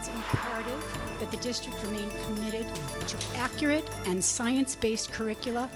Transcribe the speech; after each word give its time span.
it's 0.00 0.08
imperative 0.08 1.16
that 1.18 1.30
the 1.30 1.36
district 1.38 1.82
remain 1.84 2.10
committed 2.24 2.66
to 3.06 3.16
accurate 3.36 3.88
and 4.06 4.24
science 4.24 4.74
based 4.74 5.12
curricula. 5.12 5.68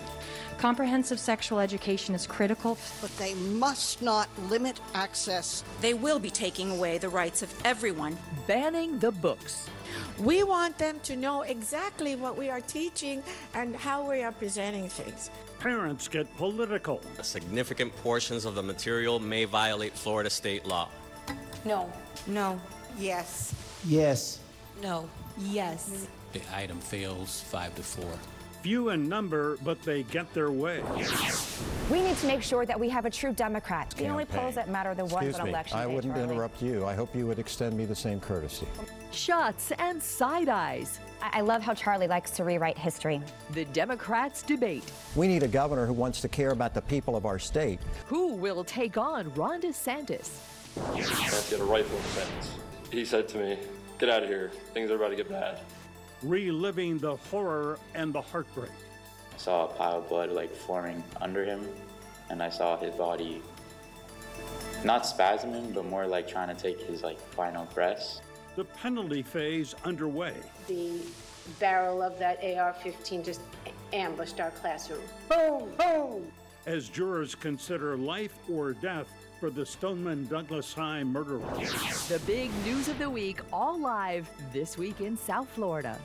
Comprehensive 0.56 1.18
sexual 1.20 1.58
education 1.58 2.14
is 2.14 2.26
critical. 2.26 2.78
But 3.02 3.14
they 3.18 3.34
must 3.34 4.00
not 4.00 4.28
limit 4.48 4.80
access. 4.94 5.62
They 5.82 5.92
will 5.92 6.18
be 6.18 6.30
taking 6.30 6.70
away 6.70 6.96
the 6.96 7.08
rights 7.08 7.42
of 7.42 7.52
everyone. 7.66 8.16
Banning 8.46 8.98
the 8.98 9.10
books. 9.10 9.68
We 10.18 10.42
want 10.42 10.78
them 10.78 11.00
to 11.04 11.16
know 11.16 11.42
exactly 11.42 12.16
what 12.16 12.38
we 12.38 12.48
are 12.48 12.62
teaching 12.62 13.22
and 13.52 13.76
how 13.76 14.08
we 14.08 14.22
are 14.22 14.32
presenting 14.32 14.88
things. 14.88 15.30
Parents 15.58 16.08
get 16.08 16.34
political. 16.38 17.02
Significant 17.20 17.94
portions 17.96 18.46
of 18.46 18.54
the 18.54 18.62
material 18.62 19.18
may 19.18 19.44
violate 19.44 19.92
Florida 19.92 20.30
state 20.30 20.64
law. 20.64 20.88
No. 21.64 21.92
No. 22.26 22.58
Yes. 22.98 23.54
Yes. 23.86 24.38
No. 24.82 25.08
Yes. 25.38 26.06
The 26.32 26.40
item 26.54 26.80
fails 26.80 27.40
five 27.42 27.74
to 27.76 27.82
four. 27.82 28.10
Few 28.62 28.88
in 28.88 29.08
number, 29.10 29.58
but 29.62 29.82
they 29.82 30.04
get 30.04 30.32
their 30.32 30.50
way. 30.50 30.82
We 31.90 32.00
need 32.00 32.16
to 32.16 32.26
make 32.26 32.42
sure 32.42 32.64
that 32.64 32.80
we 32.80 32.88
have 32.88 33.04
a 33.04 33.10
true 33.10 33.32
Democrat. 33.34 33.90
The 33.90 34.08
only 34.08 34.24
polls 34.24 34.54
that 34.54 34.70
matter 34.70 34.92
are 34.92 34.94
the 34.94 35.04
Excuse 35.04 35.22
ones 35.22 35.34
on 35.38 35.44
me, 35.44 35.50
election 35.50 35.78
I 35.78 35.86
day, 35.86 35.94
wouldn't 35.94 36.14
Charlie. 36.14 36.32
interrupt 36.32 36.62
you. 36.62 36.86
I 36.86 36.94
hope 36.94 37.14
you 37.14 37.26
would 37.26 37.38
extend 37.38 37.76
me 37.76 37.84
the 37.84 37.94
same 37.94 38.20
courtesy. 38.20 38.66
Shots 39.12 39.70
and 39.78 40.02
side 40.02 40.48
eyes. 40.48 40.98
I 41.20 41.38
I 41.38 41.40
love 41.42 41.60
how 41.62 41.74
Charlie 41.74 42.08
likes 42.08 42.30
to 42.32 42.44
rewrite 42.44 42.78
history. 42.78 43.20
The 43.52 43.66
Democrats 43.66 44.42
debate. 44.42 44.90
We 45.14 45.28
need 45.28 45.42
a 45.42 45.48
governor 45.48 45.84
who 45.84 45.92
wants 45.92 46.22
to 46.22 46.28
care 46.28 46.50
about 46.50 46.72
the 46.72 46.82
people 46.82 47.16
of 47.16 47.26
our 47.26 47.38
state. 47.38 47.80
Who 48.06 48.28
will 48.28 48.64
take 48.64 48.96
on 48.96 49.32
Ron 49.34 49.60
DeSantis? 49.60 50.30
I 50.94 51.00
have 51.02 51.46
get 51.50 51.60
a 51.60 51.64
rifle 51.64 51.98
defense. 51.98 52.50
He 52.90 53.04
said 53.04 53.28
to 53.28 53.38
me, 53.38 53.58
Get 53.98 54.08
out 54.08 54.22
of 54.22 54.28
here. 54.28 54.50
Things 54.72 54.90
are 54.90 54.96
about 54.96 55.10
to 55.10 55.16
get 55.16 55.28
bad. 55.28 55.60
Reliving 56.22 56.98
the 56.98 57.16
horror 57.16 57.78
and 57.94 58.12
the 58.12 58.20
heartbreak. 58.20 58.70
I 59.32 59.38
saw 59.38 59.66
a 59.66 59.68
pile 59.68 59.98
of 59.98 60.08
blood 60.08 60.30
like 60.30 60.54
forming 60.54 61.02
under 61.20 61.44
him, 61.44 61.68
and 62.30 62.42
I 62.42 62.50
saw 62.50 62.76
his 62.76 62.94
body 62.94 63.42
not 64.84 65.04
spasming, 65.04 65.72
but 65.74 65.86
more 65.86 66.06
like 66.06 66.28
trying 66.28 66.54
to 66.54 66.60
take 66.60 66.80
his 66.80 67.02
like 67.02 67.18
final 67.18 67.66
breaths. 67.66 68.20
The 68.56 68.64
penalty 68.64 69.22
phase 69.22 69.74
underway. 69.84 70.34
The 70.68 71.00
barrel 71.58 72.02
of 72.02 72.18
that 72.18 72.42
AR 72.42 72.74
15 72.74 73.24
just 73.24 73.40
ambushed 73.92 74.40
our 74.40 74.50
classroom. 74.52 75.02
Boom, 75.28 75.70
boom. 75.78 76.32
As 76.66 76.88
jurors 76.88 77.34
consider 77.34 77.96
life 77.96 78.34
or 78.50 78.72
death 78.72 79.08
for 79.40 79.50
the 79.50 79.64
Stoneman 79.64 80.26
Douglas 80.26 80.72
High 80.72 81.04
murderer. 81.04 81.40
The 82.08 82.20
big 82.26 82.50
news 82.64 82.88
of 82.88 82.98
the 82.98 83.10
week, 83.10 83.40
all 83.52 83.78
live 83.78 84.28
this 84.52 84.78
week 84.78 85.00
in 85.00 85.16
South 85.16 85.48
Florida. 85.48 85.98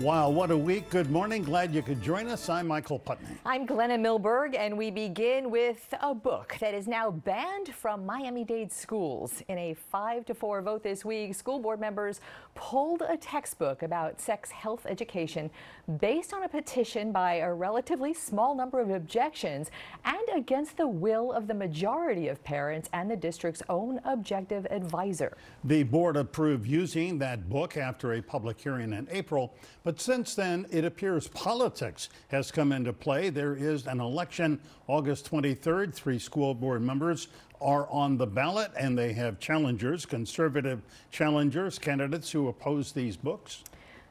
Wow, 0.00 0.28
what 0.28 0.50
a 0.50 0.56
week. 0.56 0.90
Good 0.90 1.08
morning. 1.08 1.44
Glad 1.44 1.72
you 1.72 1.80
could 1.80 2.02
join 2.02 2.26
us. 2.26 2.48
I'm 2.48 2.66
Michael 2.66 2.98
Putney. 2.98 3.36
I'm 3.46 3.64
Glenna 3.64 3.96
Milberg, 3.96 4.56
and 4.56 4.76
we 4.76 4.90
begin 4.90 5.52
with 5.52 5.94
a 6.00 6.12
book 6.12 6.56
that 6.58 6.74
is 6.74 6.88
now 6.88 7.12
banned 7.12 7.68
from 7.68 8.04
Miami 8.04 8.42
Dade 8.42 8.72
schools. 8.72 9.40
In 9.46 9.56
a 9.56 9.74
5 9.74 10.24
to 10.26 10.34
4 10.34 10.62
vote 10.62 10.82
this 10.82 11.04
week, 11.04 11.32
school 11.36 11.60
board 11.60 11.78
members 11.78 12.20
pulled 12.54 13.02
a 13.02 13.16
textbook 13.16 13.82
about 13.82 14.20
sex 14.20 14.50
health 14.50 14.86
education 14.86 15.50
based 15.98 16.32
on 16.32 16.44
a 16.44 16.48
petition 16.48 17.12
by 17.12 17.34
a 17.36 17.52
relatively 17.52 18.14
small 18.14 18.54
number 18.54 18.80
of 18.80 18.90
objections 18.90 19.70
and 20.04 20.22
against 20.34 20.76
the 20.76 20.86
will 20.86 21.32
of 21.32 21.46
the 21.46 21.54
majority 21.54 22.28
of 22.28 22.42
parents 22.44 22.88
and 22.92 23.10
the 23.10 23.16
district's 23.16 23.62
own 23.68 24.00
objective 24.04 24.66
advisor. 24.70 25.36
The 25.64 25.82
board 25.82 26.16
approved 26.16 26.66
using 26.66 27.18
that 27.18 27.48
book 27.48 27.76
after 27.76 28.14
a 28.14 28.22
public 28.22 28.60
hearing 28.60 28.92
in 28.92 29.08
April, 29.10 29.54
but 29.82 30.00
since 30.00 30.34
then 30.34 30.66
it 30.70 30.84
appears 30.84 31.28
politics 31.28 32.08
has 32.28 32.50
come 32.50 32.72
into 32.72 32.92
play. 32.92 33.30
There 33.30 33.54
is 33.56 33.86
an 33.86 34.00
election 34.00 34.60
August 34.86 35.30
23rd. 35.30 35.94
Three 35.94 36.18
school 36.18 36.54
board 36.54 36.82
members 36.82 37.28
are 37.64 37.88
on 37.90 38.18
the 38.18 38.26
ballot 38.26 38.70
and 38.78 38.96
they 38.96 39.14
have 39.14 39.40
challengers, 39.40 40.04
conservative 40.04 40.82
challengers, 41.10 41.78
candidates 41.78 42.30
who 42.30 42.48
oppose 42.48 42.92
these 42.92 43.16
books. 43.16 43.64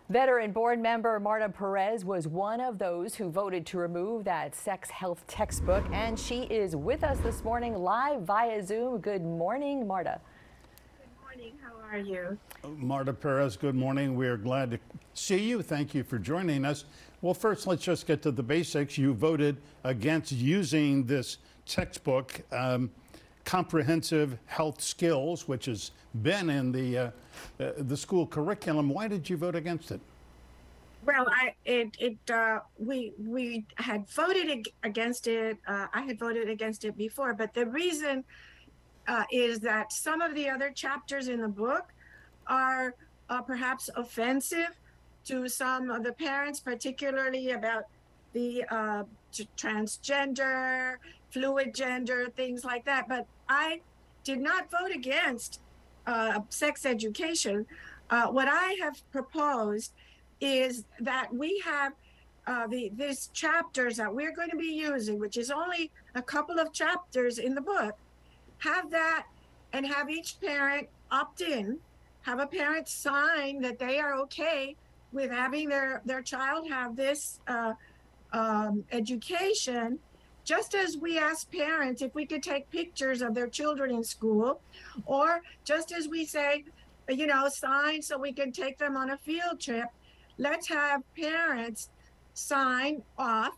Veteran 0.09 0.51
board 0.51 0.79
member 0.79 1.17
Marta 1.19 1.47
Perez 1.47 2.03
was 2.03 2.27
one 2.27 2.59
of 2.59 2.77
those 2.77 3.15
who 3.15 3.29
voted 3.29 3.65
to 3.67 3.77
remove 3.77 4.25
that 4.25 4.53
sex 4.53 4.89
health 4.89 5.23
textbook, 5.27 5.83
and 5.93 6.19
she 6.19 6.41
is 6.43 6.75
with 6.75 7.03
us 7.03 7.17
this 7.19 7.43
morning 7.43 7.75
live 7.75 8.21
via 8.23 8.61
Zoom. 8.65 8.97
Good 8.97 9.21
morning, 9.21 9.87
Marta. 9.87 10.19
Good 10.97 11.21
morning. 11.21 11.53
How 11.63 11.89
are 11.89 11.97
you? 11.97 12.37
Marta 12.77 13.13
Perez, 13.13 13.55
good 13.55 13.75
morning. 13.75 14.15
We 14.15 14.27
are 14.27 14.37
glad 14.37 14.71
to 14.71 14.79
see 15.13 15.39
you. 15.39 15.61
Thank 15.61 15.93
you 15.95 16.03
for 16.03 16.19
joining 16.19 16.65
us. 16.65 16.85
Well, 17.21 17.33
first, 17.33 17.65
let's 17.65 17.83
just 17.83 18.05
get 18.05 18.21
to 18.23 18.31
the 18.31 18.43
basics. 18.43 18.97
You 18.97 19.13
voted 19.13 19.57
against 19.85 20.33
using 20.33 21.05
this 21.05 21.37
textbook, 21.65 22.41
um, 22.51 22.91
Comprehensive 23.45 24.37
Health 24.45 24.81
Skills, 24.81 25.47
which 25.47 25.65
has 25.65 25.91
been 26.21 26.49
in 26.49 26.71
the, 26.71 26.97
uh, 26.97 27.11
uh, 27.59 27.71
the 27.77 27.97
school 27.97 28.25
curriculum. 28.25 28.89
Why 28.89 29.07
did 29.07 29.29
you 29.29 29.37
vote 29.37 29.55
against 29.55 29.91
it? 29.91 29.99
Well, 31.05 31.27
I 31.29 31.53
it 31.65 31.97
it 31.99 32.31
uh, 32.31 32.59
we 32.79 33.11
we 33.19 33.65
had 33.75 34.07
voted 34.07 34.67
against 34.83 35.27
it. 35.27 35.57
Uh, 35.67 35.87
I 35.93 36.01
had 36.03 36.17
voted 36.17 36.49
against 36.49 36.85
it 36.85 36.97
before, 36.97 37.33
but 37.33 37.53
the 37.53 37.65
reason 37.65 38.23
uh, 39.07 39.25
is 39.29 39.59
that 39.59 39.91
some 39.91 40.21
of 40.21 40.33
the 40.33 40.49
other 40.49 40.71
chapters 40.71 41.27
in 41.27 41.41
the 41.41 41.47
book 41.49 41.91
are 42.47 42.95
uh, 43.29 43.41
perhaps 43.41 43.89
offensive 43.97 44.79
to 45.25 45.49
some 45.49 45.89
of 45.89 46.03
the 46.03 46.13
parents, 46.13 46.61
particularly 46.61 47.51
about 47.51 47.83
the 48.31 48.63
transgender, 49.57 50.95
fluid 51.33 51.73
gender, 51.73 52.27
things 52.35 52.63
like 52.63 52.85
that. 52.85 53.09
But 53.09 53.25
I 53.49 53.81
did 54.23 54.39
not 54.39 54.69
vote 54.69 54.91
against 54.93 55.59
uh, 56.05 56.39
sex 56.49 56.85
education. 56.85 57.65
Uh, 58.09 58.27
what 58.27 58.47
I 58.47 58.77
have 58.81 59.01
proposed 59.11 59.93
is 60.39 60.85
that 60.99 61.33
we 61.33 61.61
have 61.65 61.93
uh, 62.45 62.67
the 62.67 62.91
these 62.95 63.29
chapters 63.33 63.97
that 63.97 64.13
we're 64.13 64.35
going 64.35 64.49
to 64.49 64.57
be 64.57 64.73
using, 64.73 65.17
which 65.19 65.37
is 65.37 65.49
only 65.49 65.91
a 66.15 66.21
couple 66.21 66.59
of 66.59 66.73
chapters 66.73 67.39
in 67.39 67.55
the 67.55 67.61
book, 67.61 67.95
have 68.59 68.91
that 68.91 69.25
and 69.71 69.87
have 69.87 70.09
each 70.09 70.39
parent 70.41 70.87
opt 71.09 71.41
in, 71.41 71.77
have 72.21 72.39
a 72.39 72.47
parent 72.47 72.87
sign 72.87 73.61
that 73.61 73.79
they 73.79 73.97
are 73.97 74.15
okay 74.15 74.75
with 75.13 75.31
having 75.31 75.69
their 75.69 76.01
their 76.05 76.21
child 76.21 76.69
have 76.69 76.95
this 76.95 77.39
uh, 77.47 77.73
um, 78.33 78.83
education. 78.91 79.99
Just 80.43 80.75
as 80.75 80.97
we 80.97 81.17
ask 81.17 81.49
parents 81.51 82.01
if 82.01 82.13
we 82.15 82.25
could 82.25 82.43
take 82.43 82.69
pictures 82.69 83.21
of 83.21 83.33
their 83.33 83.47
children 83.47 83.91
in 83.91 84.03
school, 84.03 84.61
or 85.05 85.41
just 85.63 85.91
as 85.91 86.07
we 86.07 86.25
say, 86.25 86.65
you 87.09 87.27
know, 87.27 87.47
sign 87.47 88.01
so 88.01 88.17
we 88.17 88.33
can 88.33 88.51
take 88.51 88.77
them 88.77 88.97
on 88.97 89.11
a 89.11 89.17
field 89.17 89.59
trip, 89.59 89.87
let's 90.37 90.67
have 90.67 91.01
parents 91.15 91.89
sign 92.33 93.03
off 93.17 93.53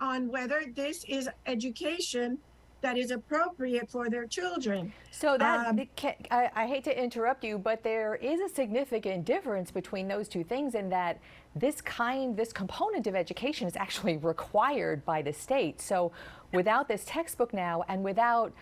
on 0.00 0.28
whether 0.28 0.64
this 0.74 1.04
is 1.08 1.28
education 1.46 2.38
that 2.80 2.96
is 2.96 3.10
appropriate 3.10 3.90
for 3.90 4.08
their 4.08 4.26
children. 4.26 4.92
So 5.10 5.36
that 5.38 5.66
Um, 5.68 5.88
I, 6.30 6.50
I 6.54 6.66
hate 6.66 6.84
to 6.84 7.02
interrupt 7.02 7.44
you, 7.44 7.58
but 7.58 7.82
there 7.82 8.16
is 8.16 8.40
a 8.40 8.48
significant 8.48 9.24
difference 9.24 9.70
between 9.70 10.08
those 10.08 10.28
two 10.28 10.44
things 10.44 10.74
in 10.74 10.88
that 10.90 11.18
this 11.54 11.80
kind, 11.80 12.36
this 12.36 12.52
component 12.52 13.06
of 13.06 13.14
education 13.14 13.66
is 13.66 13.76
actually 13.76 14.16
required 14.32 15.04
by 15.04 15.22
the 15.22 15.32
state. 15.32 15.80
So 15.80 16.12
without 16.52 16.88
this 16.88 17.04
textbook 17.06 17.52
now, 17.52 17.84
and 17.88 18.02
without 18.02 18.52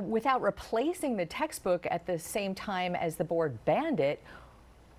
without 0.00 0.42
replacing 0.42 1.16
the 1.16 1.24
textbook 1.24 1.86
at 1.88 2.04
the 2.04 2.18
same 2.18 2.52
time 2.52 2.96
as 2.96 3.14
the 3.14 3.22
board 3.22 3.64
banned 3.64 4.00
it, 4.00 4.20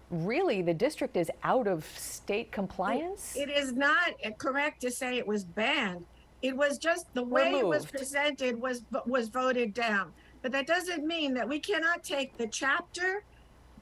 really 0.09 0.61
the 0.61 0.73
district 0.73 1.17
is 1.17 1.29
out 1.43 1.67
of 1.67 1.85
state 1.97 2.51
compliance. 2.51 3.35
It 3.35 3.49
is 3.49 3.73
not 3.73 4.13
correct 4.37 4.81
to 4.81 4.91
say 4.91 5.17
it 5.17 5.27
was 5.27 5.43
banned. 5.43 6.05
It 6.45 6.55
was 6.55 6.77
just 6.77 7.11
the 7.15 7.23
way 7.23 7.55
it 7.55 7.65
was 7.65 7.85
Removed. 7.85 7.91
presented 7.93 8.61
was 8.61 8.83
was 9.07 9.29
voted 9.29 9.73
down. 9.73 10.11
But 10.43 10.51
that 10.51 10.67
doesn't 10.67 11.03
mean 11.03 11.33
that 11.33 11.49
we 11.49 11.59
cannot 11.59 12.03
take 12.03 12.37
the 12.37 12.45
chapter, 12.45 13.23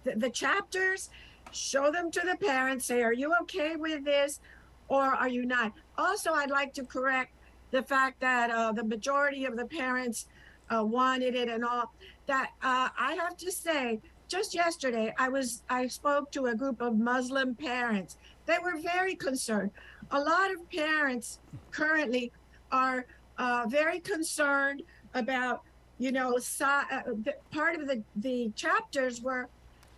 the, 0.05 0.15
the 0.15 0.29
chapters, 0.29 1.09
show 1.51 1.91
them 1.91 2.09
to 2.11 2.21
the 2.21 2.37
parents, 2.37 2.85
say, 2.85 3.03
"Are 3.03 3.11
you 3.11 3.35
okay 3.41 3.75
with 3.75 4.05
this, 4.05 4.39
or 4.87 5.03
are 5.03 5.27
you 5.27 5.45
not?" 5.45 5.73
Also, 5.97 6.31
I'd 6.31 6.51
like 6.51 6.73
to 6.75 6.85
correct 6.85 7.33
the 7.71 7.83
fact 7.83 8.21
that 8.21 8.49
uh, 8.49 8.71
the 8.71 8.85
majority 8.85 9.43
of 9.43 9.57
the 9.57 9.65
parents 9.65 10.27
uh, 10.73 10.85
wanted 10.85 11.35
it 11.35 11.49
and 11.49 11.65
all. 11.65 11.93
That 12.27 12.51
uh, 12.61 12.87
I 12.97 13.17
have 13.19 13.35
to 13.45 13.51
say, 13.51 13.99
just 14.29 14.55
yesterday, 14.55 15.13
I 15.19 15.27
was 15.27 15.63
I 15.69 15.87
spoke 15.87 16.31
to 16.31 16.45
a 16.45 16.55
group 16.55 16.79
of 16.79 16.97
Muslim 16.97 17.55
parents. 17.55 18.15
They 18.45 18.59
were 18.63 18.77
very 18.79 19.15
concerned. 19.15 19.71
A 20.11 20.19
lot 20.19 20.49
of 20.53 20.69
parents 20.69 21.39
currently 21.71 22.31
are 22.73 23.05
uh, 23.37 23.65
very 23.69 23.99
concerned 23.99 24.81
about, 25.13 25.61
you 25.99 26.11
know, 26.11 26.37
uh, 26.61 26.83
the, 27.25 27.33
part 27.51 27.79
of 27.79 27.87
the 27.87 28.03
the 28.17 28.51
chapters 28.55 29.21
were 29.21 29.47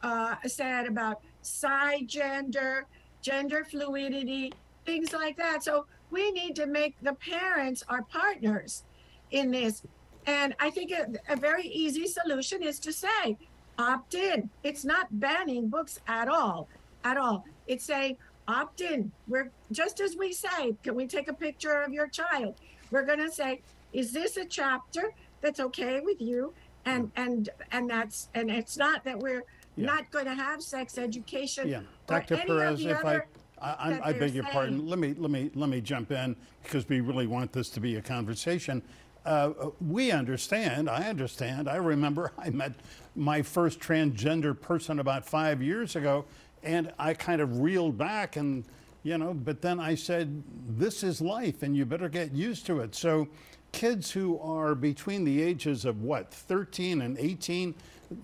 uh, 0.04 0.36
said 0.45 0.86
about 0.86 1.22
cisgender, 1.42 2.83
gender 3.22 3.66
fluidity, 3.66 4.54
things 4.86 5.13
like 5.13 5.36
that. 5.38 5.63
So 5.63 5.88
we 6.12 6.31
need 6.31 6.56
to 6.57 6.68
make 6.68 6.94
the 7.01 7.13
parents 7.13 7.83
our 7.89 8.04
partners 8.04 8.83
in 9.31 9.50
this. 9.50 9.81
And 10.28 10.56
I 10.60 10.69
think 10.69 10.92
a, 10.92 11.07
a 11.33 11.36
very 11.36 11.68
easy 11.68 12.07
solution 12.07 12.62
is 12.62 12.80
to 12.80 12.92
say, 12.92 13.38
opt 13.78 14.13
in. 14.16 14.50
It's 14.63 14.86
not 14.86 15.07
banning 15.12 15.69
books 15.69 16.00
at 16.07 16.28
all, 16.28 16.68
at 17.04 17.18
all. 17.18 17.45
It's 17.68 17.86
saying, 17.86 18.18
opt 18.47 18.81
in. 18.81 19.12
We're 19.27 19.51
just 19.71 20.00
as 20.00 20.15
we 20.15 20.31
say, 20.33 20.75
can 20.83 20.95
we 20.95 21.07
take 21.07 21.27
a 21.27 21.33
picture 21.33 21.81
of 21.81 21.92
your 21.94 22.07
child? 22.07 22.56
We're 22.92 23.03
going 23.06 23.19
to 23.19 23.31
say, 23.31 23.62
is 23.94 24.12
this 24.12 24.38
a 24.38 24.45
chapter 24.45 25.12
that's 25.42 25.59
okay 25.59 26.01
with 26.01 26.21
you? 26.21 26.53
And 26.86 27.12
and 27.15 27.50
and 27.71 27.89
that's 27.89 28.30
and 28.36 28.51
it's 28.51 28.77
not 28.77 29.03
that 29.06 29.18
we're 29.19 29.44
Yeah. 29.75 29.88
not 29.88 30.12
going 30.12 30.25
to 30.25 30.36
have 30.36 30.62
sex 30.62 30.97
education. 30.97 31.68
Yeah, 31.68 31.81
Dr. 32.07 32.38
Perez, 32.38 32.86
if 32.86 33.03
I, 33.03 33.15
I, 33.15 33.75
I- 33.80 33.89
that 33.89 34.06
I 34.06 34.12
they're 34.12 34.19
beg 34.21 34.36
your 34.36 34.44
pardon, 34.45 34.88
let 34.88 35.00
me, 35.00 35.15
let 35.18 35.31
me, 35.31 35.50
let 35.56 35.69
me 35.69 35.81
jump 35.81 36.12
in 36.12 36.36
because 36.63 36.88
we 36.88 37.01
really 37.01 37.25
want 37.27 37.51
this 37.51 37.69
to 37.71 37.80
be 37.80 37.95
a 37.95 38.01
conversation. 38.01 38.81
Uh, 39.25 39.71
we 39.81 40.12
understand, 40.12 40.88
I 40.88 41.09
understand, 41.09 41.68
I 41.68 41.77
remember 41.77 42.31
I 42.38 42.51
met 42.51 42.74
my 43.15 43.42
first 43.42 43.80
transgender 43.80 44.59
person 44.59 45.00
about 45.00 45.25
five 45.27 45.63
years 45.63 45.95
ago 45.95 46.25
and 46.65 46.91
I 46.97 47.13
kind 47.13 47.41
of 47.41 47.59
reeled 47.62 47.97
back 47.97 48.35
and, 48.35 48.65
you 49.03 49.17
know, 49.17 49.33
but 49.33 49.62
then 49.62 49.79
I 49.79 49.95
said, 49.95 50.44
this 50.67 51.03
is 51.03 51.21
life 51.21 51.63
and 51.63 51.75
you 51.75 51.85
better 51.85 52.09
get 52.09 52.33
used 52.33 52.65
to 52.65 52.79
it. 52.81 52.95
So 52.95 53.27
kids 53.71 54.12
who 54.12 54.39
are 54.39 54.73
between 54.73 55.23
the 55.23 55.41
ages 55.41 55.85
of 55.85 56.01
what, 56.01 56.33
13 56.33 57.01
and 57.01 57.17
18, 57.17 57.75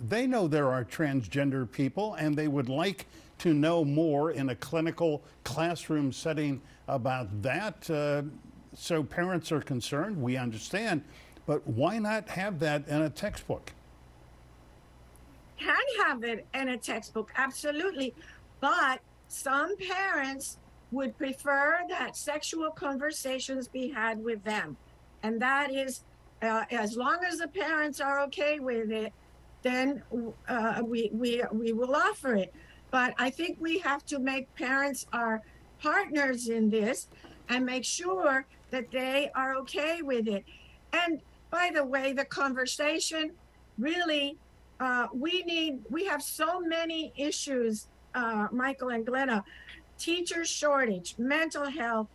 they 0.07 0.27
know 0.27 0.47
there 0.47 0.71
are 0.71 0.83
transgender 0.83 1.69
people 1.71 2.15
and 2.15 2.35
they 2.35 2.47
would 2.47 2.69
like 2.69 3.05
to 3.39 3.53
know 3.53 3.83
more 3.83 4.31
in 4.31 4.49
a 4.49 4.55
clinical 4.55 5.23
classroom 5.43 6.11
setting 6.11 6.61
about 6.87 7.41
that. 7.41 7.89
Uh, 7.89 8.23
so 8.75 9.03
parents 9.03 9.51
are 9.51 9.61
concerned, 9.61 10.21
we 10.21 10.37
understand, 10.37 11.03
but 11.45 11.65
why 11.67 11.97
not 11.99 12.29
have 12.29 12.59
that 12.59 12.87
in 12.87 13.01
a 13.01 13.09
textbook? 13.09 13.73
Can 15.61 16.05
have 16.05 16.23
it 16.23 16.45
in 16.53 16.69
a 16.69 16.77
textbook, 16.77 17.31
absolutely. 17.35 18.13
But 18.59 18.99
some 19.27 19.75
parents 19.77 20.57
would 20.91 21.17
prefer 21.17 21.79
that 21.89 22.17
sexual 22.17 22.71
conversations 22.71 23.67
be 23.67 23.89
had 23.89 24.23
with 24.23 24.43
them. 24.43 24.77
And 25.23 25.41
that 25.41 25.73
is, 25.73 26.03
uh, 26.41 26.63
as 26.71 26.97
long 26.97 27.19
as 27.27 27.37
the 27.37 27.47
parents 27.47 28.01
are 28.01 28.21
okay 28.21 28.59
with 28.59 28.91
it, 28.91 29.13
then 29.63 30.03
uh, 30.47 30.81
we, 30.83 31.09
we, 31.13 31.43
we 31.51 31.71
will 31.71 31.95
offer 31.95 32.35
it. 32.35 32.53
But 32.89 33.13
I 33.17 33.29
think 33.29 33.57
we 33.59 33.79
have 33.79 34.05
to 34.07 34.19
make 34.19 34.53
parents 34.55 35.05
our 35.13 35.41
partners 35.81 36.49
in 36.49 36.69
this 36.69 37.07
and 37.47 37.65
make 37.65 37.85
sure 37.85 38.45
that 38.71 38.91
they 38.91 39.29
are 39.35 39.55
okay 39.57 40.01
with 40.01 40.27
it. 40.27 40.43
And 40.91 41.21
by 41.51 41.71
the 41.73 41.85
way, 41.85 42.13
the 42.13 42.25
conversation 42.25 43.31
really 43.77 44.37
uh, 44.81 45.07
we 45.13 45.43
need 45.43 45.79
we 45.89 46.05
have 46.05 46.21
so 46.21 46.59
many 46.59 47.13
issues 47.15 47.87
uh, 48.15 48.47
michael 48.51 48.89
and 48.89 49.05
glenna. 49.05 49.43
Teacher 49.97 50.43
shortage 50.43 51.13
mental 51.19 51.69
health 51.69 52.07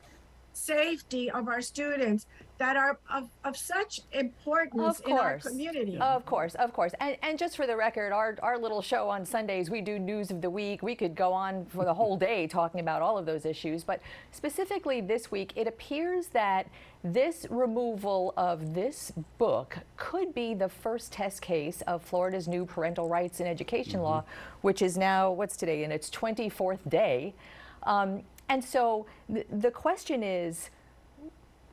safety 0.53 1.31
of 1.31 1.47
our 1.49 1.61
students 1.61 2.27
that 2.59 2.77
are 2.77 2.99
of, 3.13 3.29
of 3.45 3.57
such 3.57 4.01
importance 4.13 5.01
Of 5.01 5.07
in 5.07 5.13
our 5.13 5.39
community 5.39 5.99
Of 5.99 6.25
course, 6.25 6.55
of 6.55 6.73
course. 6.73 6.93
And, 7.01 7.17
and 7.23 7.39
just 7.39 7.57
for 7.57 7.67
the 7.67 7.77
record, 7.77 8.13
our, 8.13 8.37
our 8.43 8.59
little 8.59 8.81
show 8.81 9.09
on 9.09 9.25
Sundays, 9.27 9.71
we 9.71 9.81
do 9.81 9.99
news 9.99 10.31
of 10.31 10.41
the 10.41 10.49
week. 10.49 10.83
We 10.83 10.95
could 10.95 11.15
go 11.15 11.33
on 11.33 11.67
for 11.67 11.85
the 11.85 11.95
whole 11.95 12.17
day 12.17 12.47
talking 12.47 12.81
about 12.81 13.03
all 13.03 13.19
of 13.19 13.27
those 13.27 13.45
issues. 13.45 13.85
But 13.85 14.01
specifically 14.33 15.01
this 15.01 15.31
week, 15.31 15.53
it 15.55 15.67
appears 15.67 16.29
that 16.29 16.69
this 17.05 17.47
removal 17.51 18.33
of 18.37 18.75
this 18.75 19.13
book 19.39 19.79
could 19.97 20.35
be 20.35 20.55
the 20.55 20.69
first 20.69 21.13
test 21.13 21.43
case 21.43 21.83
of 21.87 22.03
Florida's 22.03 22.49
new 22.49 22.65
parental 22.65 23.09
rights 23.09 23.41
in 23.41 23.47
education 23.47 24.01
law, 24.01 24.25
which 24.63 24.83
is 24.83 24.97
now, 24.97 25.31
what's 25.31 25.57
today, 25.57 25.85
in 25.85 25.93
its 25.93 26.11
24th 26.11 26.89
day. 26.89 27.35
Um, 27.83 28.23
and 28.49 28.65
so 28.65 29.07
th- 29.33 29.47
the 29.51 29.71
question 29.71 30.23
is, 30.23 30.71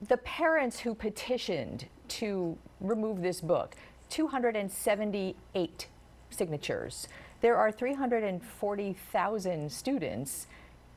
the 0.08 0.18
parents 0.18 0.80
who 0.80 0.96
petitioned 0.96 1.86
to 2.10 2.58
remove 2.80 3.22
this 3.22 3.42
book 3.42 3.76
278 4.10 5.88
signatures. 6.30 7.08
There 7.42 7.58
are 7.58 7.72
340,000 7.72 9.72
students 9.72 10.48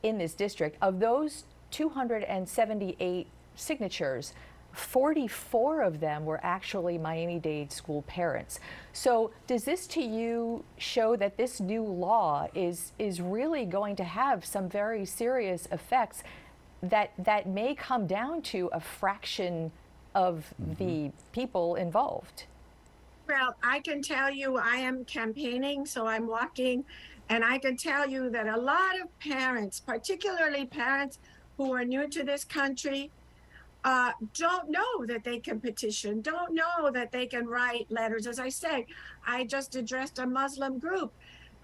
in 0.03 0.17
this 0.17 0.33
district. 0.33 0.77
Of 0.81 0.99
those 0.99 1.45
278 1.71 3.27
signatures 3.55 4.33
44 4.73 5.81
of 5.81 5.99
them 5.99 6.25
were 6.25 6.39
actually 6.43 6.99
Miami-Dade 6.99 7.71
school 7.71 8.03
parents. 8.03 8.59
So 8.93 9.31
does 9.47 9.63
this 9.63 9.87
to 9.87 10.01
you 10.01 10.63
show 10.77 11.15
that 11.15 11.35
this 11.35 11.59
new 11.59 11.83
law 11.83 12.47
is 12.53 12.91
is 12.99 13.19
really 13.19 13.65
going 13.65 13.95
to 13.95 14.03
have 14.03 14.45
some 14.45 14.69
very 14.69 15.03
serious 15.05 15.67
effects 15.71 16.21
that 16.81 17.11
that 17.17 17.47
may 17.47 17.75
come 17.75 18.07
down 18.07 18.41
to 18.41 18.69
a 18.73 18.79
fraction 18.79 19.71
of 20.15 20.53
the 20.79 21.11
people 21.31 21.75
involved? 21.75 22.45
Well, 23.27 23.55
I 23.61 23.79
can 23.79 24.01
tell 24.01 24.31
you 24.31 24.57
I 24.57 24.77
am 24.77 25.03
campaigning, 25.05 25.85
so 25.85 26.07
I'm 26.07 26.27
walking, 26.27 26.85
and 27.29 27.43
I 27.43 27.57
can 27.57 27.75
tell 27.75 28.07
you 28.07 28.29
that 28.29 28.47
a 28.47 28.57
lot 28.57 28.99
of 29.01 29.19
parents, 29.19 29.79
particularly 29.79 30.65
parents 30.65 31.19
who 31.57 31.73
are 31.73 31.83
new 31.83 32.07
to 32.07 32.23
this 32.23 32.45
country, 32.45 33.11
uh, 33.83 34.11
don't 34.33 34.69
know 34.69 35.05
that 35.05 35.23
they 35.23 35.39
can 35.39 35.59
petition, 35.59 36.21
don't 36.21 36.53
know 36.53 36.89
that 36.91 37.11
they 37.11 37.25
can 37.25 37.47
write 37.47 37.85
letters. 37.89 38.27
As 38.27 38.39
I 38.39 38.49
say, 38.49 38.85
I 39.25 39.43
just 39.43 39.75
addressed 39.75 40.19
a 40.19 40.25
Muslim 40.25 40.79
group. 40.79 41.11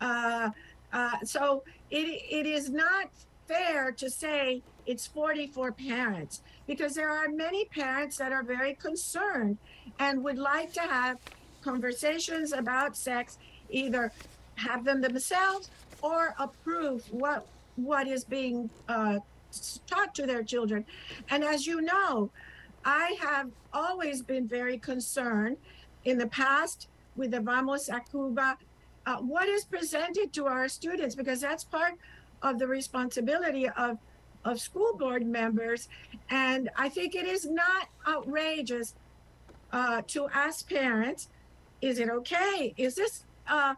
Uh, 0.01 0.49
uh, 0.91 1.17
so 1.23 1.63
it, 1.89 2.21
it 2.29 2.45
is 2.45 2.69
not 2.69 3.09
fair 3.47 3.91
to 3.91 4.09
say 4.09 4.61
it's 4.85 5.07
44 5.07 5.71
parents 5.71 6.41
because 6.67 6.93
there 6.93 7.09
are 7.09 7.29
many 7.29 7.65
parents 7.65 8.17
that 8.17 8.31
are 8.31 8.43
very 8.43 8.73
concerned 8.75 9.57
and 9.99 10.23
would 10.23 10.37
like 10.37 10.73
to 10.73 10.81
have 10.81 11.17
conversations 11.63 12.51
about 12.51 12.97
sex, 12.97 13.37
either 13.69 14.11
have 14.55 14.83
them 14.83 15.01
themselves 15.01 15.69
or 16.01 16.35
approve 16.39 17.03
what 17.11 17.47
what 17.75 18.07
is 18.07 18.23
being 18.23 18.69
uh, 18.87 19.17
taught 19.87 20.13
to 20.13 20.27
their 20.27 20.43
children. 20.43 20.85
And 21.29 21.43
as 21.43 21.65
you 21.65 21.81
know, 21.81 22.29
I 22.85 23.17
have 23.19 23.49
always 23.73 24.21
been 24.21 24.47
very 24.47 24.77
concerned 24.77 25.57
in 26.05 26.19
the 26.19 26.27
past 26.27 26.87
with 27.15 27.31
the 27.31 27.39
Vamos 27.39 27.89
a 27.89 27.99
Cuba, 27.99 28.57
uh, 29.05 29.17
what 29.17 29.47
is 29.47 29.65
presented 29.65 30.33
to 30.33 30.45
our 30.45 30.67
students, 30.67 31.15
because 31.15 31.41
that's 31.41 31.63
part 31.63 31.93
of 32.43 32.59
the 32.59 32.67
responsibility 32.67 33.67
of, 33.69 33.97
of 34.45 34.59
school 34.59 34.95
board 34.97 35.25
members. 35.25 35.87
And 36.29 36.69
I 36.75 36.89
think 36.89 37.15
it 37.15 37.25
is 37.25 37.45
not 37.49 37.87
outrageous 38.07 38.93
uh, 39.71 40.01
to 40.07 40.27
ask 40.33 40.69
parents, 40.69 41.29
is 41.81 41.97
it 41.99 42.09
okay? 42.09 42.73
Is 42.77 42.93
this 42.95 43.25
uh, 43.49 43.73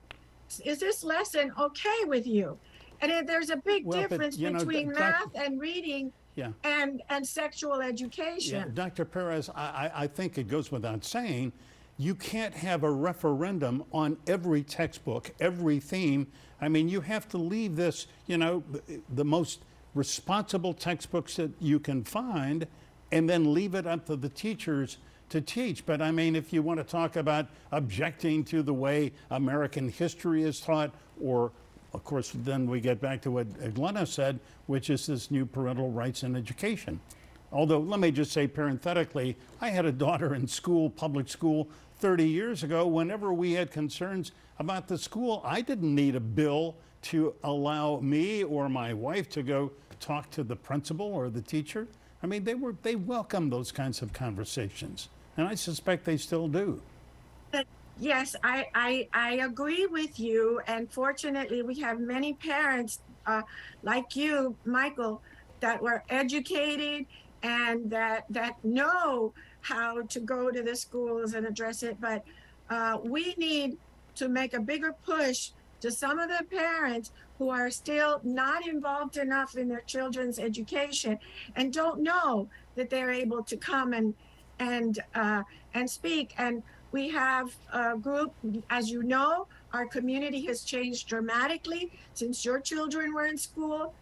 is 0.64 0.80
this 0.80 1.04
lesson 1.04 1.52
okay 1.60 2.04
with 2.06 2.28
you? 2.28 2.58
And 3.02 3.12
if 3.12 3.26
there's 3.26 3.50
a 3.50 3.58
big 3.58 3.86
Well, 3.86 4.02
but, 4.02 4.10
difference 4.10 4.38
you 4.38 4.50
know, 4.50 4.60
between 4.60 4.90
doc- 4.90 4.98
math 4.98 5.36
and 5.36 5.60
reading 5.60 6.12
Yeah. 6.36 6.52
and 6.64 7.02
and 7.10 7.26
sexual 7.26 7.82
education. 7.82 8.74
Dr. 8.74 9.06
Perez, 9.06 9.50
I, 9.56 9.90
I, 9.96 10.04
I 10.04 10.08
think 10.08 10.38
it 10.38 10.48
goes 10.48 10.72
without 10.72 11.04
saying, 11.04 11.52
you 11.98 12.14
can't 12.14 12.54
have 12.54 12.84
a 12.84 12.92
referendum 12.92 13.84
on 13.92 14.18
every 14.28 14.64
textbook, 14.64 15.32
every 15.40 15.80
theme. 15.80 16.28
I 16.62 16.70
mean, 16.70 16.88
you 16.90 17.02
have 17.02 17.28
to 17.30 17.38
leave 17.38 17.76
this, 17.76 18.08
you 18.28 18.38
know, 18.38 18.64
the, 19.14 19.26
most 19.26 19.62
responsible 19.94 20.74
textbooks 20.74 21.36
that 21.36 21.52
you 21.60 21.80
can 21.80 22.04
find, 22.04 22.68
and 23.12 23.30
then 23.30 23.54
leave 23.54 23.76
it 23.76 23.86
up 23.86 24.06
to 24.08 24.16
the 24.16 24.30
teachers 24.30 24.98
to 25.30 25.42
teach. 25.42 25.86
But 25.86 26.02
I 26.02 26.12
mean, 26.12 26.36
if 26.36 26.54
you 26.54 26.62
want 26.62 26.80
to 26.80 26.84
talk 26.84 27.16
about 27.16 27.48
objecting 27.72 28.44
to 28.46 28.62
the 28.62 28.74
way 28.74 29.12
American 29.32 29.90
history 29.90 30.44
is 30.44 30.60
taught, 30.60 30.92
or 31.22 31.52
of 31.94 32.04
course, 32.04 32.32
then 32.36 32.70
we 32.70 32.82
get 32.82 33.00
back 33.00 33.22
to 33.22 33.32
what 33.32 33.74
Glenna 33.74 34.06
said, 34.06 34.40
which 34.68 34.90
is 34.90 35.08
this 35.08 35.32
new 35.32 35.46
parental 35.46 35.92
rights 35.92 36.24
in 36.24 36.36
education. 36.36 37.00
Although, 37.54 37.80
let 37.80 38.02
me 38.02 38.12
just 38.12 38.34
say 38.34 38.48
parenthetically, 38.48 39.38
I 39.62 39.70
had 39.70 39.86
a 39.86 39.92
daughter 39.92 40.36
in 40.36 40.46
school, 40.46 40.90
public 40.90 41.30
school, 41.30 41.70
30 42.00 42.28
years 42.28 42.64
ago. 42.64 42.86
Whenever 42.88 43.34
we 43.34 43.54
had 43.54 43.72
concerns 43.72 44.32
about 44.60 44.88
the 44.88 44.98
school, 44.98 45.42
I 45.46 45.62
didn't 45.62 45.94
need 45.94 46.16
a 46.16 46.20
bill 46.20 46.76
to 47.04 47.36
allow 47.44 48.00
me 48.00 48.44
or 48.44 48.70
my 48.70 48.94
wife 48.94 49.30
to 49.30 49.44
go 49.44 49.72
talk 50.00 50.30
to 50.32 50.44
the 50.44 50.56
principal 50.56 51.06
or 51.08 51.30
the 51.30 51.42
teacher. 51.42 51.88
I 52.24 52.28
mean, 52.28 52.44
they 52.44 52.56
were 52.56 52.76
they 52.82 52.96
welcomed 52.96 53.52
those 53.52 53.72
kinds 53.72 54.02
of 54.02 54.14
conversations, 54.14 55.10
and 55.38 55.48
I 55.48 55.56
suspect 55.56 56.06
they 56.06 56.18
still 56.18 56.48
do. 56.48 56.82
Yes, 57.98 58.36
I, 58.44 58.66
I, 58.76 59.08
I 59.14 59.34
agree 59.36 59.86
with 59.86 60.20
you. 60.20 60.60
And 60.68 60.92
fortunately, 60.92 61.62
we 61.62 61.80
have 61.80 62.00
many 62.00 62.34
parents 62.34 63.00
uh, 63.26 63.42
like 63.84 64.16
you, 64.16 64.56
Michael, 64.66 65.22
that 65.62 65.82
were 65.82 66.04
educated 66.10 67.06
and 67.44 67.90
that 67.92 68.26
that 68.30 68.64
know 68.64 69.34
how 69.68 70.04
to 70.04 70.20
go 70.20 70.52
to 70.52 70.62
the 70.62 70.76
schools 70.76 71.34
and 71.34 71.46
address 71.46 71.82
it. 71.82 72.00
But 72.00 72.24
uh, 72.70 73.00
we 73.04 73.34
need 73.38 73.78
to 74.16 74.30
make 74.30 74.54
a 74.54 74.60
bigger 74.60 74.94
push 75.06 75.50
to 75.82 75.92
some 75.92 76.20
of 76.20 76.30
the 76.30 76.44
parents 76.46 77.12
who 77.38 77.50
are 77.50 77.70
still 77.70 78.22
not 78.24 78.68
involved 78.68 79.18
enough 79.18 79.58
in 79.58 79.68
their 79.68 79.82
children's 79.82 80.40
education 80.40 81.18
and 81.56 81.74
don't 81.74 82.02
know 82.02 82.48
that 82.76 82.90
they're 82.90 83.12
able 83.12 83.44
to 83.44 83.58
come 83.58 83.94
and 83.94 84.14
and 84.60 85.00
uh, 85.16 85.44
and 85.74 85.90
speak. 85.90 86.34
And 86.38 86.64
we 86.92 87.10
have 87.10 87.54
a 87.74 87.98
group, 87.98 88.34
as 88.70 88.90
you 88.90 89.04
know, 89.04 89.48
our 89.74 89.86
community 89.86 90.46
has 90.46 90.64
changed 90.64 91.10
dramatically 91.10 91.92
since 92.14 92.46
your 92.46 92.60
children 92.62 93.14
were 93.14 93.26
in 93.26 93.38
school. 93.38 93.94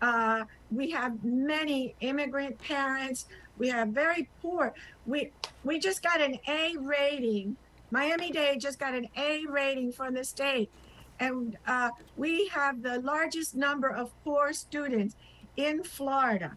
Uh, 0.00 0.44
we 0.70 0.90
have 0.90 1.24
many 1.24 1.94
immigrant 2.00 2.58
parents. 2.58 3.26
We 3.58 3.68
have 3.68 3.88
very 3.88 4.28
poor. 4.42 4.74
We 5.06 5.32
we 5.64 5.78
just 5.78 6.02
got 6.02 6.20
an 6.20 6.38
A 6.48 6.76
rating. 6.78 7.56
Miami 7.90 8.30
Dade 8.30 8.60
just 8.60 8.78
got 8.78 8.94
an 8.94 9.08
A 9.16 9.44
rating 9.48 9.92
from 9.92 10.14
the 10.14 10.24
state, 10.24 10.70
and 11.20 11.56
uh, 11.66 11.90
we 12.16 12.48
have 12.48 12.82
the 12.82 13.00
largest 13.00 13.54
number 13.54 13.88
of 13.88 14.10
poor 14.24 14.52
students 14.52 15.16
in 15.56 15.82
Florida. 15.82 16.56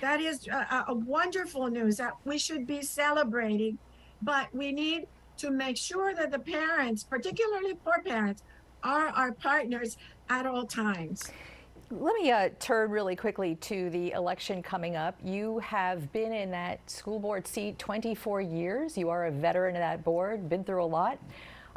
That 0.00 0.20
is 0.20 0.46
a, 0.48 0.84
a 0.88 0.94
wonderful 0.94 1.68
news 1.68 1.96
that 1.96 2.12
we 2.24 2.38
should 2.38 2.66
be 2.66 2.82
celebrating, 2.82 3.78
but 4.22 4.54
we 4.54 4.70
need 4.72 5.06
to 5.38 5.50
make 5.50 5.76
sure 5.76 6.14
that 6.14 6.30
the 6.30 6.38
parents, 6.38 7.02
particularly 7.02 7.74
poor 7.74 8.02
parents, 8.04 8.42
are 8.82 9.08
our 9.08 9.32
partners 9.32 9.96
at 10.28 10.46
all 10.46 10.64
times. 10.64 11.30
Let 11.88 12.16
me 12.16 12.32
uh, 12.32 12.48
turn 12.58 12.90
really 12.90 13.14
quickly 13.14 13.54
to 13.54 13.90
the 13.90 14.10
election 14.10 14.60
coming 14.60 14.96
up. 14.96 15.14
You 15.22 15.60
have 15.60 16.12
been 16.12 16.32
in 16.32 16.50
that 16.50 16.80
school 16.90 17.20
board 17.20 17.46
seat 17.46 17.78
24 17.78 18.40
years. 18.40 18.98
You 18.98 19.08
are 19.08 19.26
a 19.26 19.30
veteran 19.30 19.76
of 19.76 19.80
that 19.80 20.02
board, 20.02 20.48
been 20.48 20.64
through 20.64 20.82
a 20.82 20.84
lot. 20.84 21.16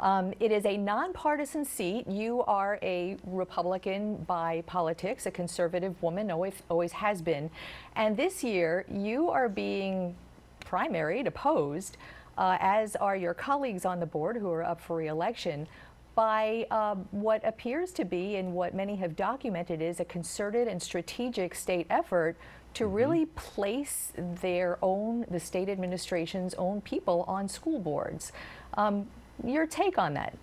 Um, 0.00 0.34
it 0.40 0.50
is 0.50 0.66
a 0.66 0.76
nonpartisan 0.76 1.64
seat. 1.64 2.08
You 2.08 2.42
are 2.48 2.80
a 2.82 3.18
Republican 3.24 4.16
by 4.26 4.64
politics, 4.66 5.26
a 5.26 5.30
conservative 5.30 6.02
woman, 6.02 6.32
always, 6.32 6.54
always 6.68 6.90
has 6.90 7.22
been. 7.22 7.48
And 7.94 8.16
this 8.16 8.42
year, 8.42 8.86
you 8.90 9.30
are 9.30 9.48
being 9.48 10.16
primaried, 10.64 11.26
opposed 11.28 11.96
uh, 12.40 12.56
as 12.58 12.96
are 12.96 13.14
your 13.14 13.34
colleagues 13.34 13.84
on 13.84 14.00
the 14.00 14.06
board 14.06 14.36
who 14.36 14.50
are 14.50 14.64
up 14.64 14.80
for 14.80 14.96
reelection, 14.96 15.68
by 16.14 16.66
uh, 16.70 16.96
what 17.10 17.40
appears 17.46 17.92
to 17.92 18.04
be 18.04 18.36
and 18.36 18.52
what 18.52 18.74
many 18.74 18.96
have 18.96 19.16
documented 19.16 19.80
is 19.80 20.00
a 20.00 20.04
concerted 20.04 20.68
and 20.68 20.82
strategic 20.82 21.54
state 21.54 21.86
effort 21.90 22.36
to 22.74 22.84
mm-hmm. 22.84 22.94
really 22.94 23.26
place 23.26 24.12
their 24.16 24.78
own, 24.82 25.24
the 25.30 25.40
state 25.40 25.68
administration's 25.68 26.54
own 26.54 26.80
people 26.80 27.24
on 27.26 27.48
school 27.48 27.78
boards. 27.78 28.32
Um, 28.74 29.06
your 29.44 29.66
take 29.66 29.98
on 29.98 30.14
that? 30.14 30.36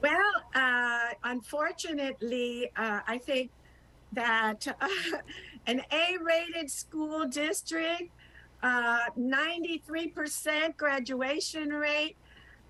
Well, 0.00 0.32
uh, 0.54 1.08
unfortunately, 1.24 2.70
uh, 2.76 3.00
I 3.06 3.18
think 3.18 3.50
that 4.12 4.66
uh, 4.80 4.88
an 5.66 5.82
A 5.90 6.18
rated 6.22 6.70
school 6.70 7.26
district 7.26 8.10
uh, 8.62 9.10
93% 9.18 10.76
graduation 10.76 11.68
rate. 11.68 12.16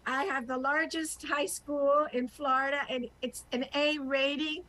I 0.06 0.25
have 0.25 0.46
the 0.46 0.56
largest 0.56 1.25
high 1.26 1.46
school 1.46 2.06
in 2.12 2.28
Florida 2.28 2.80
and 2.90 3.08
it's 3.23 3.44
an 3.52 3.64
A 3.75 3.99
rating. 3.99 4.64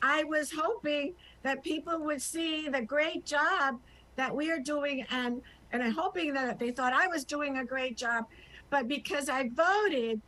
I 0.00 0.24
was 0.24 0.50
hoping 0.50 1.14
that 1.42 1.62
people 1.62 2.04
would 2.04 2.22
see 2.22 2.68
the 2.68 2.82
great 2.82 3.24
job 3.24 3.80
that 4.16 4.34
we 4.34 4.50
are 4.50 4.60
doing 4.60 5.04
and 5.10 5.42
and 5.70 5.82
I'm 5.82 5.92
hoping 5.92 6.32
that 6.32 6.58
they 6.58 6.70
thought 6.70 6.94
I 6.94 7.06
was 7.08 7.24
doing 7.24 7.58
a 7.58 7.64
great 7.64 7.96
job. 7.96 8.24
But 8.70 8.88
because 8.88 9.28
I 9.28 9.50
voted 9.50 10.22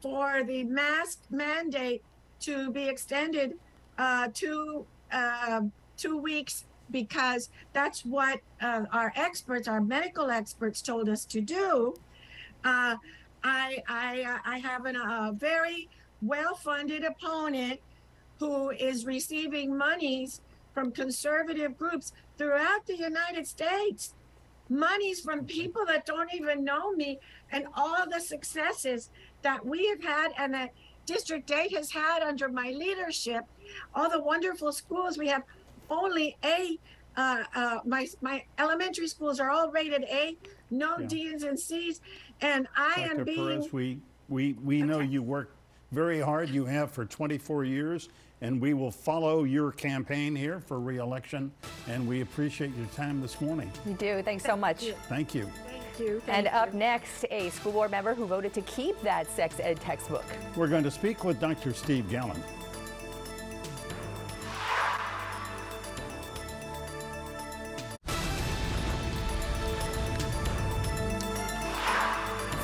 for 0.00 0.44
the 0.44 0.62
mask 0.62 1.22
mandate 1.30 2.02
to 2.40 2.70
be 2.70 2.88
extended 2.88 3.58
uh, 3.98 4.28
to 4.34 4.86
uh, 5.10 5.62
two 5.96 6.16
weeks 6.16 6.64
because 6.90 7.50
that's 7.72 8.04
what 8.04 8.40
uh, 8.60 8.84
our 8.92 9.12
experts, 9.16 9.66
our 9.66 9.80
medical 9.80 10.30
experts, 10.30 10.80
told 10.80 11.08
us 11.08 11.24
to 11.24 11.40
do. 11.40 11.94
Uh, 12.64 12.96
I 13.46 13.82
I 13.86 14.40
I 14.44 14.58
have 14.58 14.86
an, 14.86 14.96
a 14.96 15.32
very 15.32 15.88
well-funded 16.20 17.04
opponent 17.04 17.80
who 18.40 18.70
is 18.70 19.06
receiving 19.06 19.76
monies 19.76 20.40
from 20.74 20.90
conservative 20.90 21.78
groups 21.78 22.12
throughout 22.36 22.86
the 22.86 22.96
United 22.96 23.46
States, 23.46 24.14
monies 24.68 25.20
from 25.20 25.44
people 25.46 25.86
that 25.86 26.04
don't 26.04 26.34
even 26.34 26.64
know 26.64 26.92
me, 26.92 27.18
and 27.52 27.66
all 27.74 28.04
the 28.10 28.20
successes 28.20 29.10
that 29.42 29.64
we 29.64 29.86
have 29.86 30.02
had 30.02 30.32
and 30.38 30.52
that 30.52 30.72
District 31.06 31.48
8 31.48 31.72
has 31.76 31.92
had 31.92 32.22
under 32.22 32.48
my 32.48 32.70
leadership, 32.70 33.44
all 33.94 34.10
the 34.10 34.20
wonderful 34.20 34.72
schools 34.72 35.16
we 35.16 35.28
have 35.28 35.44
only 35.88 36.36
A. 36.44 36.78
Uh, 37.16 37.44
uh, 37.54 37.78
my 37.84 38.06
my 38.20 38.44
elementary 38.58 39.06
schools 39.06 39.38
are 39.38 39.50
all 39.50 39.70
rated 39.70 40.02
A, 40.04 40.36
no 40.70 40.98
yeah. 40.98 41.06
D's 41.06 41.42
and 41.42 41.58
C's, 41.58 42.00
and 42.40 42.66
I 42.76 43.06
Dr. 43.06 43.18
am 43.20 43.24
being. 43.24 43.36
Perez, 43.36 43.72
we 43.72 43.98
we 44.28 44.52
we 44.64 44.82
know 44.82 45.00
you 45.00 45.22
work 45.22 45.50
very 45.92 46.20
hard. 46.20 46.48
You 46.48 46.64
have 46.64 46.90
for 46.90 47.04
24 47.04 47.64
years, 47.64 48.08
and 48.40 48.60
we 48.60 48.74
will 48.74 48.90
follow 48.90 49.44
your 49.44 49.72
campaign 49.72 50.34
here 50.34 50.60
for 50.60 50.80
reelection. 50.80 51.52
And 51.88 52.06
we 52.06 52.20
appreciate 52.20 52.76
your 52.76 52.86
time 52.88 53.20
this 53.20 53.40
morning. 53.40 53.70
You 53.86 53.94
do. 53.94 54.22
Thanks 54.22 54.44
so 54.44 54.56
much. 54.56 54.92
Thank 55.08 55.34
you. 55.34 55.50
Thank 55.98 56.00
you. 56.00 56.20
Thank 56.20 56.36
and 56.36 56.46
you. 56.46 56.52
up 56.52 56.74
next, 56.74 57.24
a 57.30 57.50
school 57.50 57.72
board 57.72 57.90
member 57.90 58.14
who 58.14 58.26
voted 58.26 58.52
to 58.54 58.62
keep 58.62 59.00
that 59.02 59.30
sex 59.30 59.56
ed 59.60 59.80
textbook. 59.80 60.24
We're 60.56 60.68
going 60.68 60.84
to 60.84 60.90
speak 60.90 61.24
with 61.24 61.40
Dr. 61.40 61.72
Steve 61.72 62.10
Gallon. 62.10 62.42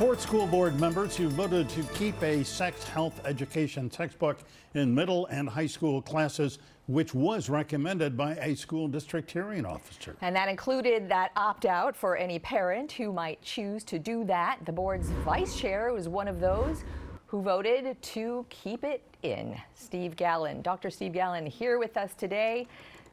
Four 0.02 0.18
school 0.18 0.48
board 0.48 0.80
members 0.80 1.16
who 1.16 1.28
voted 1.28 1.68
to 1.68 1.84
keep 1.94 2.20
a 2.24 2.42
sex 2.42 2.82
health 2.82 3.20
education 3.24 3.88
textbook 3.88 4.38
in 4.74 4.92
middle 4.92 5.26
and 5.26 5.48
high 5.48 5.68
school 5.68 6.02
classes, 6.02 6.58
which 6.88 7.14
was 7.14 7.48
recommended 7.48 8.16
by 8.16 8.34
a 8.34 8.56
school 8.56 8.88
district 8.88 9.30
hearing 9.30 9.64
officer. 9.64 10.16
And 10.20 10.34
that 10.34 10.48
included 10.48 11.08
that 11.10 11.30
opt 11.36 11.66
out 11.66 11.96
for 11.96 12.16
any 12.16 12.40
parent 12.40 12.90
who 12.90 13.12
might 13.12 13.40
choose 13.42 13.84
to 13.84 14.00
do 14.00 14.24
that. 14.24 14.58
The 14.66 14.72
board's 14.72 15.10
vice 15.24 15.56
chair 15.56 15.92
was 15.92 16.08
one 16.08 16.26
of 16.26 16.40
those 16.40 16.82
who 17.26 17.40
voted 17.40 18.02
to 18.02 18.44
keep 18.48 18.82
it 18.82 19.04
in. 19.22 19.56
Steve 19.76 20.16
Gallon, 20.16 20.62
Dr. 20.62 20.90
Steve 20.90 21.12
Gallon, 21.12 21.46
here 21.46 21.78
with 21.78 21.96
us 21.96 22.12
today. 22.14 22.66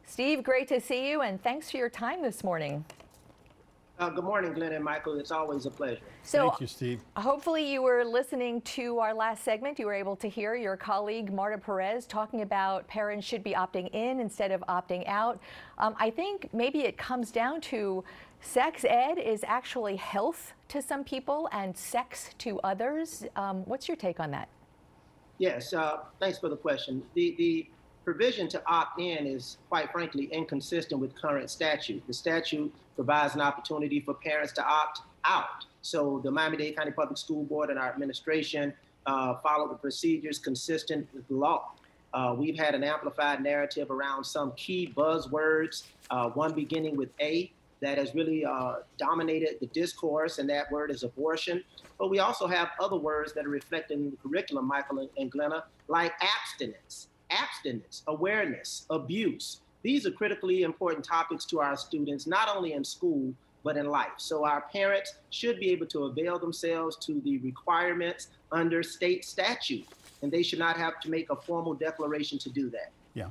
Steve, 0.07 0.41
great 0.41 0.67
to 0.69 0.81
see 0.81 1.07
you, 1.07 1.21
and 1.21 1.39
thanks 1.43 1.69
for 1.69 1.77
your 1.77 1.89
time 1.89 2.23
this 2.23 2.43
morning. 2.43 2.83
Uh, 3.99 4.07
good 4.07 4.23
morning, 4.23 4.53
Glenn 4.53 4.71
and 4.71 4.83
Michael. 4.83 5.19
It's 5.19 5.29
always 5.29 5.65
a 5.65 5.69
pleasure. 5.69 5.99
So, 6.23 6.47
Thank 6.47 6.61
you, 6.61 6.67
Steve. 6.67 7.01
Hopefully, 7.17 7.69
you 7.69 7.81
were 7.81 8.05
listening 8.05 8.61
to 8.61 8.97
our 8.99 9.13
last 9.13 9.43
segment. 9.43 9.77
You 9.77 9.87
were 9.87 9.93
able 9.93 10.15
to 10.15 10.29
hear 10.29 10.55
your 10.55 10.77
colleague 10.77 11.33
Marta 11.33 11.57
Perez 11.57 12.05
talking 12.05 12.41
about 12.41 12.87
parents 12.87 13.27
should 13.27 13.43
be 13.43 13.51
opting 13.51 13.93
in 13.93 14.21
instead 14.21 14.51
of 14.53 14.63
opting 14.69 15.05
out. 15.05 15.41
Um, 15.79 15.95
I 15.99 16.11
think 16.11 16.47
maybe 16.53 16.79
it 16.83 16.97
comes 16.97 17.29
down 17.29 17.59
to 17.61 18.05
sex 18.39 18.85
ed 18.85 19.17
is 19.17 19.43
actually 19.45 19.97
health 19.97 20.53
to 20.69 20.81
some 20.81 21.03
people 21.03 21.49
and 21.51 21.75
sex 21.75 22.29
to 22.37 22.57
others. 22.61 23.25
Um, 23.35 23.65
what's 23.65 23.89
your 23.89 23.97
take 23.97 24.21
on 24.21 24.31
that? 24.31 24.47
Yes, 25.39 25.73
uh, 25.73 25.97
thanks 26.21 26.39
for 26.39 26.47
the 26.47 26.55
question. 26.55 27.03
The, 27.15 27.35
the 27.37 27.69
provision 28.09 28.47
to 28.47 28.59
opt 28.65 28.99
in 28.99 29.27
is, 29.27 29.57
quite 29.69 29.91
frankly, 29.91 30.27
inconsistent 30.31 30.99
with 30.99 31.13
current 31.13 31.47
statute. 31.47 32.01
The 32.07 32.13
statute 32.13 32.73
provides 32.95 33.35
an 33.35 33.41
opportunity 33.41 33.99
for 33.99 34.15
parents 34.15 34.51
to 34.53 34.65
opt 34.65 35.01
out. 35.25 35.65
So 35.83 36.19
the 36.23 36.31
Miami-Dade 36.31 36.75
County 36.75 36.89
Public 36.89 37.19
School 37.19 37.43
Board 37.43 37.69
and 37.69 37.77
our 37.77 37.89
administration 37.89 38.73
uh, 39.05 39.35
follow 39.43 39.67
the 39.67 39.75
procedures 39.75 40.39
consistent 40.39 41.07
with 41.13 41.23
law. 41.29 41.73
Uh, 42.11 42.35
we've 42.35 42.57
had 42.57 42.73
an 42.73 42.83
amplified 42.83 43.43
narrative 43.43 43.91
around 43.91 44.23
some 44.23 44.53
key 44.53 44.91
buzzwords, 44.97 45.83
uh, 46.09 46.29
one 46.29 46.55
beginning 46.55 46.97
with 46.97 47.09
A, 47.19 47.51
that 47.79 47.99
has 47.99 48.15
really 48.15 48.43
uh, 48.43 48.77
dominated 48.97 49.59
the 49.59 49.67
discourse, 49.67 50.39
and 50.39 50.49
that 50.49 50.71
word 50.71 50.89
is 50.89 51.03
abortion. 51.03 51.63
But 51.99 52.09
we 52.09 52.17
also 52.17 52.47
have 52.47 52.69
other 52.79 52.97
words 52.97 53.33
that 53.33 53.45
are 53.45 53.49
reflected 53.49 53.99
in 53.99 54.09
the 54.09 54.17
curriculum, 54.17 54.65
Michael 54.65 55.07
and 55.15 55.31
Glenna, 55.31 55.65
like 55.87 56.13
abstinence, 56.19 57.08
abstinence, 57.31 58.03
awareness, 58.07 58.85
abuse, 58.89 59.61
these 59.81 60.05
are 60.05 60.11
critically 60.11 60.63
important 60.63 61.05
topics 61.05 61.45
to 61.45 61.59
our 61.59 61.77
students, 61.77 62.27
not 62.27 62.53
only 62.53 62.73
in 62.73 62.83
school, 62.83 63.33
but 63.63 63.77
in 63.77 63.87
life. 63.87 64.11
So 64.17 64.45
our 64.45 64.61
parents 64.61 65.15
should 65.29 65.59
be 65.59 65.69
able 65.71 65.85
to 65.87 66.05
avail 66.05 66.39
themselves 66.39 66.95
to 67.05 67.21
the 67.21 67.37
requirements 67.39 68.27
under 68.51 68.83
state 68.83 69.25
statute, 69.25 69.87
and 70.21 70.31
they 70.31 70.43
should 70.43 70.59
not 70.59 70.77
have 70.77 70.99
to 71.01 71.09
make 71.09 71.29
a 71.29 71.35
formal 71.35 71.73
declaration 71.73 72.37
to 72.39 72.49
do 72.49 72.69
that. 72.69 72.91
Yeah. 73.13 73.27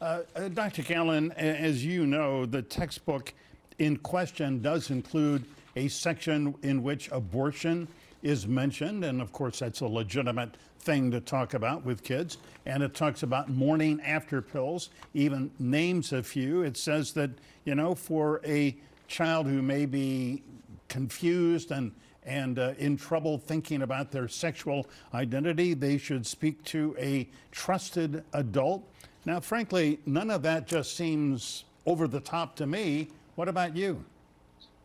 Uh, 0.00 0.22
uh, 0.34 0.48
Dr. 0.48 0.82
Gallon, 0.82 1.30
as 1.32 1.84
you 1.84 2.06
know, 2.06 2.46
the 2.46 2.62
textbook 2.62 3.34
in 3.78 3.96
question 3.96 4.60
does 4.60 4.90
include 4.90 5.44
a 5.76 5.88
section 5.88 6.54
in 6.62 6.82
which 6.82 7.08
abortion 7.12 7.88
is 8.22 8.46
mentioned, 8.46 9.04
and 9.04 9.20
of 9.20 9.32
course, 9.32 9.58
that's 9.58 9.80
a 9.80 9.86
legitimate 9.86 10.56
thing 10.80 11.10
to 11.10 11.20
talk 11.20 11.54
about 11.54 11.84
with 11.84 12.02
kids. 12.02 12.38
And 12.66 12.82
it 12.82 12.94
talks 12.94 13.22
about 13.22 13.48
morning 13.48 14.00
after 14.00 14.40
pills, 14.42 14.90
even 15.14 15.50
names 15.58 16.12
a 16.12 16.22
few. 16.22 16.62
It 16.62 16.76
says 16.76 17.12
that, 17.12 17.30
you 17.64 17.74
know, 17.74 17.94
for 17.94 18.40
a 18.44 18.76
child 19.08 19.46
who 19.46 19.62
may 19.62 19.86
be 19.86 20.42
confused 20.88 21.70
and 21.70 21.92
and 22.24 22.58
uh, 22.58 22.74
in 22.78 22.96
trouble 22.96 23.36
thinking 23.36 23.82
about 23.82 24.12
their 24.12 24.28
sexual 24.28 24.86
identity, 25.12 25.74
they 25.74 25.98
should 25.98 26.24
speak 26.24 26.62
to 26.64 26.94
a 26.98 27.28
trusted 27.50 28.22
adult. 28.32 28.88
Now, 29.24 29.40
frankly, 29.40 29.98
none 30.06 30.30
of 30.30 30.42
that 30.42 30.68
just 30.68 30.96
seems 30.96 31.64
over 31.84 32.06
the 32.06 32.20
top 32.20 32.54
to 32.56 32.66
me. 32.66 33.08
What 33.34 33.48
about 33.48 33.76
you? 33.76 34.04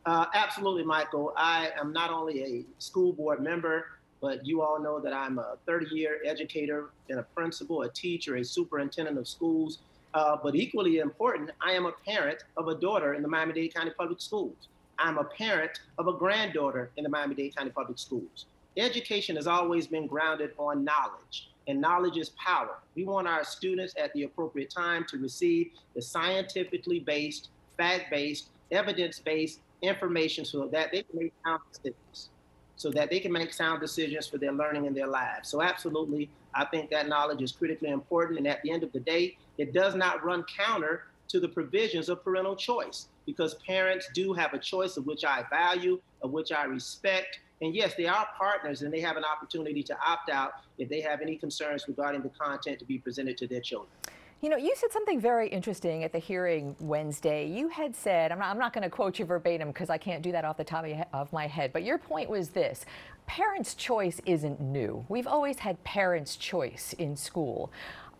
Uh, 0.07 0.25
absolutely, 0.35 0.85
Michael. 0.85 1.33
I 1.35 1.71
am 1.77 1.91
not 1.91 2.11
only 2.11 2.41
a 2.41 2.65
school 2.81 3.11
board 3.11 3.43
member, 3.43 3.87
but 4.21 4.45
you 4.47 4.61
all 4.61 4.81
know 4.81 5.01
that 5.01 5.11
I'm 5.11 5.37
a 5.37 5.57
30 5.65 5.93
year 5.93 6.19
educator 6.25 6.91
and 7.09 7.19
a 7.19 7.23
principal, 7.23 7.81
a 7.81 7.89
teacher, 7.89 8.37
a 8.37 8.45
superintendent 8.45 9.17
of 9.17 9.27
schools. 9.27 9.79
Uh, 10.13 10.37
but 10.41 10.55
equally 10.55 10.99
important, 10.99 11.51
I 11.61 11.73
am 11.73 11.85
a 11.85 11.91
parent 11.91 12.45
of 12.55 12.69
a 12.69 12.75
daughter 12.75 13.15
in 13.15 13.21
the 13.21 13.27
Miami 13.27 13.51
Dade 13.51 13.75
County 13.75 13.91
Public 13.97 14.21
Schools. 14.21 14.69
I'm 14.97 15.17
a 15.17 15.25
parent 15.25 15.81
of 15.97 16.07
a 16.07 16.13
granddaughter 16.13 16.89
in 16.95 17.03
the 17.03 17.09
Miami 17.09 17.35
Dade 17.35 17.57
County 17.57 17.71
Public 17.71 17.99
Schools. 17.99 18.45
Education 18.77 19.35
has 19.35 19.45
always 19.45 19.87
been 19.87 20.07
grounded 20.07 20.51
on 20.57 20.85
knowledge, 20.85 21.49
and 21.67 21.81
knowledge 21.81 22.15
is 22.15 22.29
power. 22.29 22.77
We 22.95 23.03
want 23.03 23.27
our 23.27 23.43
students 23.43 23.93
at 24.01 24.13
the 24.13 24.23
appropriate 24.23 24.69
time 24.69 25.05
to 25.09 25.17
receive 25.17 25.71
the 25.95 26.01
scientifically 26.01 27.01
based, 27.01 27.49
fact 27.77 28.09
based, 28.09 28.47
evidence 28.71 29.19
based 29.19 29.59
information 29.81 30.45
so 30.45 30.67
that 30.67 30.91
they 30.91 31.03
can 31.03 31.19
make 31.19 31.33
sound 31.45 31.61
decisions. 31.71 32.29
So 32.75 32.91
that 32.91 33.09
they 33.09 33.19
can 33.19 33.31
make 33.31 33.53
sound 33.53 33.81
decisions 33.81 34.27
for 34.27 34.37
their 34.37 34.51
learning 34.51 34.85
and 34.85 34.95
their 34.95 35.07
lives. 35.07 35.49
So, 35.49 35.63
absolutely, 35.63 36.29
I 36.53 36.65
think 36.65 36.91
that 36.91 37.07
knowledge 37.07 37.41
is 37.41 37.51
critically 37.51 37.89
important. 37.89 38.37
And 38.37 38.47
at 38.47 38.61
the 38.61 38.71
end 38.71 38.83
of 38.83 38.91
the 38.91 38.99
day, 38.99 39.37
it 39.57 39.73
does 39.73 39.95
not 39.95 40.23
run 40.23 40.43
counter 40.43 41.05
to 41.29 41.39
the 41.39 41.47
provisions 41.47 42.09
of 42.09 42.23
parental 42.23 42.55
choice 42.55 43.07
because 43.25 43.55
parents 43.55 44.07
do 44.13 44.33
have 44.33 44.53
a 44.53 44.59
choice 44.59 44.97
of 44.97 45.05
which 45.05 45.25
I 45.25 45.43
value, 45.49 45.99
of 46.21 46.31
which 46.31 46.51
I 46.51 46.63
respect. 46.63 47.39
And 47.61 47.75
yes, 47.75 47.95
they 47.95 48.05
are 48.05 48.27
partners 48.37 48.83
and 48.83 48.93
they 48.93 49.01
have 49.01 49.17
an 49.17 49.23
opportunity 49.25 49.83
to 49.83 49.97
opt 50.05 50.29
out 50.29 50.53
if 50.77 50.87
they 50.87 51.01
have 51.01 51.21
any 51.21 51.35
concerns 51.35 51.85
regarding 51.87 52.21
the 52.21 52.29
content 52.29 52.79
to 52.79 52.85
be 52.85 52.99
presented 52.99 53.37
to 53.39 53.47
their 53.47 53.61
children. 53.61 53.89
You 54.39 54.49
know, 54.49 54.57
you 54.57 54.73
said 54.75 54.91
something 54.91 55.19
very 55.19 55.47
interesting 55.47 56.03
at 56.03 56.11
the 56.11 56.19
hearing 56.19 56.75
Wednesday. 56.79 57.47
You 57.47 57.69
had 57.69 57.95
said, 57.95 58.31
I'm 58.31 58.37
not, 58.37 58.49
I'm 58.49 58.59
not 58.59 58.71
going 58.71 58.83
to 58.83 58.89
quote 58.89 59.17
you 59.17 59.25
verbatim 59.25 59.69
because 59.69 59.89
I 59.89 59.97
can't 59.97 60.21
do 60.21 60.31
that 60.31 60.45
off 60.45 60.57
the 60.57 60.63
top 60.63 60.85
of 61.11 61.33
my 61.33 61.47
head, 61.47 61.73
but 61.73 61.83
your 61.83 61.97
point 61.97 62.29
was 62.29 62.49
this 62.49 62.85
parents' 63.25 63.73
choice 63.73 64.21
isn't 64.27 64.61
new. 64.61 65.03
We've 65.09 65.25
always 65.25 65.57
had 65.57 65.83
parents' 65.83 66.35
choice 66.35 66.93
in 66.99 67.15
school. 67.15 67.71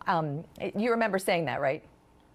Um, 0.08 0.44
you 0.76 0.90
remember 0.90 1.20
saying 1.20 1.44
that, 1.44 1.60
right? 1.60 1.84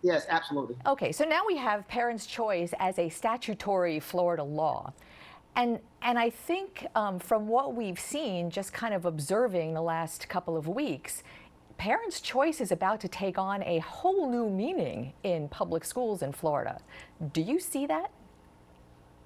Yes, 0.01 0.25
absolutely. 0.29 0.77
Okay, 0.85 1.11
so 1.11 1.25
now 1.25 1.41
we 1.45 1.57
have 1.57 1.85
parents' 1.89 2.25
choice 2.25 2.73
as 2.79 2.97
a 2.99 3.09
statutory 3.09 3.99
Florida 3.99 4.43
law. 4.43 4.93
And, 5.55 5.79
and 6.01 6.17
I 6.17 6.29
think 6.29 6.87
um, 6.95 7.19
from 7.19 7.47
what 7.47 7.75
we've 7.75 7.99
seen, 7.99 8.49
just 8.49 8.73
kind 8.73 8.93
of 8.93 9.05
observing 9.05 9.73
the 9.73 9.81
last 9.81 10.27
couple 10.29 10.57
of 10.57 10.67
weeks, 10.67 11.21
parents' 11.77 12.21
choice 12.21 12.61
is 12.61 12.71
about 12.71 12.99
to 13.01 13.07
take 13.07 13.37
on 13.37 13.63
a 13.63 13.79
whole 13.79 14.29
new 14.29 14.49
meaning 14.49 15.13
in 15.23 15.47
public 15.49 15.83
schools 15.85 16.21
in 16.21 16.31
Florida. 16.31 16.79
Do 17.33 17.41
you 17.41 17.59
see 17.59 17.85
that? 17.87 18.11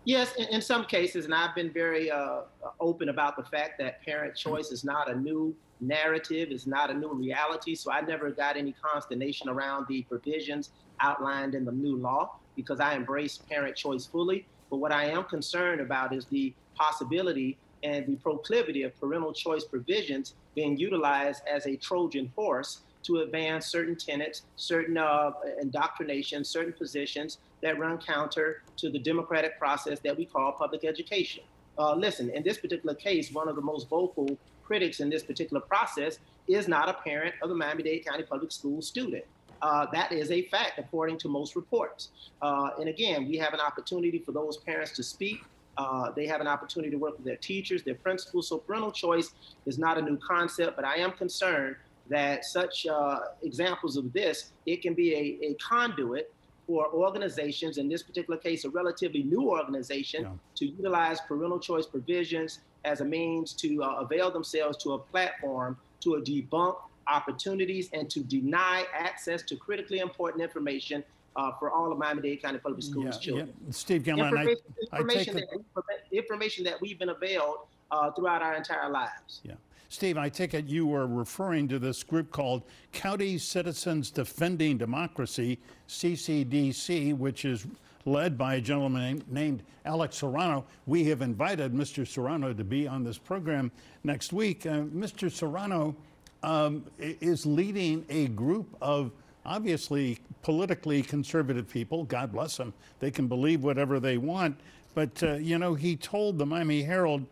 Yes, 0.05 0.33
in, 0.35 0.47
in 0.47 0.61
some 0.61 0.85
cases, 0.85 1.25
and 1.25 1.33
I've 1.33 1.53
been 1.53 1.71
very 1.71 2.09
uh, 2.09 2.41
open 2.79 3.09
about 3.09 3.35
the 3.35 3.43
fact 3.43 3.77
that 3.79 4.01
parent 4.03 4.35
choice 4.35 4.71
is 4.71 4.85
not 4.85 5.11
a 5.11 5.15
new 5.15 5.55
narrative, 5.81 6.49
is 6.49 6.65
not 6.65 6.89
a 6.89 6.93
new 6.93 7.13
reality. 7.13 7.75
So 7.75 7.91
I 7.91 8.01
never 8.01 8.31
got 8.31 8.57
any 8.57 8.73
consternation 8.81 9.49
around 9.49 9.85
the 9.89 10.03
provisions 10.03 10.71
outlined 10.99 11.55
in 11.55 11.65
the 11.65 11.71
new 11.71 11.97
law 11.97 12.39
because 12.55 12.79
I 12.79 12.95
embrace 12.95 13.37
parent 13.37 13.75
choice 13.75 14.05
fully. 14.05 14.47
But 14.69 14.77
what 14.77 14.91
I 14.91 15.05
am 15.05 15.25
concerned 15.25 15.81
about 15.81 16.13
is 16.13 16.25
the 16.25 16.53
possibility 16.75 17.57
and 17.83 18.05
the 18.07 18.15
proclivity 18.15 18.83
of 18.83 18.99
parental 18.99 19.33
choice 19.33 19.63
provisions 19.63 20.33
being 20.55 20.77
utilized 20.77 21.43
as 21.51 21.65
a 21.65 21.75
Trojan 21.75 22.31
horse 22.35 22.81
to 23.03 23.19
advance 23.19 23.67
certain 23.67 23.95
tenets, 23.95 24.43
certain 24.55 24.97
uh, 24.97 25.31
indoctrination, 25.61 26.43
certain 26.43 26.73
positions 26.73 27.37
that 27.61 27.79
run 27.79 27.97
counter 27.97 28.63
to 28.75 28.89
the 28.89 28.99
democratic 28.99 29.57
process 29.57 29.99
that 29.99 30.17
we 30.17 30.25
call 30.25 30.51
public 30.51 30.83
education. 30.83 31.43
Uh, 31.77 31.93
listen, 31.93 32.29
in 32.31 32.43
this 32.43 32.57
particular 32.57 32.95
case, 32.95 33.31
one 33.31 33.47
of 33.47 33.55
the 33.55 33.61
most 33.61 33.87
vocal 33.87 34.37
critics 34.63 34.99
in 34.99 35.09
this 35.09 35.23
particular 35.23 35.61
process 35.61 36.19
is 36.47 36.67
not 36.67 36.89
a 36.89 36.93
parent 36.93 37.33
of 37.41 37.49
the 37.49 37.55
Miami 37.55 37.83
Dade 37.83 38.05
County 38.05 38.23
Public 38.23 38.51
School 38.51 38.81
student. 38.81 39.23
Uh, 39.61 39.85
that 39.91 40.11
is 40.11 40.29
a 40.31 40.43
fact, 40.49 40.77
according 40.77 41.17
to 41.17 41.27
most 41.27 41.55
reports. 41.55 42.09
Uh, 42.41 42.71
and 42.79 42.89
again, 42.89 43.27
we 43.27 43.37
have 43.37 43.53
an 43.53 43.59
opportunity 43.59 44.19
for 44.19 44.31
those 44.31 44.57
parents 44.57 44.91
to 44.91 45.03
speak 45.03 45.43
uh, 45.77 46.11
they 46.11 46.25
have 46.25 46.41
an 46.41 46.47
opportunity 46.47 46.91
to 46.91 46.97
work 46.97 47.17
with 47.17 47.25
their 47.25 47.35
teachers, 47.35 47.83
their 47.83 47.95
principals. 47.95 48.47
So 48.47 48.57
parental 48.57 48.91
choice 48.91 49.31
is 49.65 49.77
not 49.77 49.97
a 49.97 50.01
new 50.01 50.17
concept, 50.17 50.75
but 50.75 50.85
I 50.85 50.97
am 50.97 51.11
concerned 51.11 51.75
that 52.09 52.45
such 52.45 52.87
uh, 52.87 53.19
examples 53.43 53.97
of 53.97 54.11
this, 54.13 54.51
it 54.65 54.81
can 54.81 54.93
be 54.93 55.13
a, 55.13 55.47
a, 55.47 55.53
conduit 55.55 56.33
for 56.65 56.87
organizations, 56.93 57.77
in 57.77 57.89
this 57.89 58.01
particular 58.01 58.37
case, 58.37 58.65
a 58.65 58.69
relatively 58.69 59.23
new 59.23 59.49
organization, 59.49 60.23
yeah. 60.23 60.29
to 60.55 60.65
utilize 60.65 61.19
parental 61.21 61.59
choice 61.59 61.85
provisions 61.85 62.59
as 62.85 63.01
a 63.01 63.05
means 63.05 63.53
to 63.53 63.83
uh, 63.83 63.99
avail 63.99 64.31
themselves 64.31 64.77
to 64.77 64.93
a 64.93 64.99
platform 64.99 65.77
to 66.01 66.09
debunk 66.25 66.75
opportunities 67.07 67.89
and 67.93 68.09
to 68.09 68.19
deny 68.21 68.85
access 68.93 69.41
to 69.43 69.55
critically 69.55 69.99
important 69.99 70.43
information 70.43 71.03
uh, 71.35 71.51
for 71.59 71.71
all 71.71 71.91
of 71.91 71.97
Miami-Dade 71.97 72.41
County 72.41 72.59
Public 72.59 72.83
Schools 72.83 73.05
yeah, 73.05 73.19
children. 73.19 73.53
Yeah. 73.65 73.71
Steve 73.71 74.07
information, 74.07 74.55
I, 74.91 74.95
information, 74.97 75.37
I 75.37 75.41
that 75.41 75.63
we, 76.11 76.17
information 76.17 76.63
that 76.65 76.81
we've 76.81 76.97
been 76.97 77.09
availed 77.09 77.57
uh, 77.91 78.11
throughout 78.11 78.41
our 78.41 78.55
entire 78.55 78.89
lives. 78.89 79.41
Yeah. 79.43 79.53
Steve, 79.89 80.17
I 80.17 80.27
take 80.27 80.53
it 80.53 80.65
you 80.65 80.85
were 80.85 81.07
referring 81.07 81.67
to 81.69 81.79
this 81.79 82.03
group 82.03 82.31
called 82.31 82.63
County 82.91 83.37
Citizens 83.37 84.11
Defending 84.11 84.77
Democracy, 84.77 85.59
CCDC, 85.87 87.17
which 87.17 87.45
is 87.45 87.65
led 88.05 88.37
by 88.37 88.55
a 88.55 88.61
gentleman 88.61 89.23
named 89.29 89.63
Alex 89.85 90.17
Serrano. 90.17 90.65
We 90.87 91.05
have 91.05 91.21
invited 91.21 91.73
Mr. 91.73 92.05
Serrano 92.05 92.53
to 92.53 92.63
be 92.63 92.87
on 92.87 93.03
this 93.03 93.17
program 93.17 93.71
next 94.03 94.33
week. 94.33 94.65
Uh, 94.65 94.81
Mr. 94.81 95.31
Serrano 95.31 95.95
um, 96.43 96.85
is 96.99 97.45
leading 97.45 98.05
a 98.09 98.27
group 98.27 98.75
of 98.81 99.11
obviously 99.47 100.19
politically 100.43 101.01
conservative 101.01 101.69
people. 101.69 102.03
God 102.03 102.31
bless 102.31 102.57
them. 102.57 102.73
They 102.99 103.09
can 103.09 103.27
believe 103.27 103.63
whatever 103.63 103.99
they 103.99 104.17
want. 104.17 104.59
But, 104.93 105.23
uh, 105.23 105.33
you 105.35 105.57
know, 105.57 105.73
he 105.73 105.95
told 105.95 106.37
the 106.37 106.45
Miami 106.45 106.83
Herald 106.83 107.25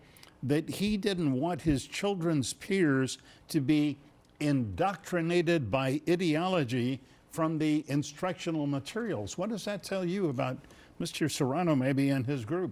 that 0.44 0.70
he 0.70 0.98
didn't 0.98 1.34
want 1.34 1.62
his 1.62 1.86
children's 1.86 2.54
peers 2.54 3.18
to 3.50 3.60
be 3.60 3.98
indoctrinated 4.40 5.70
by 5.70 6.02
ideology 6.10 7.02
from 7.32 7.58
the 7.58 7.84
instructional 7.88 8.66
materials. 8.68 9.38
What 9.38 9.50
does 9.50 9.66
that 9.66 9.84
tell 9.84 10.06
you 10.06 10.30
about 10.30 10.58
Mr. 11.02 11.30
Serrano, 11.30 11.76
maybe, 11.76 12.10
and 12.10 12.26
his 12.26 12.46
group? 12.46 12.72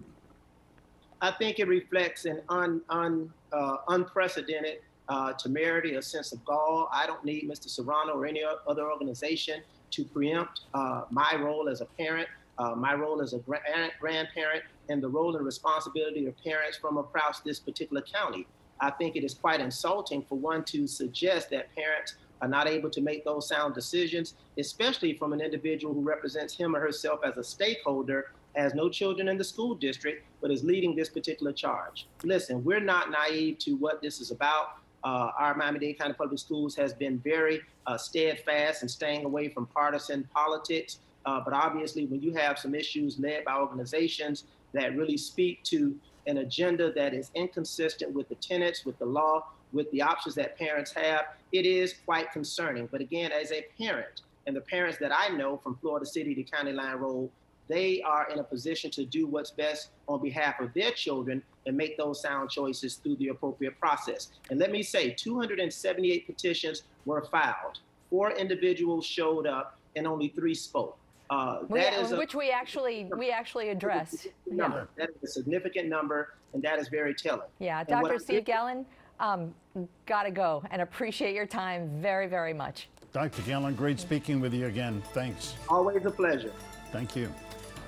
I 1.20 1.32
think 1.32 1.58
it 1.58 1.68
reflects 1.68 2.24
an 2.24 2.40
un, 2.48 2.80
un, 2.88 3.32
uh, 3.52 3.76
unprecedented 3.88 4.78
uh, 5.08 5.32
temerity, 5.34 5.94
a 5.94 6.02
sense 6.02 6.32
of 6.32 6.44
gall. 6.44 6.88
I 6.92 7.06
don't 7.06 7.24
need 7.24 7.48
Mr. 7.48 7.68
Serrano 7.68 8.14
or 8.14 8.26
any 8.26 8.42
other 8.66 8.90
organization 8.90 9.62
to 9.92 10.04
preempt 10.04 10.62
uh, 10.72 11.02
my 11.10 11.36
role 11.38 11.68
as 11.68 11.80
a 11.80 11.84
parent, 11.84 12.28
uh, 12.58 12.74
my 12.74 12.94
role 12.94 13.22
as 13.22 13.32
a 13.32 13.38
gra- 13.38 13.60
grandparent, 14.00 14.64
and 14.88 15.02
the 15.02 15.08
role 15.08 15.36
and 15.36 15.44
responsibility 15.44 16.26
of 16.26 16.34
parents 16.42 16.76
from 16.78 16.98
across 16.98 17.40
this 17.40 17.60
particular 17.60 18.02
county. 18.02 18.46
I 18.80 18.90
think 18.90 19.16
it 19.16 19.24
is 19.24 19.34
quite 19.34 19.60
insulting 19.60 20.22
for 20.22 20.36
one 20.36 20.64
to 20.64 20.86
suggest 20.86 21.50
that 21.50 21.74
parents 21.74 22.16
are 22.42 22.48
not 22.48 22.66
able 22.66 22.90
to 22.90 23.00
make 23.00 23.24
those 23.24 23.48
sound 23.48 23.74
decisions, 23.74 24.34
especially 24.58 25.14
from 25.16 25.32
an 25.32 25.40
individual 25.40 25.94
who 25.94 26.02
represents 26.02 26.54
him 26.54 26.74
or 26.74 26.80
herself 26.80 27.20
as 27.24 27.36
a 27.36 27.44
stakeholder, 27.44 28.32
has 28.54 28.74
no 28.74 28.88
children 28.88 29.28
in 29.28 29.38
the 29.38 29.44
school 29.44 29.74
district, 29.74 30.24
but 30.40 30.50
is 30.50 30.62
leading 30.62 30.94
this 30.94 31.08
particular 31.08 31.52
charge. 31.52 32.06
Listen, 32.22 32.62
we're 32.62 32.80
not 32.80 33.10
naive 33.10 33.58
to 33.58 33.76
what 33.76 34.02
this 34.02 34.20
is 34.20 34.30
about. 34.30 34.78
Uh, 35.04 35.30
our 35.38 35.54
Miami-Dade 35.54 35.98
County 35.98 36.14
Public 36.14 36.38
Schools 36.38 36.74
has 36.76 36.94
been 36.94 37.18
very 37.18 37.60
uh, 37.86 37.98
steadfast 37.98 38.82
in 38.82 38.88
staying 38.88 39.24
away 39.24 39.48
from 39.48 39.66
partisan 39.66 40.26
politics. 40.34 40.98
Uh, 41.26 41.40
but 41.44 41.52
obviously, 41.52 42.06
when 42.06 42.22
you 42.22 42.32
have 42.32 42.58
some 42.58 42.74
issues 42.74 43.18
led 43.18 43.44
by 43.44 43.56
organizations 43.56 44.44
that 44.72 44.96
really 44.96 45.16
speak 45.16 45.62
to 45.64 45.94
an 46.26 46.38
agenda 46.38 46.92
that 46.92 47.12
is 47.12 47.30
inconsistent 47.34 48.12
with 48.12 48.28
the 48.28 48.34
tenets, 48.36 48.84
with 48.84 48.98
the 48.98 49.04
law, 49.04 49.44
with 49.72 49.90
the 49.90 50.00
options 50.00 50.34
that 50.34 50.58
parents 50.58 50.92
have, 50.92 51.26
it 51.52 51.66
is 51.66 51.94
quite 52.04 52.32
concerning. 52.32 52.86
But 52.86 53.00
again, 53.00 53.30
as 53.30 53.52
a 53.52 53.66
parent, 53.78 54.22
and 54.46 54.56
the 54.56 54.60
parents 54.60 54.98
that 54.98 55.12
I 55.14 55.28
know 55.28 55.58
from 55.58 55.76
Florida 55.76 56.06
City 56.06 56.34
to 56.34 56.42
County 56.42 56.72
Line 56.72 56.96
Road, 56.96 57.30
they 57.68 58.02
are 58.02 58.28
in 58.30 58.38
a 58.38 58.44
position 58.44 58.90
to 58.92 59.04
do 59.04 59.26
what's 59.26 59.50
best 59.50 59.90
on 60.08 60.20
behalf 60.20 60.60
of 60.60 60.72
their 60.74 60.90
children 60.90 61.42
and 61.66 61.76
make 61.76 61.96
those 61.96 62.20
sound 62.20 62.50
choices 62.50 62.96
through 62.96 63.16
the 63.16 63.28
appropriate 63.28 63.78
process. 63.80 64.28
And 64.50 64.58
let 64.60 64.70
me 64.70 64.82
say, 64.82 65.10
278 65.12 66.26
petitions 66.26 66.82
were 67.06 67.22
filed. 67.22 67.78
Four 68.10 68.32
individuals 68.32 69.06
showed 69.06 69.46
up, 69.46 69.78
and 69.96 70.06
only 70.06 70.28
three 70.28 70.54
spoke. 70.54 70.98
Uh, 71.30 71.60
We- 71.68 71.80
that 71.80 71.94
is 71.94 72.12
a- 72.12 72.16
which 72.18 72.34
we 72.34 72.50
actually 72.50 73.04
we 73.16 73.30
actually 73.30 73.70
addressed. 73.70 74.26
number. 74.46 74.88
That 74.96 75.08
is 75.10 75.22
a 75.22 75.26
significant 75.26 75.88
number, 75.88 76.34
and 76.52 76.62
that 76.62 76.78
is 76.78 76.88
very 76.88 77.14
telling. 77.14 77.48
Yeah, 77.60 77.78
And 77.80 77.88
Dr. 77.88 78.18
Steve 78.18 78.36
did- 78.38 78.44
Gallon, 78.44 78.84
um, 79.20 79.54
gotta 80.04 80.30
go 80.30 80.62
and 80.70 80.82
appreciate 80.82 81.34
your 81.34 81.46
time 81.46 81.88
very, 82.02 82.26
very 82.26 82.52
much. 82.52 82.88
Dr. 83.12 83.40
Gallon, 83.42 83.74
great 83.74 83.98
speaking 84.00 84.38
with 84.40 84.52
you 84.52 84.66
again. 84.66 85.00
Thanks. 85.12 85.54
Always 85.70 86.04
a 86.04 86.10
pleasure. 86.10 86.52
Thank 86.94 87.16
you. 87.16 87.28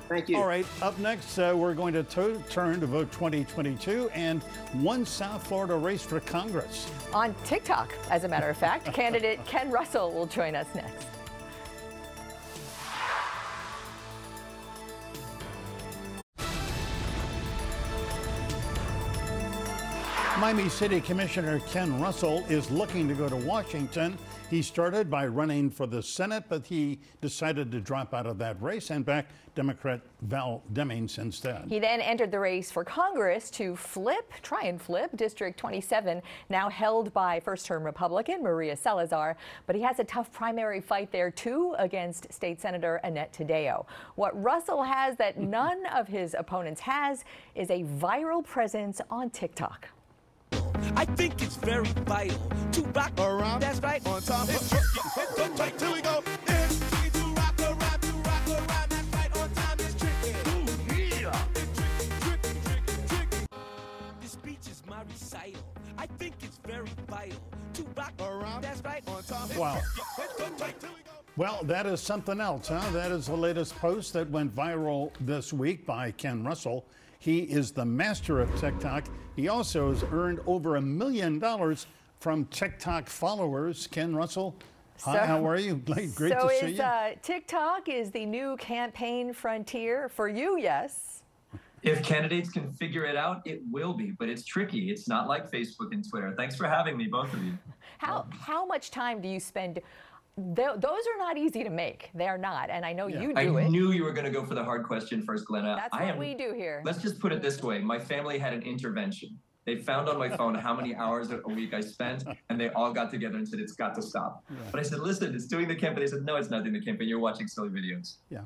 Thank 0.09 0.29
you. 0.29 0.37
All 0.37 0.49
right, 0.49 0.67
up 0.83 0.99
next, 0.99 1.39
uh, 1.39 1.55
we're 1.57 1.75
going 1.75 1.95
to 1.95 2.03
to- 2.03 2.43
turn 2.51 2.81
to 2.81 2.87
vote 2.87 3.13
2022 3.13 4.11
and 4.13 4.43
one 4.83 5.07
South 5.07 5.47
Florida 5.47 5.77
race 5.77 6.03
for 6.03 6.19
Congress. 6.19 6.91
On 7.13 7.33
TikTok, 7.45 7.95
as 8.11 8.25
a 8.25 8.29
matter 8.29 8.49
of 8.49 8.57
fact, 8.57 8.85
candidate 8.93 9.45
Ken 9.47 9.71
Russell 9.71 10.11
will 10.11 10.27
join 10.27 10.57
us 10.57 10.67
next. 10.75 11.07
Miami 20.39 20.69
City 20.69 21.01
Commissioner 21.01 21.61
Ken 21.61 21.99
Russell 21.99 22.45
is 22.51 22.71
looking 22.71 23.09
to 23.09 23.15
go 23.15 23.27
to 23.27 23.37
Washington. 23.37 24.19
He 24.51 24.61
started 24.61 25.11
by 25.11 25.27
running 25.27 25.71
for 25.71 25.87
the 25.87 26.03
Senate, 26.03 26.45
but 26.51 26.67
he 26.67 27.01
decided 27.23 27.73
to 27.73 27.81
drop 27.81 28.13
out 28.13 28.27
of 28.27 28.37
that 28.39 28.61
race 28.61 28.91
and 28.91 29.03
back 29.03 29.29
Democrat 29.55 30.03
Val 30.21 30.63
Demings 30.75 31.19
instead. 31.19 31.65
He 31.71 31.79
then 31.79 32.03
entered 32.03 32.31
the 32.31 32.39
race 32.39 32.71
for 32.71 32.85
Congress 32.85 33.51
to 33.53 33.75
flip, 33.77 34.31
try 34.43 34.65
and 34.65 34.81
flip 34.81 35.17
District 35.17 35.59
27, 35.59 36.21
now 36.51 36.69
held 36.69 37.15
by 37.15 37.41
first 37.41 37.65
term 37.65 37.83
Republican 37.83 38.43
Maria 38.43 38.77
Salazar. 38.77 39.39
But 39.67 39.75
he 39.75 39.83
has 39.83 40.01
a 40.01 40.05
tough 40.05 40.31
primary 40.33 40.83
fight 40.83 41.11
there, 41.11 41.31
too, 41.31 41.75
against 41.79 42.31
State 42.31 42.61
Senator 42.61 42.97
Annette 42.97 43.33
Taddeo. 43.33 43.87
What 44.17 44.41
Russell 44.41 44.83
has 44.83 45.17
that 45.17 45.39
none 45.57 45.87
of 45.87 46.07
his 46.07 46.37
opponents 46.39 46.83
has 46.83 47.25
is 47.55 47.71
a 47.71 47.85
viral 47.85 48.45
presence 48.45 49.01
on 49.11 49.31
TikTok. 49.31 49.89
I 50.97 51.05
think 51.05 51.43
it's 51.43 51.57
very 51.57 51.89
vital 52.07 52.39
to 52.73 52.83
rock 52.95 53.13
around. 53.19 53.61
That's 53.61 53.81
right. 53.81 54.05
On 54.07 54.21
time. 54.23 54.47
It's 54.51 54.69
tricky. 54.69 54.85
Hit 55.15 55.37
the 55.37 55.63
right 55.63 55.79
till 55.79 55.93
we 55.93 56.01
go. 56.01 56.23
It's 56.47 56.79
tricky 56.91 57.11
to 57.19 57.25
rock 57.35 57.61
around, 57.61 58.01
to 58.03 58.13
rock 58.13 58.49
around. 58.49 58.89
That's 58.91 59.09
right. 59.15 59.37
On 59.37 59.51
time. 59.51 59.77
It's 59.81 59.95
tricky. 59.95 60.31
Ooh, 60.51 61.23
yeah. 61.23 61.45
It's 61.55 61.79
tricky, 61.79 62.09
tricky, 62.21 62.61
tricky, 62.65 63.07
tricky. 63.09 63.47
This 64.21 64.33
speech 64.33 64.67
is 64.71 64.83
my 64.89 65.03
recital. 65.03 65.61
I 65.99 66.07
think 66.07 66.35
it's 66.43 66.59
very 66.67 66.89
vital 67.09 67.39
to 67.75 67.83
rock 67.97 68.13
around. 68.21 68.63
That's 68.63 68.83
right. 68.85 69.03
On 69.09 69.23
time. 69.23 69.49
It's 69.51 69.59
Wow. 69.59 69.81
tricky. 69.81 70.23
Hit 70.23 70.37
the 70.59 70.65
right 70.65 70.81
till 70.81 70.91
we 70.91 71.03
go. 71.03 71.11
Well, 71.37 71.61
that 71.65 71.85
is 71.85 72.01
something 72.01 72.41
else, 72.41 72.69
huh? 72.69 72.81
That 72.93 73.11
is 73.11 73.27
the 73.27 73.37
latest 73.37 73.77
post 73.77 74.15
that 74.15 74.31
went 74.31 74.55
viral 74.55 75.11
this 75.21 75.53
week 75.53 75.85
by 75.85 76.13
Ken 76.13 76.43
Russell. 76.43 76.87
He 77.27 77.41
is 77.41 77.73
the 77.73 77.85
master 77.85 78.41
of 78.41 78.55
TikTok. 78.61 79.09
He 79.35 79.49
also 79.49 79.91
has 79.91 80.05
earned 80.13 80.39
over 80.47 80.77
a 80.77 80.81
million 80.81 81.41
dollars 81.41 81.89
from 82.21 82.45
TikTok 82.45 83.09
followers. 83.09 83.89
Ken 83.89 84.15
Russell, 84.15 84.55
hi, 85.03 85.27
how 85.27 85.45
are 85.45 85.59
you? 85.59 85.75
Great 85.85 86.15
great 86.15 86.35
so 86.35 86.49
to 86.49 86.55
see 86.55 86.67
is 86.67 86.79
you. 86.79 86.85
Uh, 86.85 87.15
TikTok 87.23 87.89
is 87.89 88.13
the 88.13 88.25
new 88.25 88.57
campaign 88.59 89.33
frontier 89.33 90.09
for 90.09 90.29
you, 90.29 90.57
yes? 90.57 91.25
If 91.83 92.05
candidates 92.05 92.49
can 92.49 92.71
figure 92.71 93.05
it 93.05 93.17
out, 93.17 93.43
it 93.45 93.61
will 93.73 93.93
be, 93.93 94.13
but 94.13 94.29
it's 94.29 94.45
tricky. 94.45 94.93
It's 94.93 95.09
not 95.09 95.27
like 95.27 95.51
Facebook 95.51 95.93
and 95.93 96.09
Twitter. 96.09 96.33
Thanks 96.37 96.55
for 96.55 96.69
having 96.69 96.97
me, 96.97 97.09
both 97.09 97.35
of 97.35 97.43
you. 97.43 97.59
How 97.99 98.27
how 98.39 98.65
much 98.65 98.93
time 98.93 99.21
do 99.21 99.27
you 99.27 99.41
spend? 99.41 99.81
Th- 100.37 100.77
those 100.77 100.85
are 101.15 101.19
not 101.19 101.39
easy 101.39 101.65
to 101.65 101.71
make. 101.71 102.11
They 102.15 102.29
are 102.29 102.37
not, 102.37 102.69
and 102.69 102.85
I 102.85 102.93
know 102.93 103.07
you 103.07 103.33
I 103.35 103.45
do 103.45 103.57
it. 103.57 103.71
knew 103.71 103.93
you 103.93 104.05
were 104.05 104.13
going 104.13 104.27
to 104.27 104.31
go 104.31 104.45
for 104.45 104.55
the 104.55 104.63
hard 104.63 104.85
question 104.85 105.23
first, 105.23 105.47
Glenna. 105.47 105.77
That's 105.77 105.95
I 105.95 106.05
what 106.05 106.15
am, 106.15 106.19
we 106.19 106.35
do 106.35 106.53
here. 106.53 106.83
Let's 106.85 107.01
just 107.01 107.19
put 107.19 107.33
it 107.33 107.41
this 107.41 107.63
way 107.63 107.79
my 107.79 107.99
family 107.99 108.37
had 108.39 108.53
an 108.53 108.61
intervention. 108.63 109.39
They 109.65 109.77
found 109.77 110.11
on 110.11 110.19
my 110.19 110.29
phone 110.29 110.55
how 110.55 110.75
many 110.75 110.95
hours 111.03 111.31
a 111.31 111.39
week 111.49 111.73
I 111.73 111.81
spent, 111.81 112.23
and 112.51 112.61
they 112.61 112.69
all 112.69 112.93
got 112.93 113.11
together 113.11 113.39
and 113.39 113.49
said, 113.49 113.61
It's 113.61 113.73
got 113.73 113.95
to 113.95 114.03
stop. 114.03 114.45
But 114.71 114.79
I 114.79 114.83
said, 114.83 114.99
Listen, 114.99 115.35
it's 115.35 115.47
doing 115.47 115.69
the 115.69 115.75
campaign. 115.75 116.05
They 116.05 116.11
said, 116.11 116.27
No, 116.27 116.37
it's 116.37 116.51
not 116.51 116.65
doing 116.65 116.75
the 116.75 116.85
campaign. 116.85 117.09
You're 117.09 117.19
watching 117.19 117.49
silly 117.49 117.71
videos. 117.71 118.17
Yeah. 118.29 118.43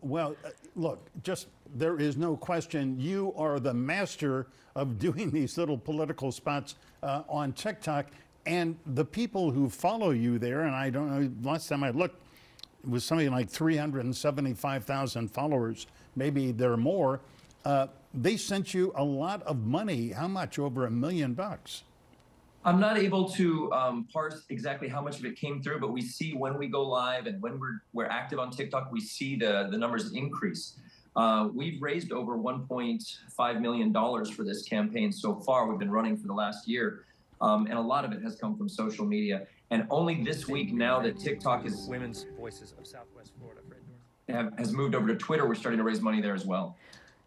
Well, 0.00 0.34
uh, 0.44 0.48
look, 0.76 1.06
just 1.22 1.48
there 1.74 1.98
is 1.98 2.16
no 2.16 2.36
question 2.38 2.98
you 2.98 3.34
are 3.36 3.60
the 3.60 3.74
master 3.74 4.46
of 4.74 4.98
doing 4.98 5.30
these 5.30 5.58
little 5.58 5.76
political 5.76 6.32
spots 6.32 6.74
uh, 7.02 7.22
on 7.28 7.52
TikTok. 7.52 8.06
And 8.46 8.78
the 8.86 9.04
people 9.04 9.50
who 9.50 9.68
follow 9.68 10.10
you 10.10 10.38
there, 10.38 10.62
and 10.62 10.74
I 10.74 10.90
don't 10.90 11.10
know, 11.10 11.50
last 11.50 11.68
time 11.68 11.82
I 11.82 11.90
looked, 11.90 12.22
it 12.82 12.88
was 12.88 13.04
something 13.04 13.30
like 13.30 13.50
375,000 13.50 15.28
followers. 15.28 15.86
Maybe 16.14 16.52
there 16.52 16.72
are 16.72 16.76
more. 16.76 17.20
Uh, 17.64 17.88
they 18.14 18.36
sent 18.36 18.72
you 18.72 18.92
a 18.94 19.02
lot 19.02 19.42
of 19.42 19.66
money. 19.66 20.10
How 20.10 20.28
much? 20.28 20.58
Over 20.58 20.86
a 20.86 20.90
million 20.90 21.34
bucks. 21.34 21.82
I'm 22.64 22.80
not 22.80 22.98
able 22.98 23.28
to 23.30 23.72
um, 23.72 24.08
parse 24.12 24.44
exactly 24.48 24.88
how 24.88 25.00
much 25.00 25.20
of 25.20 25.24
it 25.24 25.36
came 25.36 25.62
through, 25.62 25.78
but 25.78 25.92
we 25.92 26.02
see 26.02 26.34
when 26.34 26.58
we 26.58 26.66
go 26.66 26.82
live 26.82 27.26
and 27.26 27.40
when 27.40 27.60
we're 27.60 27.80
we're 27.92 28.06
active 28.06 28.40
on 28.40 28.50
TikTok, 28.50 28.90
we 28.90 29.00
see 29.00 29.36
the 29.36 29.68
the 29.70 29.78
numbers 29.78 30.12
increase. 30.12 30.78
Uh, 31.14 31.48
we've 31.54 31.80
raised 31.80 32.12
over 32.12 32.36
1.5 32.36 33.60
million 33.60 33.92
dollars 33.92 34.30
for 34.30 34.42
this 34.42 34.62
campaign 34.62 35.12
so 35.12 35.36
far. 35.36 35.68
We've 35.68 35.78
been 35.78 35.92
running 35.92 36.16
for 36.16 36.26
the 36.26 36.34
last 36.34 36.66
year, 36.68 37.04
um, 37.40 37.66
and 37.66 37.74
a 37.74 37.80
lot 37.80 38.04
of 38.04 38.12
it 38.12 38.22
has 38.22 38.36
come 38.36 38.56
from 38.56 38.68
social 38.68 39.04
media. 39.04 39.46
And 39.70 39.86
only 39.90 40.22
this 40.22 40.46
week, 40.46 40.72
now 40.72 41.00
that 41.00 41.18
TikTok 41.18 41.66
is 41.66 41.86
Women's 41.88 42.26
Voices 42.38 42.74
of 42.78 42.86
Southwest 42.86 43.32
Florida. 43.38 43.60
Fred 43.68 43.80
Dorff. 43.80 44.34
have, 44.34 44.58
has 44.58 44.72
moved 44.72 44.94
over 44.94 45.08
to 45.08 45.16
Twitter, 45.16 45.46
we're 45.46 45.54
starting 45.54 45.78
to 45.78 45.84
raise 45.84 46.00
money 46.00 46.20
there 46.20 46.34
as 46.34 46.46
well. 46.46 46.76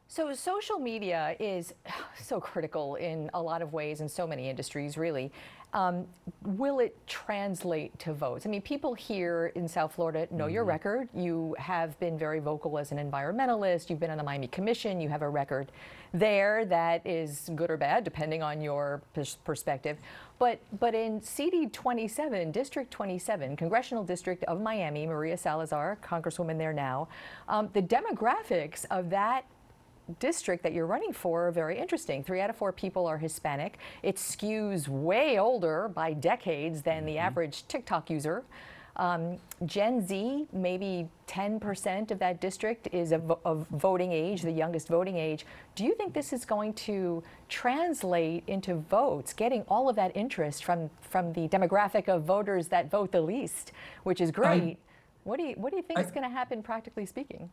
So 0.08 0.34
social 0.34 0.80
media 0.80 1.36
is 1.40 1.74
so 2.22 2.40
critical 2.40 2.96
in 2.96 3.30
a 3.34 3.42
lot 3.42 3.62
of 3.62 3.74
ways 3.74 4.02
in 4.02 4.10
so 4.10 4.26
many 4.26 4.50
industries, 4.50 4.98
really. 4.98 5.32
Um, 5.74 6.08
will 6.44 6.80
it 6.80 6.96
translate 7.06 7.98
to 8.00 8.14
votes? 8.14 8.46
I 8.46 8.50
mean, 8.50 8.62
people 8.62 8.96
here 8.96 9.52
in 9.54 9.68
South 9.68 9.94
Florida 9.94 10.28
know 10.32 10.48
your 10.48 10.64
record. 10.64 11.10
You 11.14 11.56
have 11.60 12.00
been 12.00 12.18
very 12.18 12.40
vocal 12.40 12.80
as 12.80 12.92
an 12.92 12.98
environmentalist. 12.98 13.90
You've 13.90 14.00
been 14.00 14.10
on 14.10 14.18
the 14.18 14.24
Miami 14.24 14.48
Commission. 14.48 15.00
You 15.00 15.10
have 15.10 15.22
a 15.22 15.30
record 15.30 15.72
there 16.12 16.66
that 16.66 17.06
is 17.06 17.52
good 17.56 17.70
or 17.70 17.78
bad, 17.78 18.04
depending 18.04 18.42
on 18.42 18.62
your 18.62 19.02
pers- 19.14 19.38
perspective. 19.44 19.98
But 20.40 20.60
but 20.80 20.96
in 20.96 21.22
CD 21.22 21.68
27, 21.68 22.52
District 22.52 22.90
27, 22.90 23.56
Congressional 23.56 24.04
District 24.04 24.44
of 24.46 24.62
Miami, 24.62 25.06
Maria 25.06 25.38
Salazar, 25.38 26.00
Congresswoman 26.04 26.58
there 26.58 26.74
now, 26.74 27.10
um, 27.48 27.70
the 27.74 27.82
demographics 27.82 28.86
of 28.90 29.12
that 29.12 29.46
district 30.20 30.64
that 30.64 30.74
you're 30.74 30.86
running 30.86 31.14
for 31.14 31.48
are 31.48 31.52
very 31.52 31.78
interesting. 31.78 32.24
Three 32.24 32.42
out 32.42 32.50
of 32.50 32.56
four 32.56 32.72
people 32.72 33.06
are 33.06 33.18
Hispanic. 33.18 33.78
It 34.04 34.16
skews 34.16 34.88
way 34.88 35.40
older 35.40 35.88
by 35.88 36.14
decades 36.14 36.82
than 36.82 37.06
the 37.06 37.18
average 37.18 37.68
TikTok 37.68 38.10
user. 38.10 38.44
Um, 38.96 39.38
Gen 39.66 40.06
Z, 40.06 40.48
maybe 40.52 41.08
10% 41.28 42.12
of 42.12 42.20
that 42.20 42.42
district 42.42 42.90
is 42.92 43.14
of, 43.14 43.32
of 43.46 43.66
voting 43.70 44.12
age, 44.12 44.42
the 44.42 44.52
youngest 44.52 44.90
voting 44.90 45.16
age. 45.16 45.46
Do 45.76 45.86
you 45.86 45.96
think 45.96 46.14
this 46.14 46.34
is 46.34 46.44
going 46.44 46.74
to 46.74 47.24
translate 47.48 48.44
into 48.48 48.76
votes, 48.76 49.32
getting 49.32 49.62
all 49.70 49.88
of 49.88 49.96
that 49.96 50.12
interest 50.18 50.66
from, 50.66 50.90
from 51.00 51.32
the 51.32 51.48
demographic 51.48 52.10
of 52.10 52.24
voters 52.24 52.68
that 52.70 52.92
vote 52.92 53.14
the 53.14 53.22
least, 53.22 53.72
which 54.04 54.20
is 54.20 54.32
great? 54.32 54.78
what 55.24 55.38
do 55.38 55.44
you 55.46 55.54
what 55.56 55.70
do 55.70 55.78
you 55.78 55.84
think 55.84 56.00
is 56.00 56.12
going 56.12 56.24
to 56.24 56.30
happen, 56.30 56.64
practically 56.64 57.06
speaking? 57.06 57.50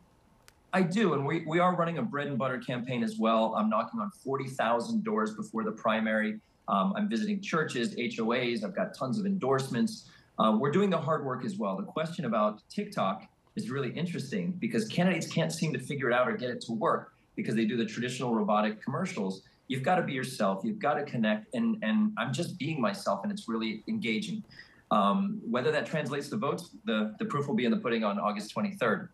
I 0.77 0.83
do, 0.83 1.15
and 1.15 1.25
we, 1.25 1.43
we 1.47 1.57
are 1.57 1.75
running 1.75 1.97
a 1.97 2.03
bread 2.03 2.27
and 2.27 2.37
butter 2.37 2.59
campaign 2.59 3.03
as 3.03 3.17
well. 3.17 3.55
I'm 3.57 3.67
knocking 3.67 3.99
on 3.99 4.11
40,000 4.23 5.03
doors 5.03 5.33
before 5.33 5.63
the 5.63 5.71
primary. 5.71 6.39
Um, 6.67 6.93
I'm 6.95 7.09
visiting 7.09 7.41
churches, 7.41 7.95
HOAs. 7.95 8.63
I've 8.63 8.75
got 8.75 8.93
tons 8.93 9.17
of 9.17 9.25
endorsements. 9.25 10.07
Um, 10.37 10.59
we're 10.59 10.69
doing 10.69 10.91
the 10.91 10.97
hard 10.99 11.25
work 11.25 11.43
as 11.43 11.57
well. 11.57 11.77
The 11.77 11.81
question 11.81 12.25
about 12.25 12.61
TikTok 12.69 13.23
is 13.55 13.71
really 13.71 13.89
interesting 13.89 14.51
because 14.59 14.87
candidates 14.87 15.25
can't 15.25 15.51
seem 15.51 15.73
to 15.73 15.79
figure 15.79 16.11
it 16.11 16.13
out 16.13 16.29
or 16.29 16.33
get 16.33 16.51
it 16.51 16.61
to 16.67 16.73
work 16.73 17.13
because 17.35 17.55
they 17.55 17.65
do 17.65 17.75
the 17.75 17.85
traditional 17.85 18.35
robotic 18.35 18.79
commercials. 18.79 19.41
You've 19.69 19.81
got 19.81 19.95
to 19.95 20.03
be 20.03 20.13
yourself. 20.13 20.61
You've 20.63 20.77
got 20.77 20.93
to 20.93 21.05
connect, 21.05 21.55
and 21.55 21.77
and 21.81 22.13
I'm 22.19 22.31
just 22.31 22.59
being 22.59 22.79
myself, 22.79 23.21
and 23.23 23.31
it's 23.31 23.49
really 23.49 23.83
engaging. 23.87 24.43
Um, 24.91 25.41
whether 25.49 25.71
that 25.71 25.87
translates 25.87 26.29
to 26.29 26.37
votes, 26.37 26.69
the 26.85 27.15
the 27.17 27.25
proof 27.25 27.47
will 27.47 27.55
be 27.55 27.65
in 27.65 27.71
the 27.71 27.77
pudding 27.77 28.03
on 28.03 28.19
August 28.19 28.55
23rd. 28.55 29.09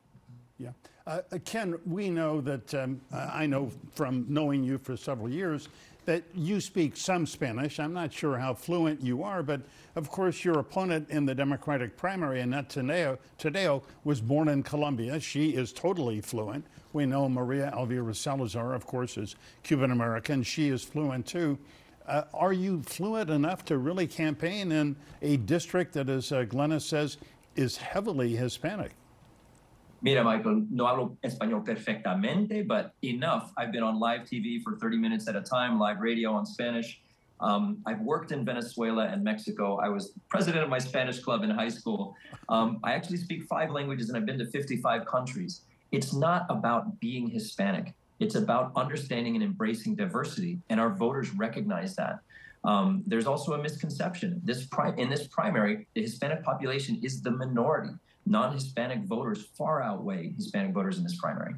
Yeah. 0.58 0.71
Uh, 1.06 1.20
Ken, 1.44 1.78
we 1.86 2.10
know 2.10 2.39
that, 2.39 2.74
um, 2.74 3.02
I 3.12 3.46
know 3.46 3.70
from 3.94 4.26
knowing 4.30 4.63
you 4.63 4.78
for 4.78 4.96
several 4.96 5.30
years, 5.30 5.68
that 6.06 6.24
you 6.34 6.62
speak 6.62 6.96
some 6.96 7.26
Spanish. 7.26 7.80
I'm 7.80 7.94
not 7.94 8.12
sure 8.12 8.38
how 8.38 8.54
fluent 8.54 9.02
you 9.02 9.24
are, 9.24 9.44
but 9.44 9.62
of 9.96 10.10
course, 10.10 10.44
your 10.44 10.60
opponent 10.60 11.10
in 11.10 11.26
the 11.26 11.36
Democratic 11.36 11.98
primary, 11.98 12.42
Annette 12.42 12.70
Taddeo, 12.70 13.18
Taddeo 13.38 13.84
was 14.04 14.22
born 14.22 14.48
in 14.48 14.63
Colombia. 14.63 15.20
She 15.20 15.52
is 15.52 15.72
totally 15.74 16.22
fluent. 16.22 16.66
We 16.94 17.06
know 17.06 17.28
Maria 17.28 17.74
Elvira 17.76 18.16
Salazar, 18.16 18.74
of 18.74 18.86
course, 18.86 19.18
is 19.18 19.36
Cuban 19.63 19.92
American. 19.92 20.44
She 20.44 20.70
is 20.70 20.84
fluent 20.84 21.26
too. 21.26 21.58
Uh, 22.08 22.24
are 22.34 22.54
you 22.54 22.82
fluent 22.82 23.30
enough 23.30 23.63
to 23.66 23.78
really 23.78 24.08
campaign 24.08 24.72
in 24.72 24.96
a 25.22 25.38
district 25.38 25.94
that, 25.94 26.10
as 26.10 26.32
uh, 26.32 26.44
Glenna 26.44 26.80
says, 26.80 27.18
is 27.56 27.78
heavily 27.78 28.36
Hispanic? 28.36 28.92
Mira, 30.04 30.22
Michael, 30.22 30.66
no 30.70 30.86
hablo 30.86 31.16
español 31.24 31.63
perfectamente, 31.63 32.68
but 32.68 32.94
enough. 33.04 33.54
I've 33.56 33.72
been 33.72 33.84
on 33.84 34.02
live 34.02 34.24
TV 34.24 34.62
for 34.62 34.76
30 34.76 34.98
minutes 34.98 35.30
at 35.30 35.38
a 35.38 35.42
time, 35.42 35.80
live 35.80 36.02
radio 36.02 36.34
on 36.34 36.46
Spanish. 36.46 37.02
Um, 37.39 37.78
I've 37.86 38.02
worked 38.02 38.34
in 38.34 38.44
Venezuela 38.44 39.06
and 39.06 39.24
Mexico. 39.24 39.78
I 39.78 39.88
was 39.88 40.12
president 40.28 40.62
of 40.62 40.70
my 40.70 40.78
Spanish 40.78 41.20
club 41.20 41.44
in 41.44 41.50
high 41.50 41.70
school. 41.70 42.18
Um, 42.50 42.82
I 42.84 42.92
actually 42.92 43.16
speak 43.16 43.44
five 43.44 43.72
languages 43.72 44.10
and 44.10 44.18
I've 44.18 44.26
been 44.26 44.38
to 44.39 44.46
55 44.46 45.06
countries. 45.06 45.62
It's 45.94 46.13
not 46.13 46.48
about 46.50 47.00
being 47.00 47.30
Hispanic. 47.30 47.94
It's 48.20 48.36
about 48.36 48.74
understanding 48.76 49.36
and 49.36 49.44
embracing 49.44 49.96
diversity, 49.96 50.60
and 50.70 50.82
our 50.82 50.89
voters 50.89 51.34
recognize 51.34 51.96
that. 51.96 52.20
Um, 52.66 53.04
there's 53.08 53.26
also 53.26 53.54
a 53.54 53.58
misconception. 53.58 54.42
This 54.44 54.66
pri- 54.66 54.96
in 54.98 55.10
this 55.10 55.28
primary, 55.28 55.88
the 55.94 56.02
Hispanic 56.02 56.44
population 56.44 57.00
is 57.02 57.22
the 57.22 57.32
minority 57.32 57.94
non-Hispanic 58.26 59.04
voters 59.04 59.46
far 59.58 59.82
outweigh 59.82 60.34
Hispanic 60.34 60.74
voters 60.74 60.98
in 60.98 61.04
this 61.04 61.18
primary. 61.18 61.56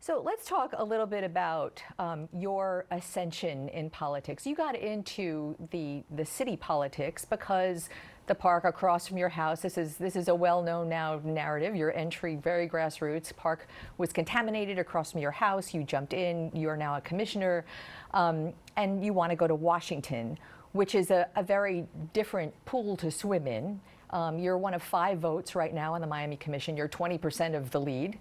So 0.00 0.20
let's 0.22 0.46
talk 0.46 0.74
a 0.76 0.84
little 0.84 1.06
bit 1.06 1.24
about 1.24 1.82
um, 1.98 2.28
your 2.30 2.84
ascension 2.90 3.70
in 3.70 3.88
politics. 3.88 4.46
You 4.46 4.54
got 4.54 4.76
into 4.76 5.56
the 5.70 6.02
the 6.10 6.26
city 6.26 6.58
politics 6.58 7.24
because 7.24 7.88
the 8.26 8.34
park 8.34 8.64
across 8.64 9.06
from 9.06 9.16
your 9.16 9.28
house. 9.30 9.62
This 9.62 9.78
is 9.78 9.96
this 9.96 10.14
is 10.14 10.28
a 10.28 10.34
well-known 10.34 10.90
now 10.90 11.20
narrative. 11.24 11.74
Your 11.74 11.90
entry 11.96 12.36
very 12.36 12.68
grassroots. 12.68 13.34
Park 13.34 13.66
was 13.96 14.12
contaminated 14.12 14.78
across 14.78 15.12
from 15.12 15.22
your 15.22 15.30
house. 15.30 15.72
You 15.72 15.84
jumped 15.84 16.12
in. 16.12 16.50
You 16.54 16.68
are 16.68 16.76
now 16.76 16.96
a 16.96 17.00
commissioner, 17.00 17.64
um, 18.12 18.52
and 18.76 19.02
you 19.02 19.14
want 19.14 19.30
to 19.30 19.36
go 19.36 19.46
to 19.46 19.54
Washington, 19.54 20.38
which 20.72 20.94
is 20.94 21.10
a, 21.10 21.28
a 21.36 21.42
very 21.42 21.86
different 22.12 22.52
pool 22.66 22.96
to 22.98 23.10
swim 23.10 23.46
in. 23.46 23.80
Um, 24.10 24.38
you're 24.38 24.58
one 24.58 24.74
of 24.74 24.82
five 24.82 25.18
votes 25.18 25.54
right 25.54 25.74
now 25.74 25.94
on 25.94 26.00
the 26.00 26.06
Miami 26.06 26.36
Commission. 26.36 26.76
You're 26.76 26.88
20% 26.88 27.54
of 27.54 27.70
the 27.70 27.80
lead. 27.80 28.18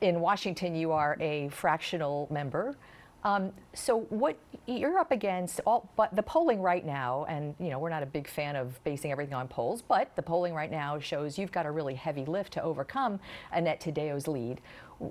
In 0.00 0.20
Washington, 0.20 0.74
you 0.74 0.92
are 0.92 1.16
a 1.20 1.48
fractional 1.50 2.26
member. 2.30 2.76
Um, 3.24 3.52
so 3.74 4.00
what 4.10 4.36
you're 4.66 4.98
up 4.98 5.10
against, 5.10 5.60
all, 5.66 5.90
but 5.96 6.14
the 6.14 6.22
polling 6.22 6.62
right 6.62 6.86
now, 6.86 7.26
and 7.28 7.54
you 7.58 7.68
know 7.68 7.78
we're 7.78 7.90
not 7.90 8.02
a 8.02 8.06
big 8.06 8.28
fan 8.28 8.54
of 8.54 8.82
basing 8.84 9.10
everything 9.10 9.34
on 9.34 9.48
polls, 9.48 9.82
but 9.82 10.14
the 10.14 10.22
polling 10.22 10.54
right 10.54 10.70
now 10.70 11.00
shows 11.00 11.36
you've 11.36 11.50
got 11.50 11.66
a 11.66 11.70
really 11.70 11.94
heavy 11.94 12.24
lift 12.24 12.52
to 12.52 12.62
overcome 12.62 13.18
Annette 13.52 13.80
Taddeo's 13.80 14.28
lead. 14.28 14.60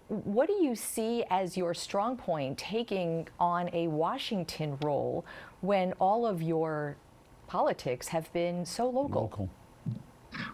What 0.07 0.47
do 0.47 0.53
you 0.53 0.73
see 0.73 1.25
as 1.29 1.57
your 1.57 1.73
strong 1.73 2.17
point 2.17 2.57
taking 2.57 3.27
on 3.39 3.69
a 3.73 3.87
Washington 3.87 4.77
role 4.81 5.25
when 5.61 5.93
all 5.93 6.25
of 6.25 6.41
your 6.41 6.95
politics 7.47 8.09
have 8.09 8.31
been 8.33 8.65
so 8.65 8.89
local? 8.89 9.21
Local. 9.21 9.49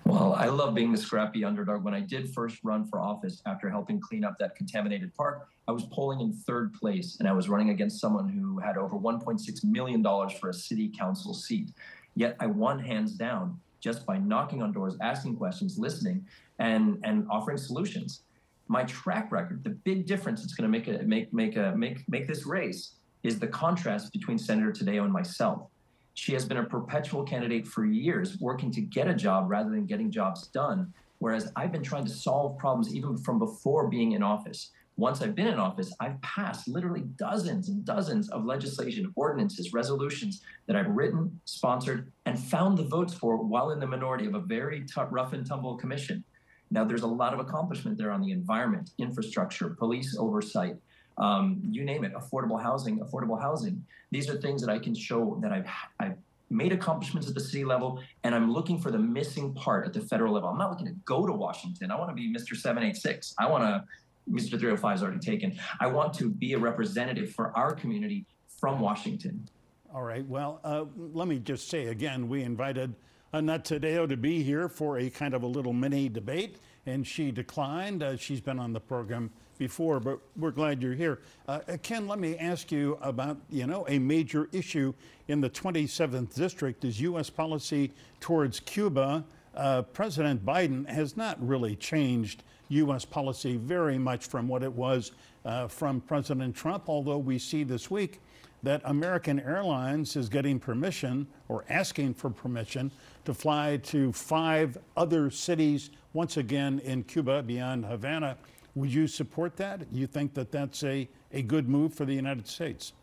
Well, 0.06 0.34
I 0.34 0.46
love 0.46 0.76
being 0.76 0.92
the 0.92 0.98
scrappy 0.98 1.44
underdog. 1.44 1.84
When 1.84 1.94
I 1.94 2.00
did 2.00 2.34
first 2.34 2.60
run 2.64 2.86
for 2.86 3.02
office 3.02 3.42
after 3.46 3.70
helping 3.70 4.00
clean 4.00 4.24
up 4.24 4.38
that 4.40 4.56
contaminated 4.56 5.14
park, 5.16 5.48
I 5.68 5.72
was 5.72 5.84
polling 5.86 6.22
in 6.22 6.32
third 6.32 6.74
place 6.74 7.18
and 7.20 7.28
I 7.28 7.34
was 7.34 7.50
running 7.50 7.70
against 7.70 8.00
someone 8.00 8.30
who 8.30 8.60
had 8.60 8.78
over 8.78 8.96
$1.6 8.96 9.64
million 9.64 10.04
for 10.40 10.50
a 10.50 10.54
city 10.54 10.92
council 10.98 11.34
seat. 11.34 11.70
Yet 12.16 12.36
I 12.40 12.48
won 12.48 12.80
hands 12.80 13.14
down 13.14 13.60
just 13.80 14.06
by 14.06 14.18
knocking 14.18 14.62
on 14.62 14.72
doors, 14.72 14.96
asking 15.02 15.36
questions, 15.38 15.78
listening, 15.78 16.26
and, 16.60 17.00
and 17.04 17.28
offering 17.30 17.58
solutions. 17.58 18.22
My 18.68 18.84
track 18.84 19.32
record, 19.32 19.64
the 19.64 19.72
big 19.72 20.06
difference 20.06 20.42
that's 20.42 20.54
going 20.54 20.72
to 20.72 20.78
make 20.78 20.88
it 20.88 21.06
make 21.06 21.34
make 21.34 21.58
a 21.58 21.74
make 21.76 22.08
make 22.08 22.28
this 22.28 22.46
race 22.46 22.94
is 23.24 23.40
the 23.40 23.48
contrast 23.48 24.14
between 24.14 24.38
Senator 24.38 24.72
Taddeo 24.72 25.04
and 25.04 25.12
myself. 25.12 25.68
She 26.14 26.34
has 26.34 26.46
been 26.46 26.58
a 26.58 26.64
perpetual 26.64 27.24
candidate 27.24 27.68
for 27.68 27.86
years, 27.86 28.40
working 28.40 28.72
to 28.72 28.82
get 28.82 29.08
a 29.08 29.14
job 29.14 29.50
rather 29.50 29.70
than 29.70 29.86
getting 29.86 30.12
jobs 30.12 30.48
done. 30.48 30.94
Whereas 31.20 31.52
I've 31.56 31.72
been 31.72 31.84
trying 31.84 32.06
to 32.06 32.12
solve 32.12 32.58
problems 32.58 32.94
even 32.94 33.18
from 33.18 33.40
before 33.40 33.88
being 33.88 34.12
in 34.12 34.22
office. 34.22 34.72
Once 34.96 35.22
I've 35.22 35.34
been 35.34 35.48
in 35.48 35.58
office, 35.58 35.92
I've 36.00 36.22
passed 36.22 36.68
literally 36.68 37.02
dozens 37.18 37.70
and 37.70 37.84
dozens 37.84 38.30
of 38.30 38.46
legislation, 38.46 39.12
ordinances, 39.16 39.74
resolutions 39.74 40.42
that 40.68 40.76
I've 40.76 40.90
written, 40.90 41.40
sponsored, 41.46 42.12
and 42.28 42.40
found 42.40 42.78
the 42.78 42.84
votes 42.84 43.14
for 43.14 43.38
while 43.38 43.72
in 43.72 43.80
the 43.80 43.88
minority 43.88 44.28
of 44.28 44.36
a 44.36 44.40
very 44.40 44.86
tough, 44.86 45.08
rough 45.10 45.34
and 45.34 45.46
tumble 45.46 45.78
commission. 45.78 46.24
Now, 46.70 46.84
there's 46.84 47.02
a 47.02 47.08
lot 47.08 47.34
of 47.34 47.40
accomplishment 47.40 47.98
there 47.98 48.12
on 48.12 48.22
the 48.22 48.32
environment, 48.32 48.92
infrastructure, 49.00 49.70
police 49.70 50.16
oversight, 50.18 50.76
um, 51.18 51.62
you 51.70 51.84
name 51.84 52.04
it, 52.04 52.14
affordable 52.14 52.62
housing, 52.62 53.00
affordable 53.00 53.40
housing. 53.40 53.86
These 54.12 54.30
are 54.30 54.36
things 54.40 54.62
that 54.62 54.70
I 54.70 54.80
can 54.80 54.96
show 54.96 55.38
that 55.42 55.52
I've, 55.52 55.68
I've 56.00 56.18
made 56.50 56.72
accomplishments 56.72 57.28
at 57.28 57.34
the 57.34 57.42
city 57.42 57.66
level, 57.66 58.00
and 58.24 58.34
I'm 58.34 58.52
looking 58.52 58.80
for 58.80 58.92
the 58.92 59.00
missing 59.00 59.54
part 59.54 59.86
at 59.86 59.94
the 59.94 60.02
federal 60.02 60.34
level. 60.34 60.50
I'm 60.50 60.58
not 60.58 60.72
looking 60.72 60.88
to 60.88 60.96
go 61.06 61.26
to 61.26 61.34
Washington. 61.34 61.92
I 61.92 61.98
want 61.98 62.10
to 62.10 62.16
be 62.16 62.34
Mr. 62.34 62.56
786. 62.56 63.36
I 63.40 63.50
want 63.50 63.64
to, 63.64 63.84
Mr. 64.32 64.52
305 64.52 64.96
is 64.96 65.04
already 65.04 65.20
taken. 65.20 65.58
I 65.80 65.88
want 65.88 66.14
to 66.16 66.30
be 66.30 66.54
a 66.54 66.60
representative 66.60 67.32
for 67.32 67.56
our 67.58 67.74
community 67.74 68.26
from 68.48 68.80
Washington. 68.80 69.48
All 69.94 70.04
right. 70.04 70.26
Well, 70.28 70.60
uh, 70.64 70.86
let 70.96 71.28
me 71.28 71.40
just 71.40 71.70
say 71.70 71.88
again, 71.88 72.28
we 72.28 72.44
invited 72.44 72.96
Annette 73.32 73.66
Taddeo 73.66 74.08
to 74.08 74.18
be 74.18 74.42
here 74.42 74.70
for 74.70 74.98
a 74.98 75.10
kind 75.10 75.34
of 75.34 75.44
a 75.44 75.48
little 75.48 75.74
mini 75.74 76.10
debate, 76.10 76.58
and 76.86 77.06
she 77.06 77.32
declined. 77.32 78.02
Uh, 78.02 78.16
she's 78.16 78.42
been 78.42 78.60
on 78.60 78.74
the 78.74 78.80
program 78.80 79.32
before, 79.58 80.00
but 80.00 80.20
we're 80.36 80.52
glad 80.52 80.82
you're 80.82 80.94
here. 80.94 81.20
Uh, 81.48 81.60
Ken, 81.82 82.08
let 82.08 82.20
me 82.20 82.38
ask 82.38 82.72
you 82.72 82.98
about, 83.02 83.38
you 83.50 83.68
know, 83.68 83.86
a 83.88 84.00
major 84.00 84.50
issue 84.52 84.94
in 85.28 85.42
the 85.42 85.50
27th 85.50 86.34
district 86.34 86.86
is 86.86 87.00
U.S. 87.02 87.30
policy 87.30 87.92
towards 88.20 88.60
Cuba. 88.60 89.24
Uh, 89.56 89.82
President 89.82 90.46
Biden 90.46 90.88
has 90.90 91.16
not 91.16 91.38
really 91.46 91.76
changed 91.76 92.44
U.S. 92.70 93.06
policy 93.06 93.58
very 93.58 93.98
much 93.98 94.28
from 94.28 94.48
what 94.48 94.64
it 94.64 94.72
was 94.72 95.12
uh, 95.46 95.68
from 95.68 96.02
President 96.02 96.56
Trump, 96.56 96.86
although 96.88 97.18
we 97.18 97.38
see 97.38 97.64
this 97.64 97.92
week 97.92 98.20
that 98.64 98.82
American 98.86 99.42
Airlines 99.42 100.16
is 100.16 100.30
getting 100.30 100.58
permission 100.58 101.28
or 101.50 101.66
asking 101.70 102.14
for 102.14 102.30
permission 102.30 102.90
to 103.26 103.34
fly 103.34 103.78
to 103.84 104.12
five 104.14 104.78
other 104.96 105.30
cities 105.30 105.90
once 106.14 106.38
again 106.38 106.80
in 106.80 107.04
Cuba 107.04 107.44
beyond 107.44 107.86
Havana. 107.86 108.38
Would 108.76 108.94
you 108.94 109.08
support 109.08 109.58
that? 109.58 109.82
You 109.92 110.08
think 110.08 110.34
that 110.34 110.52
that's 110.52 110.84
a, 110.84 111.08
a 111.32 111.42
good 111.42 111.70
move 111.70 111.94
for 111.94 112.06
the 112.06 112.14
United 112.14 112.48
States? 112.48 112.94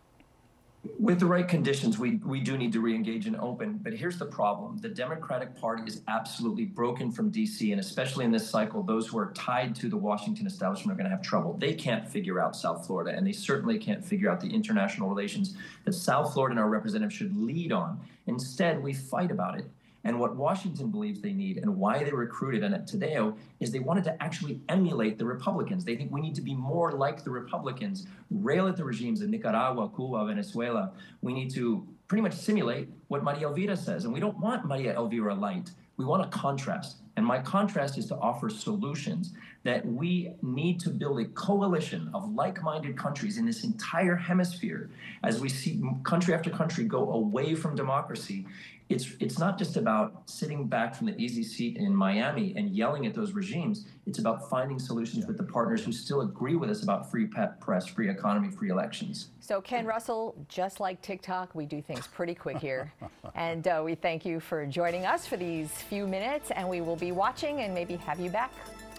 With 0.99 1.21
the 1.21 1.27
right 1.27 1.47
conditions, 1.47 1.99
we, 1.99 2.17
we 2.25 2.41
do 2.41 2.57
need 2.57 2.73
to 2.73 2.81
re-engage 2.81 3.27
and 3.27 3.37
open. 3.37 3.79
But 3.83 3.93
here's 3.93 4.19
the 4.19 4.25
problem. 4.25 4.79
The 4.79 4.89
Democratic 4.89 5.55
Party 5.55 5.83
is 5.87 6.01
absolutely 6.09 6.65
broken 6.65 7.13
from 7.13 7.29
D.C., 7.29 7.71
and 7.71 7.79
especially 7.79 8.25
in 8.25 8.33
this 8.33 8.49
cycle, 8.49 8.83
those 8.83 9.07
who 9.07 9.19
are 9.19 9.31
tied 9.33 9.77
to 9.77 9.91
the 9.91 9.97
Washington 9.99 10.47
establishment 10.47 10.93
are 10.93 10.97
going 10.97 11.11
to 11.11 11.15
have 11.15 11.23
trouble. 11.23 11.53
They 11.59 11.75
can't 11.75 12.09
figure 12.09 12.41
out 12.41 12.57
South 12.57 12.87
Florida, 12.87 13.15
and 13.15 13.27
they 13.27 13.33
certainly 13.33 13.79
can't 13.79 14.03
figure 14.03 14.31
out 14.31 14.41
the 14.41 14.49
international 14.49 15.11
relations 15.11 15.55
that 15.85 15.93
South 15.93 16.33
Florida 16.33 16.53
and 16.53 16.61
our 16.61 16.71
representative 16.71 17.13
should 17.13 17.37
lead 17.37 17.73
on. 17.73 18.01
Instead, 18.27 18.83
we 18.83 18.95
fight 18.95 19.31
about 19.31 19.59
it. 19.59 19.67
And 20.05 20.19
what 20.19 20.37
Washington 20.37 20.91
believes 20.91 21.21
they 21.21 21.33
need 21.33 21.59
and 21.59 21.77
why 21.77 22.03
they 22.03 22.11
recruited 22.11 22.65
Annette 22.65 22.87
Taddeo 22.87 23.37
is 23.61 23.71
they 23.71 23.81
wanted 23.81 24.05
to 24.05 24.23
actually 24.23 24.61
emulate 24.69 25.19
the 25.19 25.25
Republicans. 25.27 25.85
They 25.85 25.97
think 25.97 26.11
we 26.11 26.21
need 26.21 26.35
to 26.37 26.43
be 26.43 26.55
more 26.55 26.93
like 26.93 27.23
the 27.23 27.31
Republicans, 27.31 28.07
rail 28.31 28.67
at 28.67 28.77
the 28.77 28.85
regimes 28.85 29.21
of 29.21 29.29
Nicaragua, 29.29 29.91
Cuba, 29.95 30.25
Venezuela. 30.27 30.93
We 31.21 31.35
need 31.35 31.51
to 31.55 31.87
pretty 32.09 32.23
much 32.23 32.35
simulate 32.35 32.89
what 33.09 33.23
Maria 33.23 33.47
Elvira 33.49 33.77
says. 33.77 34.05
And 34.05 34.15
we 34.15 34.21
don't 34.21 34.39
want 34.39 34.65
Maria 34.65 34.95
Elvira 34.95 35.35
light. 35.35 35.71
We 35.97 36.07
want 36.07 36.25
a 36.25 36.29
contrast. 36.29 36.97
And 37.17 37.27
my 37.27 37.39
contrast 37.39 37.99
is 37.99 38.07
to 38.07 38.17
offer 38.17 38.49
solutions 38.49 39.35
that 39.65 39.85
we 39.85 40.33
need 40.41 40.81
to 40.81 40.89
build 40.89 41.21
a 41.21 41.27
coalition 41.27 42.11
of 42.15 42.35
like 42.35 42.63
minded 42.63 42.97
countries 42.97 43.37
in 43.37 43.45
this 43.45 43.63
entire 43.63 44.17
hemisphere 44.17 44.89
as 45.23 45.39
we 45.39 45.51
see 45.51 45.83
country 46.03 46.33
after 46.33 46.49
country 46.49 46.85
go 46.85 47.13
away 47.13 47.55
from 47.55 47.77
democracy 47.77 48.47
it's 48.91 49.15
it's 49.21 49.39
not 49.39 49.57
just 49.57 49.77
about 49.77 50.29
sitting 50.29 50.67
back 50.67 50.95
from 50.97 51.07
the 51.07 51.17
easy 51.17 51.45
seat 51.45 51.77
in 51.77 51.95
Miami 51.95 52.53
and 52.57 52.71
yelling 52.71 53.07
at 53.07 53.15
those 53.15 53.33
regimes. 53.33 53.87
It's 54.05 54.19
about 54.19 54.51
finding 54.51 54.81
solutions 54.81 55.27
with 55.27 55.37
the 55.37 55.45
partners 55.45 55.85
who 55.85 55.93
still 55.93 56.23
agree 56.23 56.57
with 56.57 56.69
us 56.69 56.83
about 56.83 57.09
free 57.09 57.27
press, 57.27 57.87
free 57.87 58.11
economy, 58.11 58.51
free 58.51 58.71
elections. 58.71 59.29
So 59.39 59.61
Ken 59.61 59.87
Russell, 59.87 60.35
just 60.49 60.81
like 60.81 61.01
TikTok, 61.03 61.55
we 61.55 61.67
do 61.67 61.81
things 61.81 62.09
pretty 62.09 62.35
quick 62.35 62.59
here, 62.59 62.93
and 63.37 63.67
uh, 63.69 63.81
we 63.85 63.95
thank 63.95 64.27
you 64.27 64.41
for 64.41 64.67
joining 64.67 65.07
us 65.07 65.25
for 65.25 65.37
these 65.37 65.71
few 65.71 66.09
minutes, 66.09 66.51
and 66.51 66.69
we 66.69 66.81
will 66.81 66.97
be 66.97 67.13
watching 67.13 67.61
and 67.61 67.73
maybe 67.73 67.95
have 67.97 68.19
you 68.19 68.29
back. 68.29 68.53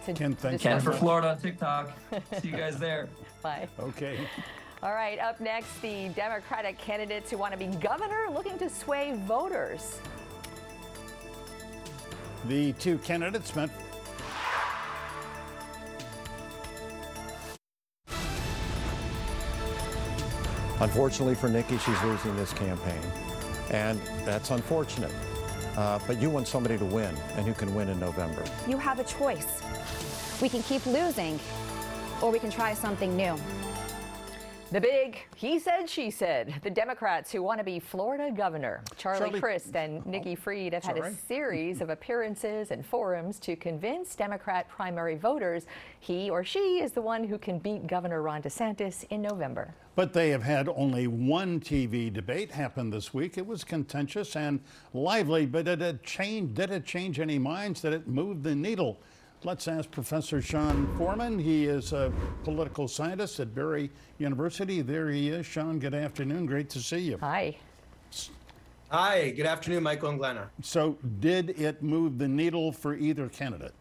to 0.06 0.13
Ken, 0.13 0.34
thank 0.36 0.62
Ken 0.62 0.80
for 0.80 0.93
Florida 0.93 1.32
on 1.32 1.39
TikTok. 1.39 1.91
See 2.41 2.47
you 2.47 2.58
guys 2.58 2.80
there. 2.80 3.10
Bye. 3.43 3.67
Okay. 3.77 4.17
All 4.84 4.94
right, 4.94 5.20
up 5.20 5.39
next, 5.39 5.80
the 5.84 6.10
Democratic 6.10 6.76
candidates 6.80 7.30
who 7.30 7.38
want 7.38 7.52
to 7.52 7.58
be 7.58 7.67
governor 7.67 8.30
looking 8.34 8.58
to 8.58 8.67
sway 8.67 9.15
voters. 9.26 10.00
The 12.48 12.74
two 12.74 12.98
candidates 12.98 13.56
met 13.56 13.70
Unfortunately 20.80 21.36
for 21.36 21.48
Nikki, 21.48 21.78
she's 21.78 22.02
losing 22.02 22.36
this 22.36 22.52
campaign. 22.52 23.00
And 23.70 24.02
that's 24.26 24.50
unfortunate. 24.50 25.12
Uh, 25.78 26.00
but 26.08 26.20
you 26.20 26.32
want 26.32 26.48
somebody 26.48 26.80
to 26.80 26.86
win, 26.86 27.15
and 27.36 27.46
who 27.46 27.54
can 27.54 27.76
win 27.76 27.88
in 27.89 28.00
November. 28.00 28.44
You 28.67 28.78
have 28.78 29.00
a 29.00 29.04
choice. 29.04 29.62
We 30.41 30.50
can 30.50 30.63
keep 30.63 30.84
losing, 30.88 31.39
or 32.20 32.32
we 32.32 32.39
can 32.39 32.50
try 32.50 32.74
something 32.74 33.15
new. 33.15 33.38
The 34.72 34.80
big 34.80 35.18
he 35.36 35.60
said, 35.60 35.90
she 35.90 36.10
said. 36.10 36.54
The 36.64 36.70
Democrats 36.70 37.30
who 37.30 37.44
want 37.44 37.58
to 37.60 37.64
be 37.66 37.78
Florida 37.78 38.32
governor. 38.32 38.82
Charlie, 38.96 39.20
Charlie- 39.20 39.40
Crist 39.42 39.76
and 39.76 40.02
oh, 40.06 40.10
Nikki 40.10 40.34
Fried 40.34 40.72
have 40.72 40.86
had 40.86 40.98
all 40.98 41.04
a 41.04 41.14
series 41.28 41.82
of 41.82 41.90
appearances 41.90 42.72
and 42.72 42.86
forums 42.86 43.38
to 43.42 43.58
convince 43.58 44.16
Democrat 44.16 44.70
primary 44.70 45.18
voters 45.18 45.66
he 46.00 46.30
or 46.30 46.46
she 46.46 46.80
is 46.82 46.94
the 46.94 47.02
one 47.02 47.26
who 47.26 47.38
can 47.38 47.60
beat 47.60 47.86
Governor 47.86 48.22
Ron 48.22 48.42
DeSantis 48.42 49.04
in 49.10 49.22
November. 49.22 49.76
But 49.96 50.14
they 50.14 50.30
have 50.30 50.44
had 50.44 50.70
only 50.70 51.06
one 51.08 51.60
TV 51.60 52.12
debate 52.12 52.50
happen 52.50 52.90
this 52.90 53.14
week. 53.14 53.38
It 53.38 53.46
was 53.46 53.66
contentious 53.66 54.38
and 54.38 54.62
lively, 54.94 55.48
but 55.48 55.66
did 55.66 55.82
it 55.82 56.02
change? 56.02 56.54
Did 56.54 56.72
it 56.72 56.86
change 56.86 57.20
any 57.20 57.38
minds? 57.38 57.82
Did 57.82 57.92
it 57.92 58.08
move 58.08 58.42
the 58.42 58.56
needle? 58.56 59.02
Let's 59.43 59.67
ask 59.67 59.89
Professor 59.89 60.39
Sean 60.39 60.88
Foreman. 60.99 61.39
He 61.39 61.65
is 61.65 61.93
a 61.93 62.13
political 62.43 62.88
scientist 62.88 63.39
at 63.39 63.56
Barry 63.56 63.89
University. 64.19 64.84
There 64.84 65.10
he 65.10 65.30
is. 65.30 65.47
Sean, 65.47 65.80
good 65.80 65.95
afternoon. 65.95 66.45
Great 66.45 66.69
to 66.69 66.80
see 66.80 66.99
you. 66.99 67.17
Hi. 67.21 67.58
Hi, 68.91 69.32
good 69.32 69.47
afternoon, 69.47 69.82
Michael 69.82 70.10
and 70.10 70.19
Glenna. 70.19 70.51
So, 70.62 70.99
did 71.19 71.60
it 71.60 71.82
move 71.82 72.19
the 72.19 72.27
needle 72.27 72.71
for 72.71 72.93
either 72.93 73.30
candidate? 73.30 73.73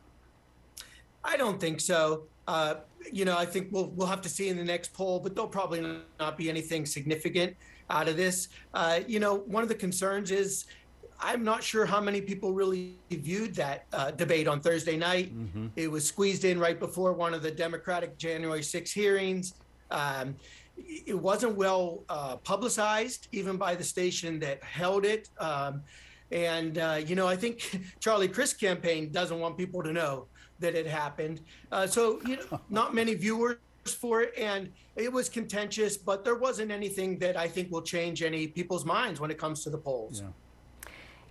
I 1.23 1.37
don't 1.37 1.61
think 1.61 1.81
so. 1.81 2.23
Uh, 2.49 2.77
you 3.13 3.27
know, 3.27 3.37
I 3.37 3.45
think 3.45 3.69
we'll 3.71 3.89
we'll 3.91 4.07
have 4.07 4.23
to 4.23 4.31
see 4.31 4.49
in 4.49 4.57
the 4.57 4.65
next 4.65 4.95
poll, 4.95 5.21
but 5.21 5.35
there'll 5.35 5.51
probably 5.51 6.01
not 6.19 6.39
be 6.39 6.49
anything 6.49 6.87
significant 6.87 7.55
out 7.91 8.09
of 8.09 8.17
this. 8.17 8.49
Uh, 8.73 9.01
you 9.07 9.21
know, 9.21 9.35
one 9.35 9.63
of 9.63 9.69
the 9.69 9.75
concerns 9.75 10.31
is 10.31 10.65
I'm 11.23 11.45
not 11.45 11.63
sure 11.63 11.85
how 11.85 12.01
many 12.01 12.21
people 12.21 12.53
really 12.53 12.97
viewed 13.11 13.55
that 13.57 13.87
uh, 13.93 14.11
debate 14.11 14.49
on 14.49 14.61
Thursday 14.61 14.97
night. 14.97 15.33
It 15.77 15.91
was 15.91 16.05
squeezed 16.05 16.45
in 16.45 16.59
right 16.59 16.79
before 16.79 17.13
one 17.13 17.35
of 17.35 17.43
the 17.43 17.51
Democratic 17.51 18.17
January 18.17 18.63
6 18.63 18.91
hearings. 18.91 19.55
Um, 19.91 20.37
it 20.77 21.19
wasn't 21.19 21.57
well 21.57 22.05
uh, 22.09 22.37
publicized, 22.37 23.29
even 23.33 23.57
by 23.57 23.75
the 23.75 23.85
station 23.85 24.39
that 24.41 24.63
held 24.65 25.05
it. 25.05 25.29
Um, 25.39 25.83
and, 26.33 26.79
uh, 26.79 27.01
you 27.05 27.17
know, 27.17 27.27
I 27.27 27.37
think 27.37 27.81
Charlie 28.01 28.29
Crist 28.29 28.59
campaign 28.59 29.11
doesn't 29.11 29.39
want 29.39 29.59
people 29.59 29.83
to 29.83 29.93
know 29.93 30.27
that 30.61 30.75
it 30.75 30.87
happened. 30.87 31.41
Uh, 31.73 31.87
so, 31.87 32.21
you 32.27 32.37
know, 32.37 32.61
not 32.71 32.95
many 32.95 33.15
viewers 33.15 33.57
for 33.99 34.23
it. 34.23 34.33
And 34.39 34.71
it 34.97 35.13
was 35.13 35.29
contentious, 35.29 35.97
but 35.97 36.25
there 36.25 36.37
wasn't 36.37 36.71
anything 36.71 37.19
that 37.19 37.37
I 37.37 37.49
think 37.49 37.71
will 37.71 37.83
change 37.83 38.23
any 38.23 38.47
people's 38.47 38.85
minds 38.85 39.21
when 39.21 39.31
it 39.31 39.39
comes 39.39 39.65
to 39.65 39.71
the 39.71 39.79
polls. 39.79 40.23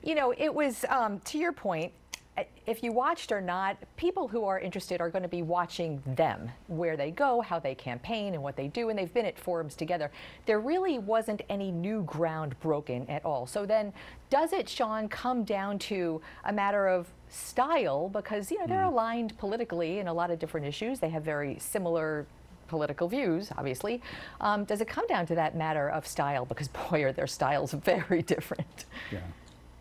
You 0.03 0.15
know, 0.15 0.33
it 0.38 0.53
was, 0.53 0.85
um, 0.89 1.19
to 1.21 1.38
your 1.38 1.51
point, 1.51 1.91
uh, 2.38 2.43
if 2.65 2.83
you 2.83 2.91
watched 2.91 3.31
or 3.31 3.41
not, 3.41 3.77
people 3.97 4.27
who 4.27 4.45
are 4.45 4.59
interested 4.59 5.01
are 5.01 5.09
going 5.09 5.23
to 5.23 5.29
be 5.29 5.41
watching 5.41 6.01
them, 6.05 6.49
where 6.67 6.95
they 6.95 7.12
go, 7.12 7.41
how 7.41 7.59
they 7.59 7.75
campaign, 7.75 8.33
and 8.33 8.41
what 8.41 8.55
they 8.55 8.67
do, 8.67 8.89
and 8.89 8.97
they've 8.97 9.13
been 9.13 9.25
at 9.25 9.38
forums 9.38 9.75
together. 9.75 10.09
There 10.45 10.59
really 10.59 10.99
wasn't 10.99 11.41
any 11.49 11.71
new 11.71 12.03
ground 12.03 12.57
broken 12.62 13.09
at 13.09 13.25
all. 13.25 13.45
So 13.45 13.65
then, 13.65 13.91
does 14.29 14.53
it, 14.53 14.69
Sean, 14.69 15.09
come 15.09 15.43
down 15.43 15.79
to 15.79 16.21
a 16.45 16.53
matter 16.53 16.88
of 16.88 17.07
style? 17.29 18.07
Because, 18.07 18.51
you 18.51 18.59
know, 18.59 18.67
they're 18.67 18.83
aligned 18.83 19.38
politically 19.38 19.99
in 19.99 20.07
a 20.07 20.13
lot 20.13 20.31
of 20.31 20.39
different 20.39 20.65
issues. 20.65 20.99
They 20.99 21.09
have 21.09 21.23
very 21.23 21.57
similar 21.59 22.25
political 22.69 23.09
views, 23.09 23.51
obviously. 23.57 24.01
Um, 24.39 24.63
does 24.63 24.79
it 24.79 24.88
come 24.88 25.07
down 25.07 25.25
to 25.25 25.35
that 25.35 25.57
matter 25.57 25.89
of 25.89 26.07
style? 26.07 26.45
Because, 26.45 26.69
boy, 26.69 27.03
are 27.03 27.12
their 27.12 27.27
styles 27.27 27.73
very 27.83 28.21
different. 28.21 28.85
Yeah. 29.12 29.19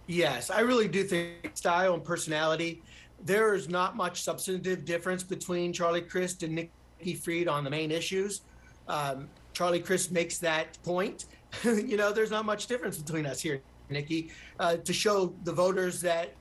Yes, 0.09 0.51
I 0.51 0.61
really 0.61 0.89
do 0.89 1.05
think 1.05 1.51
style 1.53 1.93
and 1.93 2.03
personality. 2.03 2.83
There 3.25 3.55
is 3.55 3.69
not 3.69 3.95
much 3.95 4.23
substantive 4.23 4.87
difference 4.87 5.23
between 5.23 5.71
Charlie 5.71 6.01
Crist 6.01 6.43
and 6.43 6.55
Nikki 6.55 7.15
Fried 7.15 7.47
on 7.47 7.63
the 7.63 7.69
main 7.69 7.91
issues. 7.91 8.41
Um, 8.89 9.29
Charlie 9.53 9.81
Crist 9.81 10.11
makes 10.11 10.39
that 10.39 10.83
point. 10.83 11.27
you 11.63 11.99
know, 11.99 12.11
there's 12.11 12.31
not 12.31 12.47
much 12.47 12.69
difference 12.69 12.97
between 12.97 13.27
us 13.27 13.41
here, 13.41 13.61
Nikki, 13.91 14.31
uh, 14.59 14.77
to 14.79 14.93
show 14.95 15.35
the 15.45 15.53
voters 15.53 16.01
that 16.01 16.35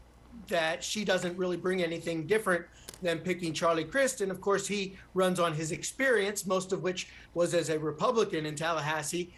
that 0.47 0.83
she 0.83 1.03
doesn't 1.03 1.35
really 1.37 1.57
bring 1.57 1.81
anything 1.81 2.25
different 2.25 2.63
than 3.01 3.19
picking 3.19 3.53
Charlie 3.53 3.83
Crist. 3.83 4.21
And 4.21 4.31
of 4.31 4.39
course, 4.39 4.65
he 4.65 4.95
runs 5.13 5.39
on 5.39 5.53
his 5.53 5.71
experience, 5.73 6.45
most 6.45 6.71
of 6.71 6.83
which 6.83 7.09
was 7.33 7.53
as 7.53 7.69
a 7.69 7.77
Republican 7.77 8.45
in 8.45 8.55
Tallahassee. 8.55 9.33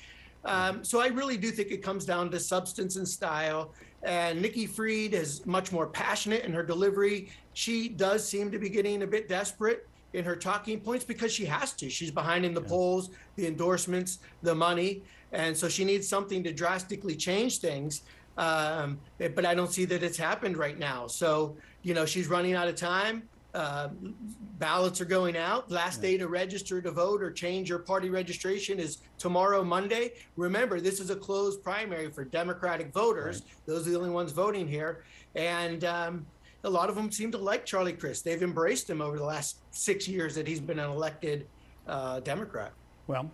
Um, 0.46 0.84
so 0.84 1.02
I 1.02 1.08
really 1.08 1.38
do 1.38 1.52
think 1.52 1.72
it 1.72 1.82
comes 1.82 2.06
down 2.06 2.30
to 2.32 2.40
substance 2.40 2.96
and 2.96 3.08
style. 3.08 3.74
And 4.04 4.42
Nikki 4.42 4.66
Fried 4.66 5.14
is 5.14 5.46
much 5.46 5.72
more 5.72 5.88
passionate 5.88 6.46
in 6.46 6.54
her 6.54 6.64
delivery. 6.64 7.30
She 7.54 7.90
does 7.90 8.28
seem 8.28 8.52
to 8.52 8.60
be 8.60 8.70
getting 8.70 9.04
a 9.04 9.08
bit 9.08 9.28
desperate 9.28 9.88
in 10.14 10.24
her 10.26 10.36
talking 10.36 10.80
points 10.80 11.04
because 11.04 11.32
she 11.32 11.46
has 11.46 11.74
to. 11.74 11.90
She's 11.90 12.12
behind 12.12 12.46
in 12.46 12.54
the 12.54 12.62
polls, 12.62 13.10
the 13.36 13.46
endorsements, 13.46 14.20
the 14.42 14.56
money. 14.56 15.04
And 15.32 15.56
so 15.56 15.70
she 15.70 15.84
needs 15.84 16.08
something 16.08 16.44
to 16.44 16.54
drastically 16.54 17.16
change 17.16 17.60
things. 17.60 18.04
Um, 18.38 19.00
but 19.18 19.46
I 19.46 19.54
don't 19.54 19.72
see 19.72 19.86
that 19.86 20.02
it's 20.02 20.18
happened 20.18 20.58
right 20.58 20.80
now. 20.80 21.08
So, 21.08 21.58
you 21.84 21.94
know, 21.94 22.06
she's 22.06 22.28
running 22.28 22.54
out 22.54 22.68
of 22.68 22.76
time. 22.76 23.24
Uh, 23.54 23.90
ballots 24.60 25.02
are 25.02 25.06
going 25.06 25.36
out. 25.36 25.72
Last 25.72 26.02
day 26.02 26.18
to 26.18 26.28
register 26.28 26.82
to 26.82 26.92
vote 26.92 27.24
or 27.24 27.32
change 27.32 27.70
your 27.70 27.80
party 27.80 28.10
registration 28.10 28.80
is 28.80 29.00
tomorrow, 29.18 29.64
Monday. 29.64 30.14
Remember, 30.36 30.80
this 30.80 31.00
is 31.00 31.10
a 31.10 31.16
closed 31.16 31.64
primary 31.64 32.12
for 32.12 32.24
Democratic 32.24 32.94
voters. 32.94 33.42
Those 33.66 33.88
are 33.88 33.92
the 33.92 33.98
only 33.98 34.12
ones 34.12 34.32
voting 34.32 34.68
here. 34.68 35.04
And 35.34 35.84
um, 35.84 36.26
a 36.64 36.70
lot 36.70 36.90
of 36.90 36.96
them 36.96 37.12
seem 37.12 37.32
to 37.32 37.40
like 37.40 37.66
Charlie 37.66 37.94
Crist. 37.94 38.24
They've 38.24 38.44
embraced 38.44 38.88
him 38.88 39.02
over 39.02 39.18
the 39.18 39.26
last 39.26 39.58
six 39.72 40.08
years 40.08 40.36
that 40.36 40.48
he's 40.48 40.60
been 40.60 40.80
an 40.80 40.90
elected 40.90 41.48
uh, 41.88 42.20
Democrat. 42.20 42.72
Well, 43.08 43.32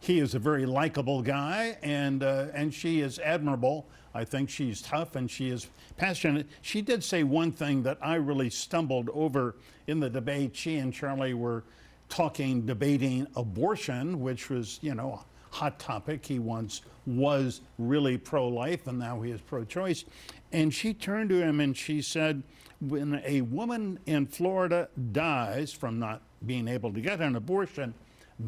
he 0.00 0.20
is 0.20 0.34
a 0.34 0.38
very 0.38 0.64
likable 0.64 1.22
guy, 1.22 1.76
and 1.82 2.22
uh, 2.22 2.46
and 2.54 2.72
she 2.72 3.00
is 3.00 3.18
admirable. 3.18 3.86
I 4.18 4.24
think 4.24 4.50
she's 4.50 4.82
tough 4.82 5.14
and 5.14 5.30
she 5.30 5.48
is 5.48 5.68
passionate. 5.96 6.48
She 6.60 6.82
did 6.82 7.04
say 7.04 7.22
one 7.22 7.52
thing 7.52 7.84
that 7.84 7.98
I 8.02 8.16
really 8.16 8.50
stumbled 8.50 9.08
over 9.14 9.54
in 9.86 10.00
the 10.00 10.10
debate. 10.10 10.56
She 10.56 10.76
and 10.76 10.92
Charlie 10.92 11.34
were 11.34 11.62
talking, 12.08 12.66
debating 12.66 13.28
abortion, 13.36 14.20
which 14.20 14.50
was, 14.50 14.80
you 14.82 14.96
know, 14.96 15.20
a 15.52 15.54
hot 15.54 15.78
topic. 15.78 16.26
He 16.26 16.40
once 16.40 16.80
was 17.06 17.60
really 17.78 18.18
pro-life, 18.18 18.88
and 18.88 18.98
now 18.98 19.20
he 19.20 19.30
is 19.30 19.40
pro-choice. 19.40 20.04
And 20.52 20.74
she 20.74 20.94
turned 20.94 21.30
to 21.30 21.36
him 21.36 21.60
and 21.60 21.76
she 21.76 22.02
said, 22.02 22.42
"When 22.80 23.22
a 23.24 23.42
woman 23.42 24.00
in 24.06 24.26
Florida 24.26 24.88
dies 25.12 25.72
from 25.72 26.00
not 26.00 26.22
being 26.44 26.66
able 26.66 26.92
to 26.92 27.00
get 27.00 27.20
an 27.20 27.36
abortion, 27.36 27.94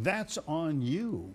that's 0.02 0.36
on 0.48 0.82
you." 0.82 1.32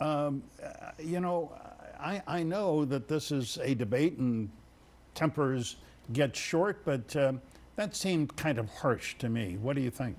Um, 0.00 0.42
uh, 0.62 0.92
you 0.98 1.20
know, 1.20 1.52
I, 2.00 2.22
I 2.26 2.42
know 2.42 2.84
that 2.84 3.08
this 3.08 3.32
is 3.32 3.58
a 3.62 3.74
debate 3.74 4.18
and 4.18 4.50
tempers 5.14 5.76
get 6.12 6.34
short, 6.34 6.84
but 6.84 7.14
um, 7.16 7.40
that 7.76 7.94
seemed 7.94 8.34
kind 8.36 8.58
of 8.58 8.68
harsh 8.68 9.16
to 9.18 9.28
me. 9.28 9.56
What 9.60 9.76
do 9.76 9.82
you 9.82 9.90
think? 9.90 10.16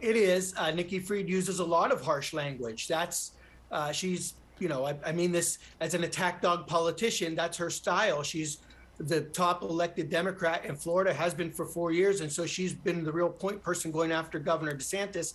It 0.00 0.16
is. 0.16 0.54
Uh, 0.56 0.70
Nikki 0.70 0.98
Fried 0.98 1.28
uses 1.28 1.58
a 1.58 1.64
lot 1.64 1.92
of 1.92 2.02
harsh 2.02 2.32
language. 2.32 2.88
That's 2.88 3.32
uh, 3.70 3.90
she's 3.90 4.34
you 4.58 4.68
know 4.68 4.86
I, 4.86 4.94
I 5.04 5.12
mean 5.12 5.32
this 5.32 5.58
as 5.80 5.94
an 5.94 6.04
attack 6.04 6.40
dog 6.40 6.66
politician. 6.66 7.34
That's 7.34 7.56
her 7.56 7.70
style. 7.70 8.22
She's 8.22 8.58
the 8.98 9.22
top 9.22 9.62
elected 9.62 10.10
Democrat 10.10 10.64
in 10.64 10.76
Florida 10.76 11.12
has 11.12 11.34
been 11.34 11.50
for 11.50 11.66
four 11.66 11.90
years, 11.90 12.20
and 12.20 12.30
so 12.30 12.46
she's 12.46 12.72
been 12.72 13.02
the 13.02 13.12
real 13.12 13.28
point 13.30 13.62
person 13.62 13.90
going 13.90 14.12
after 14.12 14.38
Governor 14.38 14.76
DeSantis. 14.76 15.34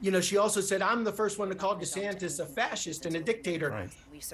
You 0.00 0.10
know, 0.10 0.20
she 0.20 0.36
also 0.38 0.60
said, 0.60 0.80
"I'm 0.82 1.04
the 1.04 1.12
first 1.12 1.38
one 1.38 1.48
to 1.48 1.54
call 1.54 1.76
DeSantis 1.76 2.40
a 2.40 2.46
fascist 2.46 3.06
and 3.06 3.16
a 3.16 3.20
dictator." 3.20 3.70
Right. 3.70 3.90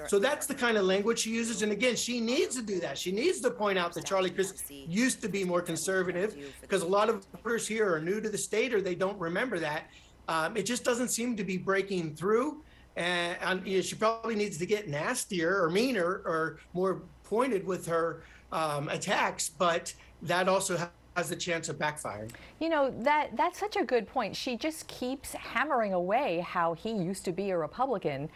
So 0.07 0.19
that's 0.19 0.45
the 0.47 0.53
kind 0.53 0.77
of 0.77 0.85
language 0.85 1.19
she 1.19 1.31
uses. 1.31 1.61
And 1.61 1.71
again, 1.71 1.95
she 1.95 2.19
needs 2.19 2.55
to 2.55 2.61
do 2.61 2.79
that. 2.81 2.97
She 2.97 3.11
needs 3.11 3.39
to 3.41 3.51
point 3.51 3.77
out 3.77 3.93
that 3.93 4.05
Charlie 4.05 4.29
Crist 4.29 4.69
used 4.69 5.21
to 5.21 5.29
be 5.29 5.43
more 5.43 5.61
conservative 5.61 6.35
because 6.61 6.81
a 6.81 6.87
lot 6.87 7.09
of 7.09 7.25
voters 7.43 7.67
here 7.67 7.93
are 7.93 7.99
new 7.99 8.19
to 8.19 8.29
the 8.29 8.37
state 8.37 8.73
or 8.73 8.81
they 8.81 8.95
don't 8.95 9.17
remember 9.19 9.59
that. 9.59 9.83
Um, 10.27 10.57
it 10.57 10.63
just 10.63 10.83
doesn't 10.83 11.07
seem 11.07 11.37
to 11.37 11.43
be 11.43 11.57
breaking 11.57 12.15
through. 12.15 12.63
And, 12.97 13.37
and 13.41 13.67
you 13.67 13.77
know, 13.77 13.81
she 13.81 13.95
probably 13.95 14.35
needs 14.35 14.57
to 14.57 14.65
get 14.65 14.89
nastier 14.89 15.63
or 15.63 15.69
meaner 15.69 16.21
or 16.25 16.59
more 16.73 17.01
pointed 17.23 17.65
with 17.65 17.85
her 17.87 18.23
um, 18.51 18.89
attacks. 18.89 19.49
But 19.49 19.93
that 20.23 20.49
also 20.49 20.89
has 21.17 21.29
the 21.29 21.35
chance 21.35 21.67
of 21.67 21.77
backfiring. 21.77 22.29
You 22.59 22.69
know, 22.69 22.93
that 22.99 23.35
that's 23.35 23.59
such 23.59 23.75
a 23.75 23.83
good 23.83 24.07
point. 24.07 24.35
She 24.35 24.55
just 24.55 24.87
keeps 24.87 25.33
hammering 25.33 25.93
away 25.93 26.45
how 26.47 26.75
he 26.75 26.91
used 26.91 27.25
to 27.25 27.31
be 27.31 27.49
a 27.49 27.57
Republican. 27.57 28.29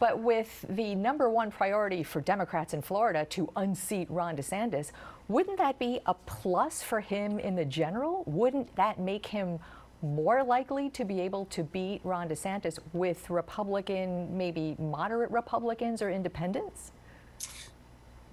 But 0.00 0.18
with 0.18 0.64
the 0.70 0.94
number 0.94 1.30
one 1.30 1.50
priority 1.50 2.02
for 2.02 2.20
Democrats 2.20 2.74
in 2.74 2.82
Florida 2.82 3.26
to 3.26 3.50
unseat 3.56 4.10
Ron 4.10 4.36
DeSantis, 4.36 4.90
wouldn't 5.28 5.58
that 5.58 5.78
be 5.78 6.00
a 6.06 6.14
plus 6.14 6.82
for 6.82 7.00
him 7.00 7.38
in 7.38 7.54
the 7.54 7.64
general? 7.64 8.24
Wouldn't 8.26 8.74
that 8.76 8.98
make 8.98 9.26
him 9.26 9.58
more 10.02 10.42
likely 10.42 10.90
to 10.90 11.04
be 11.04 11.20
able 11.20 11.44
to 11.46 11.62
beat 11.62 12.00
Ron 12.02 12.28
DeSantis 12.28 12.78
with 12.92 13.30
Republican, 13.30 14.36
maybe 14.36 14.74
moderate 14.78 15.30
Republicans 15.30 16.02
or 16.02 16.10
independents? 16.10 16.92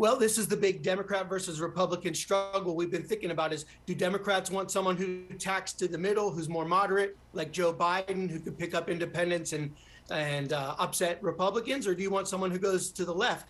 Well, 0.01 0.17
this 0.17 0.39
is 0.39 0.47
the 0.47 0.57
big 0.57 0.81
Democrat 0.81 1.29
versus 1.29 1.61
Republican 1.61 2.15
struggle 2.15 2.75
we've 2.75 2.89
been 2.89 3.03
thinking 3.03 3.29
about 3.29 3.53
is 3.53 3.65
do 3.85 3.93
Democrats 3.93 4.49
want 4.49 4.71
someone 4.71 4.97
who 4.97 5.25
tacks 5.37 5.73
to 5.73 5.87
the 5.87 5.95
middle, 5.99 6.31
who's 6.31 6.49
more 6.49 6.65
moderate, 6.65 7.15
like 7.33 7.51
Joe 7.51 7.71
Biden, 7.71 8.27
who 8.27 8.39
could 8.39 8.57
pick 8.57 8.73
up 8.73 8.89
independents 8.89 9.53
and 9.53 9.71
and 10.09 10.53
uh, 10.53 10.73
upset 10.79 11.21
Republicans, 11.21 11.85
or 11.85 11.93
do 11.93 12.01
you 12.01 12.09
want 12.09 12.27
someone 12.27 12.49
who 12.49 12.57
goes 12.57 12.91
to 12.93 13.05
the 13.05 13.13
left? 13.13 13.49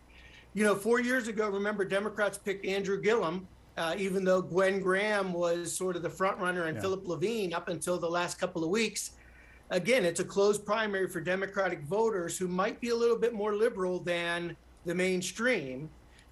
You 0.53 0.65
know, 0.65 0.75
four 0.75 0.99
years 0.99 1.29
ago, 1.29 1.47
remember 1.47 1.85
Democrats 1.85 2.37
picked 2.37 2.65
Andrew 2.65 3.01
Gillum, 3.01 3.47
uh, 3.77 3.95
even 3.97 4.25
though 4.25 4.41
Gwen 4.41 4.81
Graham 4.81 5.31
was 5.31 5.73
sort 5.73 5.95
of 5.95 6.01
the 6.01 6.09
front 6.09 6.37
runner 6.37 6.65
and 6.65 6.75
Yeah. 6.75 6.81
Philip 6.81 7.07
Levine 7.07 7.53
up 7.53 7.69
until 7.69 7.97
the 7.97 8.09
last 8.09 8.37
couple 8.37 8.61
of 8.61 8.69
weeks. 8.69 9.11
Again, 9.69 10.03
it's 10.03 10.19
a 10.19 10.25
closed 10.25 10.65
primary 10.65 11.07
for 11.07 11.21
Democratic 11.21 11.83
voters 11.83 12.37
who 12.37 12.49
might 12.49 12.81
be 12.81 12.89
a 12.89 12.95
little 12.95 13.17
bit 13.17 13.33
more 13.33 13.55
liberal 13.55 14.01
than 14.01 14.57
the 14.83 14.93
mainstream. 14.93 15.89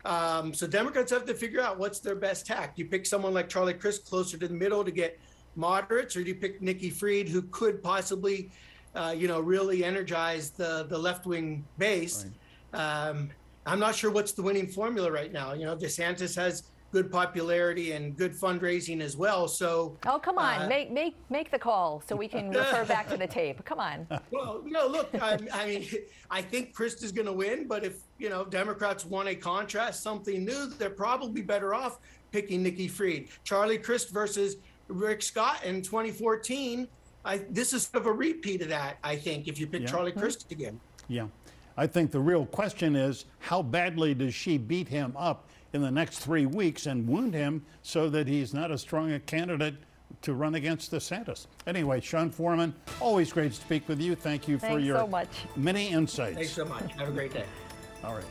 Um, 0.09 0.55
so 0.55 0.65
Democrats 0.65 1.11
have 1.11 1.25
to 1.25 1.35
figure 1.35 1.61
out 1.61 1.77
what's 1.77 1.99
their 1.99 2.15
best 2.15 2.47
tack. 2.47 2.75
Do 2.75 2.81
you 2.81 2.89
pick 2.89 3.05
someone 3.05 3.31
like 3.31 3.47
Charlie 3.47 3.75
Crist 3.75 4.05
closer 4.09 4.39
to 4.39 4.47
the 4.47 4.53
middle 4.53 4.83
to 4.83 4.89
get 4.89 5.19
moderates, 5.55 6.15
or 6.15 6.23
do 6.23 6.29
you 6.29 6.35
pick 6.35 6.63
Nikki 6.63 6.89
Fried, 6.89 7.29
who 7.29 7.43
could 7.43 7.83
possibly, 7.83 8.49
uh, 8.95 9.13
you 9.15 9.27
know, 9.27 9.39
really 9.39 9.85
energize 9.85 10.49
the 10.49 10.87
the 10.89 10.97
left 10.97 11.27
wing 11.27 11.63
base? 11.77 12.25
Um, 12.73 13.29
I'm 13.67 13.79
not 13.79 13.93
sure 13.93 14.09
what's 14.09 14.31
the 14.31 14.41
winning 14.41 14.67
formula 14.67 15.11
right 15.11 15.31
now. 15.31 15.53
You 15.53 15.65
know, 15.65 15.77
DeSantis 15.77 16.35
has 16.37 16.63
good 16.91 17.11
popularity 17.11 17.91
and 17.91 18.17
good 18.17 18.33
fundraising 18.33 19.01
as 19.01 19.15
well. 19.15 19.47
So, 19.47 19.97
Oh, 20.05 20.19
come 20.19 20.37
on, 20.37 20.63
uh, 20.63 20.67
make 20.67 20.91
make 20.91 21.15
make 21.29 21.51
the 21.51 21.59
call 21.59 22.01
so 22.07 22.15
we 22.15 22.27
can 22.27 22.49
refer 22.51 22.85
back 22.85 23.09
to 23.09 23.17
the 23.17 23.27
tape. 23.27 23.63
Come 23.65 23.79
on. 23.79 24.07
well, 24.31 24.61
no, 24.65 24.87
look, 24.87 25.09
I, 25.21 25.37
I 25.53 25.65
mean, 25.67 25.87
I 26.31 26.41
think 26.41 26.73
Crist 26.73 27.03
is 27.03 27.11
going 27.11 27.25
to 27.27 27.33
win, 27.33 27.67
but 27.67 27.83
if, 27.83 27.99
you 28.17 28.29
know, 28.29 28.45
Democrats 28.45 29.05
want 29.05 29.27
a 29.27 29.35
contrast, 29.35 30.01
something 30.03 30.43
new, 30.45 30.67
they're 30.67 30.89
probably 30.89 31.41
better 31.41 31.73
off 31.73 31.99
picking 32.31 32.63
Nikki 32.63 32.87
Fried. 32.87 33.27
Charlie 33.43 33.77
Crist 33.77 34.11
versus 34.11 34.57
Rick 34.87 35.21
Scott 35.21 35.63
in 35.63 35.81
2014. 35.81 36.87
I, 37.25 37.39
this 37.49 37.73
is 37.73 37.83
sort 37.87 38.01
of 38.03 38.07
a 38.07 38.13
repeat 38.13 38.61
of 38.61 38.69
that, 38.69 38.97
I 39.03 39.15
think, 39.15 39.47
if 39.47 39.59
you 39.59 39.67
pick 39.67 39.81
Yeah. 39.81 39.87
Charlie 39.87 40.11
Crist 40.11 40.51
again. 40.51 40.79
Yeah. 41.07 41.27
I 41.75 41.87
think 41.87 42.11
the 42.11 42.19
real 42.19 42.45
question 42.45 42.95
is 42.95 43.25
how 43.39 43.61
badly 43.61 44.13
does 44.13 44.33
she 44.33 44.57
beat 44.57 44.87
him 44.87 45.13
up 45.17 45.49
in 45.73 45.81
the 45.81 45.91
next 45.91 46.19
three 46.19 46.45
weeks 46.45 46.85
and 46.85 47.07
wound 47.07 47.33
him 47.33 47.65
so 47.81 48.09
that 48.09 48.27
he's 48.27 48.53
not 48.53 48.71
as 48.71 48.81
strong 48.81 49.11
a 49.11 49.19
candidate 49.19 49.75
to 50.21 50.33
run 50.33 50.55
against 50.55 50.91
the 50.91 50.97
DeSantis? 50.97 51.47
Anyway, 51.67 52.01
Sean 52.01 52.29
Foreman, 52.29 52.73
always 52.99 53.31
great 53.31 53.51
to 53.53 53.61
speak 53.61 53.87
with 53.87 54.01
you. 54.01 54.15
Thank 54.15 54.47
you 54.47 54.57
for 54.57 54.67
Thanks 54.67 54.83
your 54.83 54.97
so 54.97 55.07
much. 55.07 55.29
many 55.55 55.89
insights. 55.89 56.35
Thanks 56.35 56.51
so 56.51 56.65
much. 56.65 56.91
Have 56.93 57.09
a 57.09 57.11
great 57.11 57.33
day. 57.33 57.45
All 58.03 58.15
right. 58.15 58.25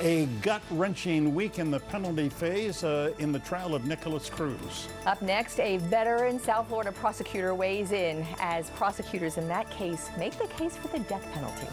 A 0.00 0.26
gut 0.42 0.62
wrenching 0.72 1.34
week 1.36 1.60
in 1.60 1.70
the 1.70 1.78
penalty 1.78 2.28
phase 2.28 2.82
uh, 2.82 3.12
in 3.18 3.30
the 3.30 3.38
trial 3.40 3.76
of 3.76 3.84
Nikolas 3.84 4.28
Cruz. 4.28 4.88
Up 5.06 5.22
next, 5.22 5.60
a 5.60 5.76
veteran 5.76 6.40
South 6.40 6.66
Florida 6.66 6.90
prosecutor 6.90 7.54
weighs 7.54 7.92
in 7.92 8.26
as 8.40 8.70
prosecutors 8.70 9.36
in 9.36 9.46
that 9.46 9.70
case 9.70 10.10
make 10.18 10.36
the 10.36 10.48
case 10.48 10.76
for 10.76 10.88
the 10.88 10.98
death 11.00 11.24
penalty. 11.32 11.68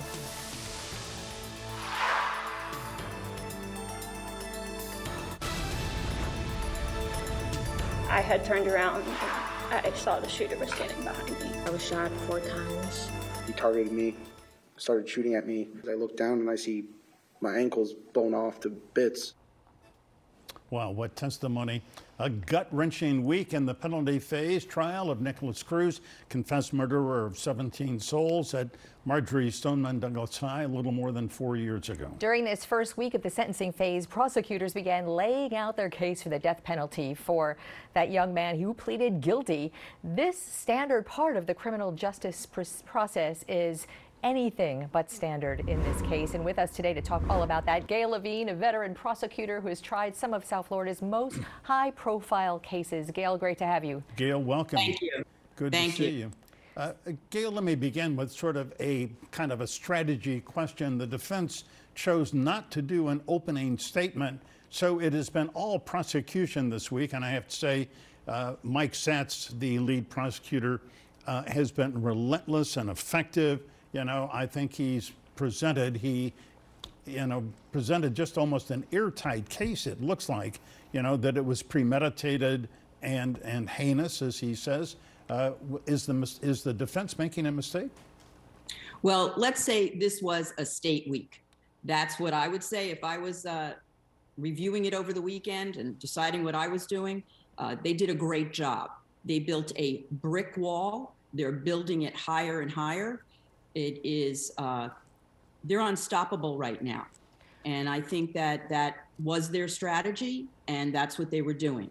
I 8.11 8.19
had 8.19 8.43
turned 8.43 8.67
around 8.67 9.03
and 9.03 9.87
I 9.87 9.89
saw 9.93 10.19
the 10.19 10.27
shooter 10.27 10.57
was 10.57 10.69
standing 10.73 11.01
behind 11.01 11.29
me. 11.29 11.49
I 11.65 11.69
was 11.69 11.81
shot 11.81 12.11
four 12.27 12.41
times. 12.41 13.09
He 13.47 13.53
targeted 13.53 13.93
me, 13.93 14.17
started 14.75 15.07
shooting 15.07 15.35
at 15.35 15.47
me. 15.47 15.69
I 15.89 15.93
look 15.93 16.17
down 16.17 16.41
and 16.41 16.49
I 16.49 16.57
see 16.57 16.89
my 17.39 17.55
ankles 17.55 17.93
blown 18.11 18.33
off 18.33 18.59
to 18.59 18.69
bits. 18.69 19.35
Wow, 20.71 20.91
what 20.91 21.15
testimony. 21.15 21.81
A 22.21 22.29
gut 22.29 22.67
wrenching 22.69 23.25
week 23.25 23.55
in 23.55 23.65
the 23.65 23.73
penalty 23.73 24.19
phase 24.19 24.63
trial 24.63 25.09
of 25.09 25.21
Nikolas 25.21 25.63
Cruz, 25.63 26.01
confessed 26.29 26.71
murderer 26.71 27.25
of 27.25 27.35
17 27.35 27.99
souls 27.99 28.53
at 28.53 28.67
Marjory 29.05 29.49
Stoneman 29.49 29.99
Douglas 29.99 30.37
High 30.37 30.61
a 30.61 30.67
little 30.67 30.91
more 30.91 31.11
than 31.11 31.27
four 31.27 31.55
years 31.55 31.89
ago. 31.89 32.11
During 32.19 32.45
this 32.45 32.63
first 32.63 32.95
week 32.95 33.15
of 33.15 33.23
the 33.23 33.29
sentencing 33.31 33.71
phase, 33.71 34.05
prosecutors 34.05 34.71
began 34.71 35.07
laying 35.07 35.55
out 35.55 35.75
their 35.75 35.89
case 35.89 36.21
for 36.21 36.29
the 36.29 36.37
death 36.37 36.63
penalty 36.63 37.15
for 37.15 37.57
that 37.95 38.11
young 38.11 38.35
man 38.35 38.59
who 38.59 38.75
pleaded 38.75 39.19
guilty. 39.19 39.73
This 40.03 40.39
standard 40.39 41.07
part 41.07 41.35
of 41.35 41.47
the 41.47 41.55
criminal 41.55 41.91
justice 41.91 42.47
process 42.85 43.43
is 43.47 43.87
anything 44.23 44.87
but 44.91 45.09
standard 45.09 45.61
in 45.67 45.81
this 45.83 46.01
case. 46.03 46.33
And 46.33 46.43
with 46.43 46.59
us 46.59 46.71
today 46.71 46.93
to 46.93 47.01
talk 47.01 47.23
all 47.29 47.43
about 47.43 47.65
that, 47.65 47.87
Gail 47.87 48.09
Levine, 48.09 48.49
a 48.49 48.55
veteran 48.55 48.93
prosecutor 48.93 49.61
who 49.61 49.67
has 49.67 49.81
tried 49.81 50.15
some 50.15 50.33
of 50.33 50.45
South 50.45 50.67
Florida's 50.67 51.01
most 51.01 51.39
high 51.63 51.91
profile 51.91 52.59
cases. 52.59 53.11
Gail, 53.11 53.37
great 53.37 53.57
to 53.57 53.65
have 53.65 53.83
you. 53.83 54.03
Gail, 54.15 54.41
welcome. 54.41 54.77
Thank 54.77 55.01
you. 55.01 55.23
Good 55.55 55.71
Thank 55.73 55.95
to 55.95 56.03
see 56.03 56.09
you. 56.09 56.19
you. 56.19 56.31
Uh, 56.77 56.93
Gail, 57.29 57.51
let 57.51 57.63
me 57.63 57.75
begin 57.75 58.15
with 58.15 58.31
sort 58.31 58.55
of 58.55 58.73
a 58.79 59.09
kind 59.31 59.51
of 59.51 59.61
a 59.61 59.67
strategy 59.67 60.39
question. 60.39 60.97
The 60.97 61.07
defense 61.07 61.65
chose 61.95 62.33
not 62.33 62.71
to 62.71 62.81
do 62.81 63.09
an 63.09 63.21
opening 63.27 63.77
statement, 63.77 64.39
so 64.69 64.99
it 64.99 65.11
has 65.13 65.29
been 65.29 65.49
all 65.49 65.77
prosecution 65.77 66.69
this 66.69 66.89
week. 66.91 67.13
And 67.13 67.25
I 67.25 67.29
have 67.31 67.47
to 67.49 67.55
say, 67.55 67.89
uh, 68.27 68.55
Mike 68.63 68.93
Satz, 68.93 69.59
the 69.59 69.79
lead 69.79 70.09
prosecutor, 70.09 70.81
uh, 71.27 71.43
has 71.47 71.71
been 71.71 72.01
relentless 72.01 72.77
and 72.77 72.89
effective. 72.89 73.61
You 73.93 74.05
know, 74.05 74.29
I 74.31 74.45
think 74.45 74.73
he's 74.73 75.11
presented, 75.35 75.97
he, 75.97 76.33
you 77.05 77.25
know, 77.25 77.43
presented 77.71 78.15
just 78.15 78.37
almost 78.37 78.71
an 78.71 78.85
airtight 78.91 79.49
case, 79.49 79.87
it 79.87 80.01
looks 80.01 80.29
like, 80.29 80.59
you 80.93 81.01
know, 81.01 81.17
that 81.17 81.37
it 81.37 81.45
was 81.45 81.61
premeditated 81.61 82.69
and, 83.01 83.39
and 83.43 83.69
heinous, 83.69 84.21
as 84.21 84.39
he 84.39 84.55
says. 84.55 84.95
Uh, 85.29 85.51
is, 85.87 86.05
the, 86.05 86.39
is 86.41 86.63
the 86.63 86.73
defense 86.73 87.17
making 87.17 87.45
a 87.45 87.51
mistake? 87.51 87.89
Well, 89.01 89.33
let's 89.35 89.63
say 89.63 89.95
this 89.97 90.21
was 90.21 90.53
a 90.57 90.65
state 90.65 91.09
week. 91.09 91.41
That's 91.83 92.19
what 92.19 92.33
I 92.33 92.47
would 92.47 92.63
say 92.63 92.91
if 92.91 93.03
I 93.03 93.17
was 93.17 93.45
uh, 93.45 93.73
reviewing 94.37 94.85
it 94.85 94.93
over 94.93 95.13
the 95.13 95.21
weekend 95.21 95.77
and 95.77 95.97
deciding 95.99 96.43
what 96.43 96.55
I 96.55 96.67
was 96.67 96.85
doing. 96.85 97.23
Uh, 97.57 97.75
they 97.83 97.93
did 97.93 98.09
a 98.09 98.13
great 98.13 98.53
job. 98.53 98.91
They 99.25 99.39
built 99.39 99.71
a 99.77 100.03
brick 100.11 100.55
wall. 100.57 101.15
They're 101.33 101.51
building 101.51 102.03
it 102.03 102.15
higher 102.15 102.61
and 102.61 102.71
higher. 102.71 103.23
It 103.75 104.01
is 104.03 104.51
uh, 104.57 104.89
they're 105.63 105.79
unstoppable 105.79 106.57
right 106.57 106.81
now, 106.81 107.05
and 107.65 107.87
I 107.87 108.01
think 108.01 108.33
that 108.33 108.67
that 108.69 109.05
was 109.23 109.49
their 109.49 109.67
strategy, 109.67 110.47
and 110.67 110.93
that's 110.93 111.17
what 111.17 111.31
they 111.31 111.41
were 111.41 111.53
doing. 111.53 111.89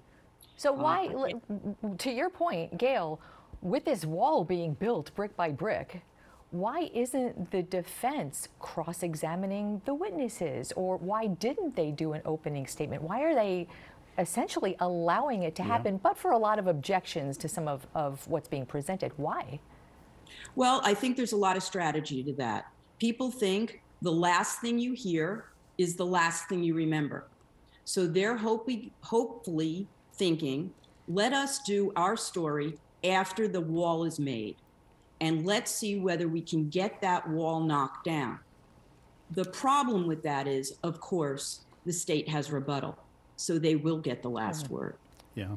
So 0.57 0.73
why, 0.73 1.09
l- 1.13 1.97
to 1.97 2.11
your 2.11 2.29
point, 2.29 2.77
Gail, 2.77 3.19
with 3.63 3.85
this 3.85 4.05
wall 4.05 4.45
being 4.45 4.75
built 4.75 5.15
brick 5.15 5.35
by 5.37 5.51
brick, 5.53 6.03
why 6.51 6.91
isn't 6.93 7.51
the 7.51 7.63
defense 7.63 8.49
cross-examining 8.59 9.81
the 9.87 9.95
witnesses, 9.95 10.73
or 10.77 10.99
why 10.99 11.29
didn't 11.29 11.77
they 11.77 11.93
do 11.93 12.13
an 12.13 12.21
opening 12.27 12.67
statement? 12.67 13.03
Why 13.03 13.23
are 13.23 13.35
they 13.35 13.69
essentially 14.19 14.77
allowing 14.81 15.45
it 15.45 15.55
to 15.55 15.63
Yeah. 15.63 15.69
happen, 15.69 15.97
but 15.97 16.19
for 16.19 16.33
a 16.33 16.39
lot 16.39 16.59
of 16.59 16.67
objections 16.67 17.39
to 17.39 17.49
some 17.49 17.69
of, 17.69 17.87
of 17.95 18.27
what's 18.29 18.49
being 18.49 18.67
presented? 18.67 19.13
Why? 19.17 19.61
Well, 20.57 20.81
I 20.85 20.95
think 20.95 21.17
there's 21.17 21.33
a 21.33 21.37
lot 21.37 21.57
of 21.57 21.63
strategy 21.63 22.23
to 22.25 22.33
that. 22.35 22.67
People 22.99 23.31
think 23.31 23.83
the 24.03 24.13
last 24.13 24.61
thing 24.61 24.79
you 24.79 24.93
hear 24.93 25.47
is 25.79 25.97
the 25.97 26.07
last 26.07 26.49
thing 26.49 26.63
you 26.63 26.75
remember. 26.75 27.27
So 27.85 28.07
they're 28.07 28.37
hoping, 28.37 28.91
hopefully 29.01 29.89
thinking, 30.15 30.73
let 31.09 31.33
us 31.33 31.61
do 31.61 31.93
our 31.97 32.17
story 32.17 32.79
after 33.05 33.49
the 33.49 33.61
wall 33.61 34.05
is 34.05 34.21
made. 34.21 34.57
And 35.21 35.45
let's 35.45 35.71
see 35.71 35.99
whether 35.99 36.29
we 36.29 36.41
can 36.41 36.69
get 36.69 37.01
that 37.01 37.29
wall 37.29 37.61
knocked 37.61 38.05
down. 38.05 38.39
The 39.33 39.45
problem 39.45 40.07
with 40.07 40.23
that 40.23 40.47
is, 40.47 40.79
of 40.83 41.01
course, 41.01 41.61
the 41.85 41.93
state 41.93 42.29
has 42.29 42.51
rebuttal. 42.51 42.99
So 43.37 43.59
they 43.59 43.77
will 43.77 43.99
get 43.99 44.23
the 44.23 44.31
last 44.31 44.71
word. 44.71 44.97
Yeah. 45.35 45.57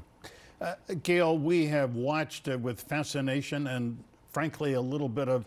Uh, 0.61 0.75
Gail, 1.03 1.37
we 1.37 1.65
have 1.67 1.95
watched 1.95 2.47
uh, 2.47 2.57
with 2.57 2.81
fascination 2.81 3.67
and 3.67 4.01
frankly 4.33 4.73
a 4.73 4.81
little 4.81 5.07
bit 5.07 5.29
of 5.29 5.45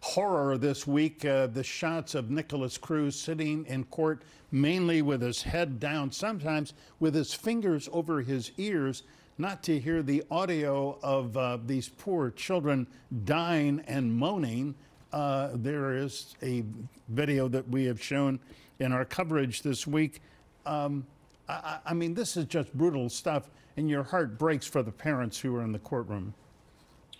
horror 0.00 0.56
this 0.56 0.86
week. 0.86 1.24
Uh, 1.24 1.48
the 1.48 1.62
shots 1.62 2.14
of 2.14 2.30
Nikolas 2.30 2.78
Cruz 2.78 3.18
sitting 3.18 3.66
in 3.66 3.84
court, 3.84 4.22
mainly 4.52 5.02
with 5.02 5.20
his 5.20 5.42
head 5.42 5.80
down, 5.80 6.10
sometimes 6.12 6.72
with 7.00 7.14
his 7.14 7.34
fingers 7.34 7.88
over 7.92 8.22
his 8.22 8.52
ears, 8.58 9.02
not 9.38 9.62
to 9.64 9.78
hear 9.78 10.02
the 10.02 10.22
audio 10.30 10.98
of 11.02 11.36
uh, 11.36 11.58
these 11.66 11.88
poor 11.88 12.30
children 12.30 12.86
dying 13.24 13.82
and 13.86 14.14
moaning. 14.14 14.74
Uh, 15.12 15.50
there 15.54 15.92
is 15.92 16.36
a 16.42 16.64
video 17.08 17.48
that 17.48 17.68
we 17.68 17.84
have 17.84 18.02
shown 18.02 18.38
in 18.78 18.92
our 18.92 19.04
coverage 19.04 19.62
this 19.62 19.86
week. 19.86 20.22
Um, 20.64 21.06
I, 21.48 21.78
I 21.86 21.94
mean, 21.94 22.14
this 22.14 22.36
is 22.36 22.44
just 22.44 22.72
brutal 22.72 23.08
stuff, 23.08 23.50
and 23.76 23.90
your 23.90 24.04
heart 24.04 24.38
breaks 24.38 24.66
for 24.66 24.82
the 24.82 24.92
parents 24.92 25.40
who 25.40 25.54
are 25.56 25.62
in 25.62 25.72
the 25.72 25.78
courtroom. 25.80 26.34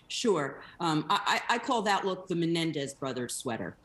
Sure. 0.07 0.61
Um, 0.79 1.05
I, 1.09 1.41
I 1.49 1.57
call 1.57 1.81
that 1.83 2.05
look 2.05 2.27
the 2.27 2.35
Menendez 2.35 2.93
brothers 2.93 3.35
sweater. 3.35 3.75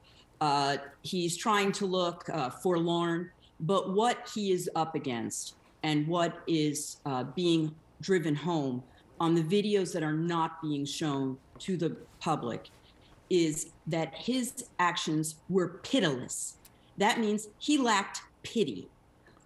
Uh, 0.40 0.76
he's 1.02 1.36
trying 1.36 1.72
to 1.72 1.86
look 1.86 2.28
uh, 2.32 2.50
forlorn, 2.50 3.30
but 3.60 3.92
what 3.92 4.30
he 4.34 4.52
is 4.52 4.70
up 4.76 4.94
against 4.94 5.54
and 5.82 6.06
what 6.06 6.42
is 6.46 6.98
uh, 7.06 7.24
being 7.24 7.74
driven 8.00 8.34
home 8.34 8.82
on 9.20 9.34
the 9.34 9.42
videos 9.42 9.92
that 9.92 10.02
are 10.02 10.12
not 10.12 10.62
being 10.62 10.84
shown 10.84 11.36
to 11.58 11.76
the 11.76 11.96
public 12.20 12.68
is 13.30 13.70
that 13.86 14.14
his 14.14 14.66
actions 14.78 15.36
were 15.48 15.80
pitiless. 15.82 16.56
That 16.96 17.18
means 17.18 17.48
he 17.58 17.78
lacked 17.78 18.22
pity. 18.42 18.88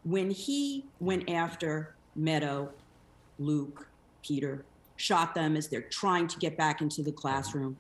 When 0.05 0.31
he 0.31 0.85
went 1.01 1.31
after 1.31 1.95
Meadow, 2.15 2.71
Luke, 3.39 3.89
Peter, 4.23 4.65
shot 5.03 5.35
them 5.35 5.57
as 5.57 5.67
they're 5.67 5.89
trying 5.91 6.29
to 6.29 6.39
get 6.39 6.57
back 6.57 6.81
into 6.81 7.03
the 7.03 7.11
classroom, 7.11 7.77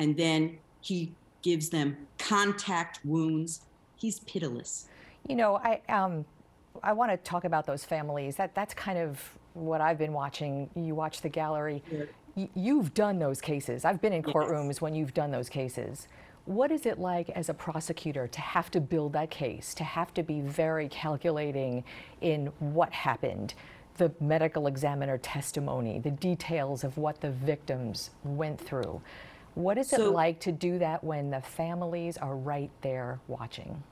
and 0.00 0.16
then 0.16 0.58
he 0.80 1.12
gives 1.42 1.68
them 1.68 1.96
contact 2.18 2.98
wounds, 3.04 3.60
he's 3.94 4.18
pitiless. 4.20 4.88
You 5.28 5.36
know, 5.36 5.56
I 5.58 5.80
um, 5.88 6.24
I 6.82 6.92
want 6.92 7.12
to 7.12 7.18
talk 7.18 7.44
about 7.44 7.66
those 7.66 7.84
families. 7.84 8.34
That 8.34 8.52
that's 8.56 8.74
kind 8.74 8.98
of 8.98 9.22
what 9.54 9.80
I've 9.80 9.96
been 9.96 10.12
watching. 10.12 10.68
You 10.74 10.96
watch 10.96 11.20
the 11.20 11.28
gallery. 11.28 11.84
Y- 12.34 12.48
you've 12.54 12.92
done 12.94 13.20
those 13.20 13.40
cases. 13.40 13.84
I've 13.84 14.00
been 14.00 14.12
in 14.12 14.24
courtrooms 14.24 14.80
when 14.80 14.92
you've 14.92 15.14
done 15.14 15.30
those 15.30 15.48
cases. 15.48 16.08
What 16.46 16.72
is 16.72 16.84
it 16.84 16.98
like 16.98 17.30
as 17.30 17.48
a 17.48 17.54
prosecutor 17.54 18.26
to 18.26 18.40
have 18.40 18.70
to 18.72 18.80
build 18.80 19.12
that 19.12 19.30
case, 19.30 19.72
to 19.74 19.84
have 19.84 20.12
to 20.14 20.22
be 20.22 20.40
very 20.40 20.88
calculating 20.88 21.84
in 22.20 22.46
what 22.58 22.92
happened, 22.92 23.54
the 23.96 24.12
medical 24.20 24.66
examiner 24.66 25.18
testimony, 25.18 25.98
the 25.98 26.10
details 26.10 26.84
of 26.84 26.96
what 26.98 27.20
the 27.20 27.30
victims 27.30 28.10
went 28.24 28.60
through? 28.60 29.00
What 29.54 29.78
is 29.78 29.92
it 29.92 30.00
like 30.00 30.38
to 30.40 30.52
do 30.52 30.78
that 30.78 31.02
when 31.02 31.30
the 31.30 31.40
families 31.40 32.16
are 32.18 32.36
right 32.36 32.70
there 32.82 33.20
watching? 33.26 33.82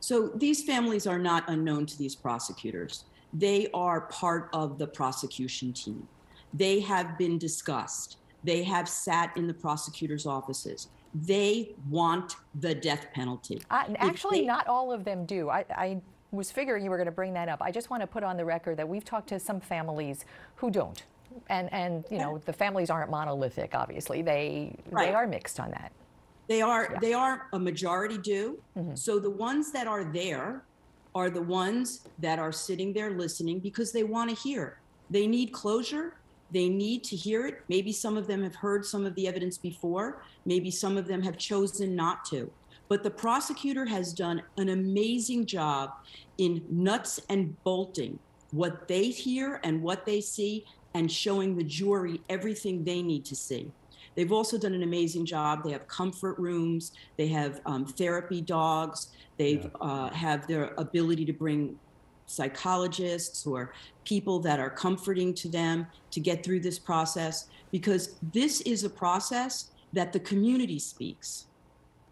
So 0.00 0.28
these 0.28 0.64
families 0.64 1.06
are 1.06 1.18
not 1.18 1.44
unknown 1.48 1.86
to 1.86 1.98
these 1.98 2.14
prosecutors. 2.14 3.04
They 3.32 3.68
are 3.72 4.02
part 4.02 4.50
of 4.52 4.78
the 4.78 4.86
prosecution 4.86 5.72
team. 5.72 6.08
They 6.52 6.80
have 6.80 7.16
been 7.18 7.38
discussed. 7.38 8.18
They 8.44 8.62
have 8.64 8.88
sat 8.88 9.36
in 9.36 9.46
the 9.46 9.54
prosecutor's 9.54 10.26
offices. 10.26 10.88
They 11.14 11.74
want 11.88 12.36
the 12.60 12.74
death 12.74 13.06
penalty. 13.14 13.62
Uh, 13.70 13.84
actually, 13.98 14.40
they- 14.40 14.46
not 14.46 14.66
all 14.66 14.92
of 14.92 15.04
them 15.04 15.24
do. 15.24 15.48
I, 15.50 15.64
I 15.70 16.00
was 16.32 16.50
figuring 16.50 16.84
you 16.84 16.90
were 16.90 16.96
going 16.96 17.06
to 17.06 17.12
bring 17.12 17.32
that 17.34 17.48
up. 17.48 17.60
I 17.62 17.70
just 17.70 17.90
want 17.90 18.02
to 18.02 18.06
put 18.06 18.24
on 18.24 18.36
the 18.36 18.44
record 18.44 18.76
that 18.78 18.88
we've 18.88 19.04
talked 19.04 19.28
to 19.28 19.38
some 19.38 19.60
families 19.60 20.24
who 20.56 20.70
don't, 20.70 21.04
and 21.48 21.72
and 21.72 22.04
you 22.10 22.18
know 22.18 22.38
the 22.44 22.52
families 22.52 22.90
aren't 22.90 23.10
monolithic. 23.10 23.74
Obviously, 23.74 24.22
they 24.22 24.74
they 24.92 25.12
are 25.12 25.26
mixed 25.26 25.60
on 25.60 25.70
that. 25.70 25.92
They 26.48 26.62
are 26.62 26.96
they 27.00 27.12
are 27.12 27.46
a 27.52 27.58
majority 27.58 28.18
do. 28.18 28.58
Mm-hmm. 28.76 28.94
So 28.94 29.18
the 29.18 29.30
ones 29.30 29.72
that 29.72 29.86
are 29.86 30.04
there 30.04 30.62
are 31.14 31.30
the 31.30 31.42
ones 31.42 32.06
that 32.18 32.38
are 32.38 32.52
sitting 32.52 32.92
there 32.92 33.10
listening 33.10 33.58
because 33.58 33.92
they 33.92 34.04
want 34.04 34.30
to 34.30 34.36
hear. 34.36 34.78
They 35.10 35.26
need 35.26 35.52
closure. 35.52 36.14
They 36.50 36.68
need 36.68 37.02
to 37.04 37.16
hear 37.16 37.46
it. 37.46 37.62
Maybe 37.68 37.90
some 37.90 38.16
of 38.16 38.26
them 38.26 38.42
have 38.42 38.54
heard 38.54 38.84
some 38.84 39.06
of 39.06 39.14
the 39.14 39.26
evidence 39.26 39.58
before. 39.58 40.22
Maybe 40.44 40.70
some 40.70 40.96
of 40.96 41.06
them 41.08 41.22
have 41.22 41.38
chosen 41.38 41.96
not 41.96 42.24
to. 42.26 42.50
But 42.88 43.02
the 43.02 43.10
prosecutor 43.10 43.86
has 43.86 44.12
done 44.12 44.42
an 44.56 44.68
amazing 44.68 45.46
job 45.46 45.92
in 46.38 46.64
nuts 46.70 47.20
and 47.28 47.62
bolting 47.64 48.18
what 48.52 48.86
they 48.88 49.08
hear 49.08 49.60
and 49.64 49.82
what 49.82 50.06
they 50.06 50.20
see 50.20 50.64
and 50.94 51.10
showing 51.10 51.56
the 51.56 51.64
jury 51.64 52.20
everything 52.28 52.84
they 52.84 53.02
need 53.02 53.24
to 53.26 53.36
see. 53.36 53.70
They've 54.14 54.32
also 54.32 54.56
done 54.56 54.72
an 54.72 54.82
amazing 54.82 55.26
job. 55.26 55.62
They 55.62 55.72
have 55.72 55.86
comfort 55.88 56.38
rooms. 56.38 56.92
They 57.18 57.28
have 57.28 57.60
um, 57.66 57.84
therapy 57.84 58.40
dogs. 58.40 59.08
They 59.36 59.70
uh, 59.80 60.10
have 60.10 60.46
their 60.46 60.72
ability 60.78 61.26
to 61.26 61.32
bring 61.32 61.78
psychologists 62.26 63.46
or 63.46 63.72
people 64.04 64.40
that 64.40 64.58
are 64.58 64.70
comforting 64.70 65.34
to 65.34 65.48
them 65.48 65.86
to 66.10 66.20
get 66.20 66.42
through 66.42 66.60
this 66.60 66.78
process 66.78 67.48
because 67.70 68.16
this 68.32 68.62
is 68.62 68.84
a 68.84 68.90
process 68.90 69.70
that 69.92 70.12
the 70.12 70.20
community 70.20 70.78
speaks. 70.78 71.46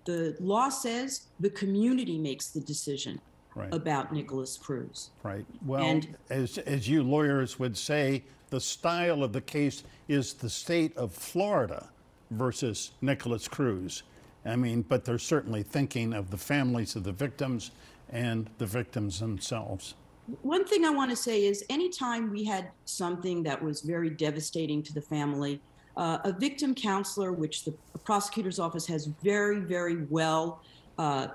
The 0.04 0.36
law 0.40 0.68
says 0.68 1.26
the 1.40 1.50
community 1.50 2.18
makes 2.18 2.48
the 2.48 2.60
decision 2.60 3.20
Right. 3.54 3.72
about 3.72 4.12
Nikolas 4.12 4.56
Cruz. 4.56 5.10
Right. 5.22 5.46
Well, 5.64 5.82
And- 5.84 6.16
as, 6.28 6.58
as 6.58 6.88
you 6.88 7.02
lawyers 7.04 7.58
would 7.58 7.76
say, 7.76 8.24
the 8.50 8.60
style 8.60 9.22
of 9.22 9.32
the 9.32 9.40
case 9.40 9.84
is 10.08 10.34
the 10.34 10.50
state 10.50 10.96
of 10.96 11.12
Florida 11.12 11.88
versus 12.30 12.90
Nikolas 13.00 13.46
Cruz. 13.48 14.02
I 14.44 14.56
mean, 14.56 14.82
but 14.82 15.04
they're 15.04 15.18
certainly 15.18 15.62
thinking 15.62 16.12
of 16.12 16.30
the 16.30 16.36
families 16.36 16.96
of 16.96 17.04
the 17.04 17.12
victims 17.12 17.70
and 18.10 18.50
the 18.58 18.66
victims 18.66 19.20
themselves. 19.20 19.94
One 20.42 20.64
thing 20.66 20.84
I 20.84 20.90
want 20.90 21.10
to 21.10 21.16
say 21.16 21.44
is 21.44 21.64
anytime 21.70 22.30
we 22.30 22.44
had 22.44 22.70
something 22.86 23.42
that 23.44 23.62
was 23.62 23.82
very 23.82 24.10
devastating 24.10 24.82
to 24.82 24.92
the 24.92 25.00
family, 25.00 25.60
uh, 25.96 26.18
a 26.24 26.32
victim 26.32 26.74
counselor, 26.74 27.32
which 27.32 27.64
the 27.64 27.72
prosecutor's 28.04 28.58
office 28.58 28.86
has 28.86 29.06
very, 29.06 29.60
very 29.60 30.04
well 30.04 30.60
uh, 30.98 31.28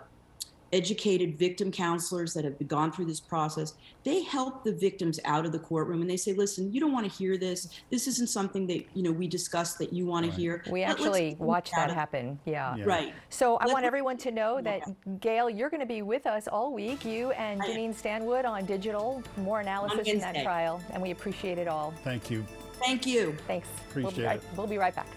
educated 0.72 1.38
victim 1.38 1.72
counselors 1.72 2.34
that 2.34 2.44
have 2.46 2.68
gone 2.68 2.92
through 2.92 3.06
this 3.06 3.20
process, 3.20 3.74
they 4.04 4.22
help 4.24 4.64
the 4.64 4.72
victims 4.72 5.20
out 5.26 5.46
of 5.46 5.52
the 5.52 5.60
courtroom 5.60 6.02
and 6.02 6.10
they 6.10 6.18
say, 6.18 6.34
listen, 6.34 6.72
you 6.72 6.80
don't 6.80 6.92
want 6.92 7.10
to 7.10 7.18
hear 7.18 7.38
this. 7.38 7.70
This 7.90 8.08
isn't 8.08 8.30
something 8.30 8.68
that, 8.68 8.86
you 8.94 9.04
know, 9.04 9.12
we 9.12 9.28
discussed 9.28 9.80
that 9.80 9.92
you 9.92 10.06
want 10.06 10.26
to 10.26 10.32
hear. 10.32 10.64
We 10.70 10.82
Let- 10.82 10.92
actually 10.92 11.36
watch 11.40 11.72
that 11.72 11.92
happen. 11.92 12.40
Yeah. 12.46 12.76
Yeah. 12.76 12.86
Right. 12.86 13.14
So 13.30 13.56
I 13.58 13.64
Let's- 13.64 13.74
want 13.74 13.86
everyone 13.86 14.18
to 14.18 14.32
know 14.32 14.62
that 14.62 14.84
Gail, 15.20 15.50
you're 15.50 15.70
going 15.70 15.82
to 15.82 15.88
be 15.88 16.02
with 16.02 16.28
us 16.28 16.48
all 16.48 16.74
week. 16.74 17.04
You 17.04 17.32
and 17.32 17.62
I. 17.62 17.68
Janine 17.68 17.96
Stanwood 17.96 18.46
on 18.46 18.66
digital, 18.66 19.24
more 19.38 19.62
analysis 19.62 20.08
in 20.08 20.20
that 20.20 20.44
trial, 20.44 20.82
and 20.92 21.02
we 21.02 21.12
appreciate 21.12 21.58
it 21.58 21.68
all. 21.68 21.94
Thank 22.04 22.30
you. 22.30 22.46
Thank 22.80 23.06
you. 23.06 23.36
Thanks. 23.48 23.68
we'll 23.96 24.04
be 24.04 24.08
Appreciate 24.08 24.26
right, 24.26 24.38
it. 24.38 24.44
We'll 24.56 24.68
be 24.68 24.78
right 24.78 24.96
back. 24.96 25.08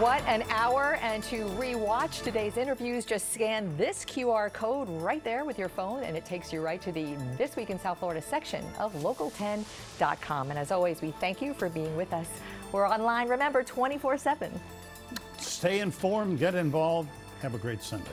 What 0.00 0.24
an 0.26 0.42
hour! 0.50 0.98
And 1.02 1.22
to 1.24 1.44
re-watch 1.50 2.22
today's 2.22 2.56
interviews, 2.56 3.04
just 3.04 3.32
scan 3.32 3.76
this 3.76 4.04
QR 4.04 4.52
code 4.52 4.88
right 4.88 5.22
there 5.22 5.44
with 5.44 5.56
your 5.56 5.68
phone, 5.68 6.02
and 6.02 6.16
it 6.16 6.24
takes 6.24 6.52
you 6.52 6.60
right 6.60 6.82
to 6.82 6.90
the 6.90 7.14
This 7.38 7.54
Week 7.54 7.70
in 7.70 7.78
South 7.78 8.00
Florida 8.00 8.20
section 8.20 8.64
of 8.80 8.92
local10.com. 8.96 10.50
And 10.50 10.58
as 10.58 10.72
always, 10.72 11.00
we 11.00 11.12
thank 11.12 11.40
you 11.40 11.54
for 11.54 11.68
being 11.68 11.96
with 11.96 12.12
us. 12.12 12.26
We're 12.72 12.88
online, 12.88 13.28
remember, 13.28 13.62
24 13.62 14.18
7. 14.18 14.50
Stay 15.38 15.80
informed, 15.80 16.38
get 16.38 16.54
involved. 16.54 17.08
Have 17.42 17.54
a 17.54 17.58
great 17.58 17.82
Sunday. 17.82 18.10